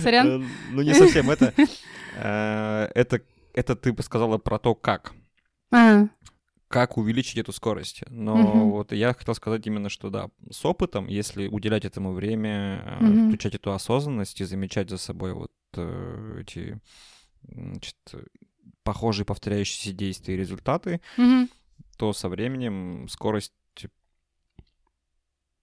Сорян. 0.00 0.42
Э, 0.42 0.46
Ну, 0.70 0.82
не 0.82 0.94
совсем 0.94 1.30
это. 1.30 1.52
Э, 2.16 2.88
Это, 2.94 3.20
это 3.52 3.76
ты 3.76 3.92
бы 3.92 4.02
сказала 4.02 4.38
про 4.38 4.58
то, 4.58 4.74
как. 4.74 5.12
А, 5.72 6.06
Как 6.68 6.96
увеличить 6.96 7.38
эту 7.38 7.52
скорость. 7.52 8.02
Но 8.08 8.70
вот 8.70 8.92
я 8.92 9.12
хотел 9.12 9.34
сказать 9.34 9.66
именно, 9.66 9.88
что 9.88 10.10
да, 10.10 10.30
с 10.50 10.64
опытом, 10.64 11.06
если 11.06 11.48
уделять 11.48 11.84
этому 11.84 12.12
время, 12.12 12.98
э, 13.00 13.26
включать 13.28 13.54
эту 13.54 13.72
осознанность 13.72 14.40
и 14.40 14.44
замечать 14.44 14.88
за 14.90 14.98
собой 14.98 15.34
вот 15.34 15.52
эти 15.76 16.80
значит, 17.42 17.96
похожие 18.84 19.24
повторяющиеся 19.26 19.92
действия 19.92 20.34
и 20.34 20.38
результаты, 20.38 21.00
мгм. 21.16 21.48
то 21.96 22.12
со 22.12 22.28
временем 22.28 23.08
скорость 23.08 23.52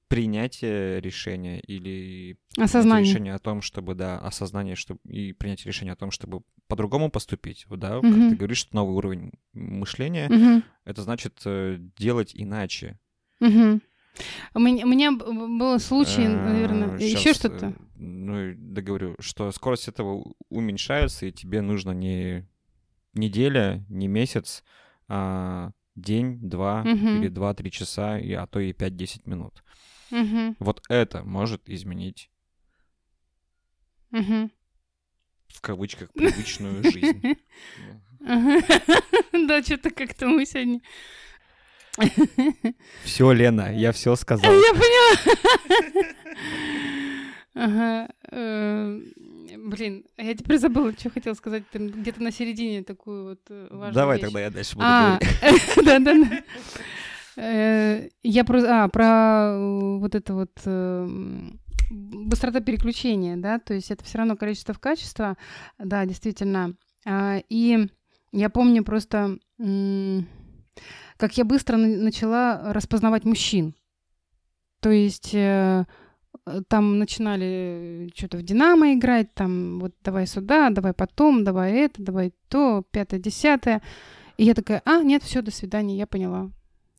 принятия 0.07 0.99
решения 0.99 1.61
или 1.61 2.37
Осознание. 2.57 3.07
решения 3.07 3.33
о 3.33 3.39
том, 3.39 3.61
чтобы, 3.61 3.95
да, 3.95 4.19
осознание, 4.19 4.75
чтобы 4.75 4.99
и 5.05 5.31
принятие 5.31 5.67
решения 5.67 5.93
о 5.93 5.95
том, 5.95 6.11
чтобы 6.11 6.41
по-другому 6.67 7.09
поступить, 7.09 7.65
да, 7.69 8.01
как 8.01 8.03
Мгм. 8.03 8.29
ты 8.29 8.35
говоришь, 8.35 8.57
что 8.57 8.75
новый 8.75 8.95
уровень 8.95 9.31
мышления, 9.53 10.27
Мгм. 10.29 10.63
это 10.83 11.01
значит 11.03 11.41
э, 11.45 11.77
делать 11.97 12.31
иначе. 12.33 12.99
Мгм. 13.39 13.81
У 14.53 14.59
меня, 14.59 14.85
у 14.85 14.89
меня 14.89 15.11
был 15.13 15.79
случай, 15.79 16.25
Э, 16.25 16.27
наверное, 16.27 16.97
еще 16.97 17.17
щас, 17.23 17.37
что-то. 17.37 17.67
э, 17.67 17.73
Ну, 17.95 18.53
договорю, 18.57 19.15
что 19.19 19.49
скорость 19.53 19.87
этого 19.87 20.33
уменьшается, 20.49 21.25
и 21.27 21.31
тебе 21.31 21.61
нужно 21.61 21.91
не 21.91 22.45
неделя, 23.13 23.83
не 23.89 24.07
месяц, 24.07 24.63
а 25.07 25.71
день, 25.95 26.39
два 26.41 26.83
Мгм. 26.83 27.17
или 27.19 27.27
два-три 27.27 27.69
часа, 27.71 28.17
и, 28.19 28.31
а 28.33 28.47
то 28.47 28.59
и 28.59 28.71
5-10 28.73 29.21
минут. 29.25 29.63
Мгм. 30.09 30.55
Вот 30.59 30.81
это 30.89 31.23
может 31.23 31.69
изменить 31.69 32.29
Мгм. 34.11 34.51
в 35.47 35.61
кавычках 35.61 36.11
привычную 36.13 36.83
жизнь. 36.83 37.21
Да, 39.33 39.63
что-то 39.63 39.89
как-то 39.89 40.27
мы 40.27 40.45
сегодня... 40.45 40.79
Все, 43.03 43.31
Лена, 43.31 43.75
я 43.75 43.91
все 43.91 44.15
сказал. 44.15 44.53
Я 44.53 44.73
поняла. 44.73 45.17
Ага. 47.53 48.07
Блин, 49.57 50.05
а 50.17 50.23
я 50.23 50.33
теперь 50.35 50.57
забыла, 50.57 50.91
что 50.93 51.09
хотела 51.09 51.33
сказать. 51.33 51.63
Ты 51.71 51.79
где-то 51.79 52.21
на 52.23 52.31
середине 52.31 52.83
такую 52.83 53.23
вот 53.29 53.39
э, 53.49 53.67
важную 53.71 53.93
Давай 53.93 54.17
вещь. 54.17 54.25
тогда 54.25 54.39
я 54.41 54.49
дальше 54.51 54.75
буду 54.75 54.85
А, 54.87 55.17
говорить. 55.19 55.75
да-да-да. 55.85 56.43
Э, 57.37 58.09
Я 58.23 58.43
про, 58.43 58.83
а, 58.83 58.87
про 58.89 59.57
вот 59.99 60.15
это 60.15 60.33
вот 60.33 60.51
э, 60.65 61.07
быстрота 61.89 62.59
переключения, 62.61 63.37
да, 63.37 63.59
то 63.59 63.73
есть 63.73 63.89
это 63.91 64.03
все 64.03 64.17
равно 64.19 64.35
количество 64.35 64.73
в 64.73 64.79
качество, 64.79 65.37
да, 65.77 66.05
действительно. 66.05 66.75
А, 67.05 67.41
И 67.49 67.87
я 68.31 68.49
помню 68.49 68.83
просто, 68.83 69.37
как 71.17 71.37
я 71.37 71.43
быстро 71.45 71.77
на- 71.77 71.97
начала 72.03 72.73
распознавать 72.73 73.25
мужчин. 73.25 73.75
То 74.79 74.89
есть 74.89 75.35
там 76.67 76.97
начинали 76.99 78.11
что-то 78.15 78.37
в 78.37 78.43
Динамо 78.43 78.93
играть, 78.93 79.33
там 79.33 79.79
вот 79.79 79.93
давай 80.03 80.27
сюда, 80.27 80.69
давай 80.69 80.93
потом, 80.93 81.43
давай 81.43 81.73
это, 81.73 82.01
давай 82.01 82.33
то, 82.49 82.83
пятое, 82.91 83.19
десятое. 83.19 83.81
И 84.37 84.43
я 84.45 84.53
такая, 84.53 84.81
а, 84.85 85.03
нет, 85.03 85.23
все, 85.23 85.41
до 85.41 85.51
свидания, 85.51 85.97
я 85.97 86.07
поняла. 86.07 86.51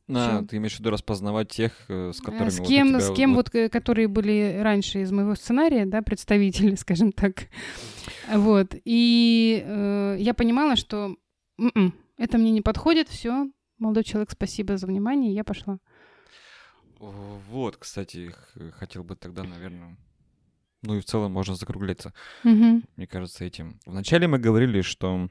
А, 0.09 0.37
всё. 0.37 0.47
ты 0.47 0.57
имеешь 0.57 0.75
в 0.75 0.79
виду 0.79 0.89
распознавать 0.89 1.49
тех, 1.49 1.71
э, 1.87 2.11
с 2.13 2.19
Э, 2.19 2.23
которыми 2.23 2.49
с 2.49 2.59
вот 2.59 2.67
кем, 2.67 2.87
тебя 2.89 2.99
с 2.99 3.13
кем 3.13 3.33
вот, 3.35 3.53
э, 3.55 3.69
которые 3.69 4.07
были 4.07 4.59
раньше 4.61 5.01
из 5.01 5.11
моего 5.11 5.35
сценария, 5.35 5.85
да, 5.85 6.01
представители, 6.01 6.75
скажем 6.75 7.11
так. 7.11 7.47
Вот. 8.33 8.75
И 8.85 9.63
э, 9.65 10.17
я 10.19 10.33
понимала, 10.33 10.75
что 10.75 11.15
«М-м, 11.57 11.93
это 12.17 12.37
мне 12.37 12.51
не 12.51 12.61
подходит, 12.61 13.09
все, 13.09 13.49
молодой 13.77 14.03
человек, 14.03 14.31
спасибо 14.31 14.77
за 14.77 14.87
внимание, 14.87 15.33
я 15.33 15.43
пошла. 15.43 15.79
О, 17.03 17.39
Вот, 17.49 17.77
кстати, 17.77 18.29
х- 18.31 18.71
хотел 18.71 19.03
бы 19.03 19.15
тогда, 19.15 19.43
наверное... 19.43 19.97
Ну 20.83 20.95
и 20.95 20.99
в 21.01 21.05
целом 21.05 21.31
можно 21.31 21.55
закруглиться, 21.55 22.13
Мгм. 22.43 22.83
мне 22.97 23.07
кажется, 23.07 23.45
этим. 23.45 23.79
Вначале 23.85 24.27
мы 24.27 24.37
говорили, 24.37 24.81
что 24.81 25.29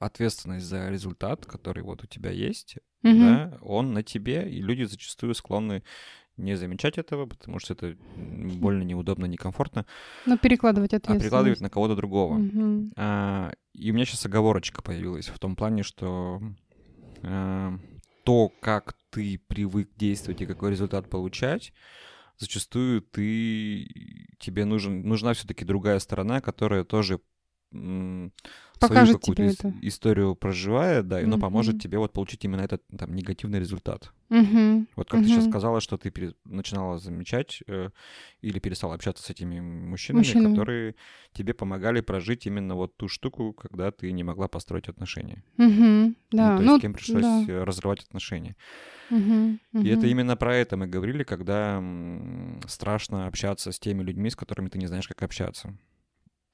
ответственность 0.00 0.66
за 0.66 0.88
результат, 0.88 1.46
который 1.46 1.82
вот 1.82 2.02
у 2.02 2.06
тебя 2.06 2.30
есть, 2.30 2.76
Мгм. 3.02 3.20
да, 3.20 3.58
он 3.60 3.92
на 3.92 4.02
тебе, 4.02 4.48
и 4.50 4.60
люди 4.62 4.82
зачастую 4.84 5.34
склонны 5.34 5.82
не 6.36 6.56
замечать 6.56 6.98
этого, 6.98 7.26
потому 7.26 7.58
что 7.60 7.74
это 7.74 7.96
м, 8.16 8.48
больно 8.60 8.82
неудобно, 8.82 9.26
некомфортно, 9.26 9.86
Но 10.26 10.36
перекладывать 10.36 10.92
а 10.92 10.96
ответственность. 10.96 11.22
перекладывать 11.22 11.60
на 11.60 11.70
кого-то 11.70 11.94
другого. 11.96 12.38
Мгм. 12.38 12.92
А, 12.96 13.52
и 13.74 13.90
у 13.90 13.94
меня 13.94 14.04
сейчас 14.04 14.26
оговорочка 14.26 14.82
появилась 14.82 15.28
в 15.28 15.38
том 15.38 15.56
плане, 15.56 15.82
что 15.82 16.42
а, 17.22 17.78
то, 18.26 18.48
как 18.60 18.96
ты 19.10 19.38
привык 19.46 19.88
действовать 19.96 20.40
и 20.42 20.46
какой 20.46 20.72
результат 20.72 21.08
получать, 21.08 21.72
зачастую 22.38 23.00
ты 23.00 23.86
тебе 24.40 24.64
нужен 24.64 25.02
нужна 25.02 25.32
все-таки 25.32 25.64
другая 25.64 26.00
сторона, 26.00 26.40
которая 26.40 26.82
тоже 26.82 27.20
м, 28.82 28.86
свою 28.86 28.90
Покажет 29.00 29.20
какую-то 29.20 29.42
тебе 29.42 29.70
ис- 29.70 29.78
историю 29.82 30.34
проживает, 30.34 31.08
да, 31.08 31.20
и 31.20 31.26
но 31.26 31.38
поможет 31.38 31.74
Мгм. 31.74 31.80
тебе 31.80 31.98
вот 31.98 32.12
получить 32.12 32.44
именно 32.44 32.60
этот 32.60 32.82
там 32.98 33.14
негативный 33.14 33.58
результат. 33.58 34.12
Мгм. 34.28 34.88
Вот 34.96 35.08
как 35.08 35.22
ты 35.22 35.28
сейчас 35.28 35.44
сказала, 35.46 35.80
что 35.80 35.96
ты 35.96 36.10
пере- 36.10 36.34
начинала 36.44 36.98
замечать 36.98 37.62
э, 37.68 37.90
или 38.42 38.58
перестала 38.58 38.94
общаться 38.94 39.22
с 39.22 39.30
этими 39.30 39.60
мужчинами, 39.60 40.20
Мужчинами. 40.20 40.50
которые 40.52 40.94
тебе 41.32 41.54
помогали 41.54 42.00
прожить 42.00 42.46
именно 42.46 42.74
вот 42.74 42.96
ту 42.96 43.08
штуку, 43.08 43.52
когда 43.52 43.90
ты 43.90 44.12
не 44.12 44.24
могла 44.24 44.48
построить 44.48 44.88
отношения. 44.88 45.42
Мгм. 45.56 46.16
Да, 46.32 46.50
ну, 46.52 46.56
то 46.58 46.62
есть 46.62 46.72
ну, 46.72 46.78
с 46.78 46.80
кем 46.82 46.92
пришлось 46.94 47.22
да. 47.22 47.44
э, 47.48 47.64
разрывать 47.64 48.00
отношения. 48.02 48.56
Мгм. 49.10 49.60
И 49.72 49.88
это 49.88 50.06
именно 50.06 50.36
про 50.36 50.56
это 50.56 50.76
мы 50.76 50.86
говорили, 50.88 51.22
когда 51.22 51.76
м, 51.78 52.60
страшно 52.66 53.26
общаться 53.28 53.70
с 53.70 53.78
теми 53.78 54.02
людьми, 54.02 54.28
с 54.30 54.36
которыми 54.36 54.68
ты 54.68 54.78
не 54.78 54.86
знаешь, 54.86 55.06
как 55.08 55.22
общаться. 55.22 55.76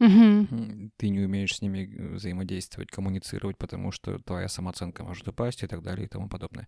М, 0.02 0.90
Ты 0.96 1.08
не 1.10 1.20
умеешь 1.20 1.56
с 1.56 1.62
ними 1.62 2.14
взаимодействовать, 2.14 2.90
коммуницировать, 2.90 3.56
потому 3.56 3.92
что 3.92 4.18
твоя 4.18 4.48
самооценка 4.48 5.04
может 5.04 5.28
упасть 5.28 5.62
и 5.62 5.66
так 5.66 5.82
далее 5.82 6.06
и 6.06 6.08
тому 6.08 6.28
подобное. 6.28 6.66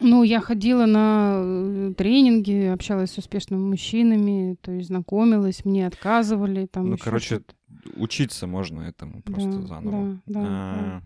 Ну, 0.00 0.22
я 0.22 0.40
ходила 0.40 0.86
на 0.86 1.34
э, 1.44 1.94
тренинги, 1.96 2.66
общалась 2.66 3.10
с 3.10 3.18
успешными 3.18 3.60
мужчинами, 3.60 4.56
то 4.60 4.70
есть 4.72 4.88
знакомилась, 4.88 5.64
мне 5.64 5.86
отказывали. 5.86 6.66
Там 6.66 6.90
Ну, 6.90 6.96
короче. 6.98 7.42
Учиться 7.96 8.46
можно 8.46 8.82
этому 8.82 9.22
просто 9.22 9.60
Да, 9.60 9.66
заново. 9.66 10.20
да, 10.26 10.40
да, 10.40 10.40
А, 10.48 11.02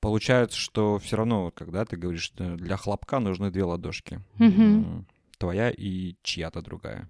Получается, 0.00 0.58
что 0.58 0.98
все 0.98 1.16
равно, 1.16 1.50
когда 1.50 1.84
ты 1.84 1.96
говоришь, 1.96 2.22
что 2.22 2.56
для 2.56 2.76
хлопка 2.76 3.18
нужны 3.20 3.50
две 3.50 3.64
ладошки. 3.64 4.20
М, 4.38 5.06
Твоя 5.38 5.70
и 5.70 6.16
чья-то 6.22 6.62
другая. 6.62 7.08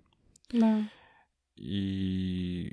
Да. 0.52 0.82
И 1.56 2.72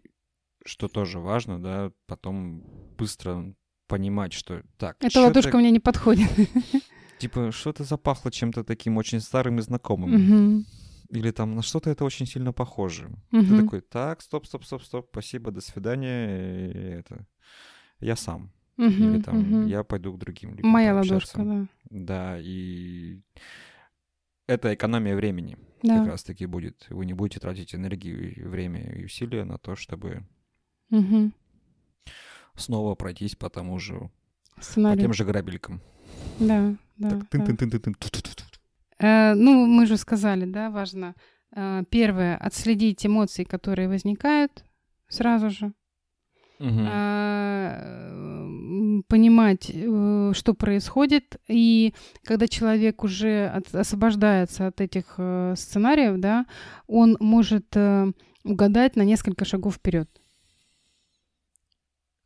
что 0.68 0.88
тоже 0.88 1.20
важно, 1.20 1.62
да, 1.62 1.92
потом 2.06 2.64
быстро 2.98 3.54
понимать, 3.88 4.34
что 4.34 4.62
так, 4.78 4.98
Эта 5.04 5.22
ладошка 5.22 5.58
мне 5.58 5.72
не 5.72 5.80
подходит. 5.80 6.30
типа, 7.18 7.52
что-то 7.52 7.84
запахло 7.84 8.32
чем-то 8.32 8.64
таким 8.64 8.98
очень 8.98 9.22
старым 9.22 9.60
и 9.60 9.62
знакомым. 9.62 10.66
Или 11.10 11.32
там 11.32 11.56
на 11.56 11.62
что-то 11.62 11.90
это 11.90 12.04
очень 12.04 12.26
сильно 12.26 12.52
похоже. 12.52 13.10
Ты 13.32 13.56
такой, 13.56 13.82
так, 13.82 14.22
стоп, 14.22 14.46
стоп, 14.46 14.66
стоп, 14.66 14.84
стоп, 14.84 15.08
спасибо, 15.12 15.52
до 15.52 15.62
свидания, 15.62 16.70
и 16.70 16.78
это, 17.00 17.26
я 18.00 18.16
сам. 18.16 18.52
Или 18.78 19.20
там, 19.20 19.66
я 19.66 19.84
пойду 19.84 20.14
к 20.14 20.20
другим 20.20 20.52
людям 20.52 20.70
Моя 20.70 20.94
ладошка, 20.94 21.44
да. 21.44 21.68
Да, 21.90 22.38
и 22.40 23.22
это 24.46 24.74
экономия 24.74 25.16
времени 25.16 25.58
как 25.82 26.04
Да. 26.04 26.06
раз-таки 26.06 26.46
будет. 26.46 26.88
Вы 26.90 27.06
не 27.06 27.14
будете 27.14 27.40
тратить 27.40 27.74
энергию, 27.76 28.36
и 28.36 28.44
время 28.44 28.94
и 28.94 29.06
усилия 29.06 29.46
на 29.46 29.58
то, 29.58 29.76
чтобы 29.76 30.24
Мгм. 30.90 31.34
снова 32.56 32.96
пройтись 32.96 33.36
по 33.36 33.50
тому 33.50 33.80
же, 33.80 34.10
по 34.56 34.62
Сценарий. 34.64 35.02
тем 35.02 35.14
же 35.14 35.26
грабелькам. 35.26 35.82
Да, 36.40 36.76
да. 36.98 37.10
Так. 37.10 37.30
Э, 39.00 39.34
ну, 39.36 39.66
мы 39.68 39.86
же 39.86 39.98
сказали, 39.98 40.46
да, 40.46 40.70
важно. 40.70 41.14
э, 41.56 41.84
Первое, 41.90 42.38
отследить 42.38 43.06
эмоции, 43.06 43.44
которые 43.44 43.88
возникают 43.88 44.64
сразу 45.08 45.50
же. 45.50 45.72
М, 47.84 49.04
понимать, 49.08 49.72
э, 49.74 50.32
что 50.34 50.54
происходит, 50.54 51.38
и 51.48 51.94
когда 52.24 52.48
человек 52.48 53.04
уже 53.04 53.48
от- 53.48 53.76
освобождается 53.76 54.68
от 54.68 54.82
этих 54.82 55.16
э, 55.20 55.54
сценариев, 55.58 56.20
да, 56.20 56.46
он 56.88 57.18
может 57.20 57.66
э, 57.76 58.12
угадать 58.44 58.96
на 58.96 59.04
несколько 59.04 59.46
шагов 59.46 59.76
вперед. 59.76 60.10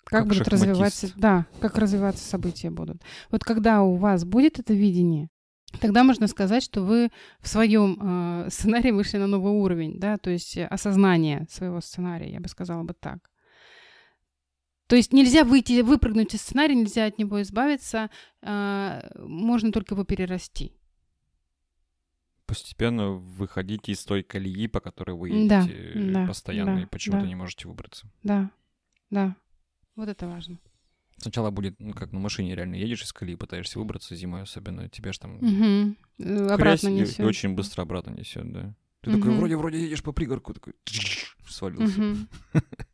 Как, 0.03 0.21
Как 0.21 0.27
будут 0.27 0.45
шахматист. 0.45 0.69
развиваться, 0.69 1.11
да, 1.15 1.45
как 1.59 1.77
развиваться 1.77 2.27
события 2.27 2.69
будут. 2.69 3.01
Вот 3.29 3.43
когда 3.43 3.81
у 3.83 3.95
вас 3.95 4.25
будет 4.25 4.59
это 4.59 4.73
видение, 4.73 5.29
тогда 5.79 6.03
можно 6.03 6.27
сказать, 6.27 6.63
что 6.63 6.81
вы 6.81 7.11
в 7.39 7.47
своем 7.47 7.97
э, 8.01 8.49
сценарии 8.49 8.91
вышли 8.91 9.17
на 9.17 9.27
новый 9.27 9.53
уровень, 9.53 9.99
да, 9.99 10.17
то 10.17 10.29
есть 10.29 10.57
э, 10.57 10.65
осознание 10.65 11.45
своего 11.49 11.81
сценария, 11.81 12.31
я 12.31 12.39
бы 12.39 12.49
сказала 12.49 12.83
бы 12.83 12.93
так. 12.93 13.31
То 14.91 14.97
есть 14.97 15.13
нельзя 15.13 15.45
выйти, 15.45 15.79
выпрыгнуть 15.79 16.33
из 16.33 16.41
сценария, 16.41 16.75
нельзя 16.75 17.05
от 17.05 17.17
него 17.17 17.41
избавиться, 17.41 18.09
а, 18.41 19.09
можно 19.15 19.71
только 19.71 19.95
его 19.95 20.03
перерасти. 20.03 20.75
Постепенно 22.45 23.11
выходите 23.11 23.93
из 23.93 24.03
той 24.03 24.21
колеи, 24.21 24.67
по 24.67 24.81
которой 24.81 25.15
вы 25.15 25.29
едете 25.29 25.71
э, 25.71 26.11
да, 26.11 26.27
постоянно, 26.27 26.75
да, 26.75 26.81
и 26.81 26.85
почему-то 26.87 27.21
да. 27.21 27.27
не 27.29 27.35
можете 27.35 27.69
выбраться. 27.69 28.11
Да, 28.23 28.51
да. 29.09 29.37
Вот 29.95 30.07
это 30.09 30.27
важно. 30.27 30.57
Сначала 31.17 31.51
будет, 31.51 31.79
ну, 31.79 31.93
как 31.93 32.11
на 32.13 32.19
машине 32.19 32.55
реально 32.55 32.75
едешь 32.75 33.03
из 33.03 33.13
колеи, 33.13 33.35
пытаешься 33.35 33.77
выбраться 33.77 34.15
зимой, 34.15 34.41
особенно 34.43 34.89
тебя 34.89 35.13
ж 35.13 35.19
там 35.19 35.37
хрясь 35.39 35.95
Обратно 36.51 36.87
и- 36.87 36.91
несет. 36.93 37.19
и 37.19 37.23
очень 37.23 37.53
быстро 37.53 37.83
обратно 37.83 38.11
несет, 38.11 38.51
да. 38.51 38.75
Ты 39.01 39.11
такой, 39.11 39.29
Мгм. 39.31 39.37
вроде-вроде 39.39 39.81
едешь 39.81 40.03
по 40.03 40.11
пригорку, 40.13 40.53
такой 40.53 40.73
свалился. 41.47 41.99
Мгм. 42.01 42.27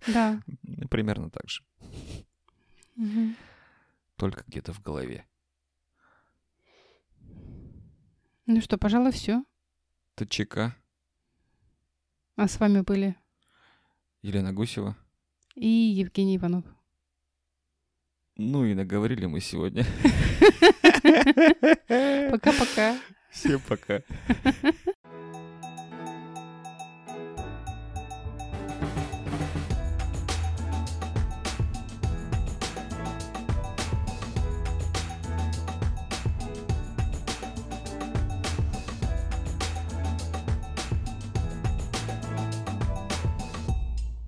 Да. 0.07 0.41
Примерно 0.89 1.29
так 1.29 1.49
же. 1.49 1.63
Мгм. 2.95 3.35
Только 4.15 4.43
где-то 4.47 4.73
в 4.73 4.81
голове. 4.81 5.25
Ну 8.45 8.61
что, 8.61 8.77
пожалуй, 8.77 9.11
все. 9.11 9.43
ТЧК, 10.15 10.75
А 12.35 12.47
с 12.47 12.59
вами 12.59 12.81
были 12.81 13.15
Елена 14.21 14.51
Гусева. 14.53 14.95
и 15.55 15.67
Евгений 15.67 16.37
Иванов. 16.37 16.65
Ну 18.38 18.65
и 18.65 18.75
наговорили 18.75 19.25
мы 19.25 19.41
сегодня. 19.41 19.83
Пока-пока. 22.31 22.97
Всем 23.31 23.59
пока. 23.67 24.01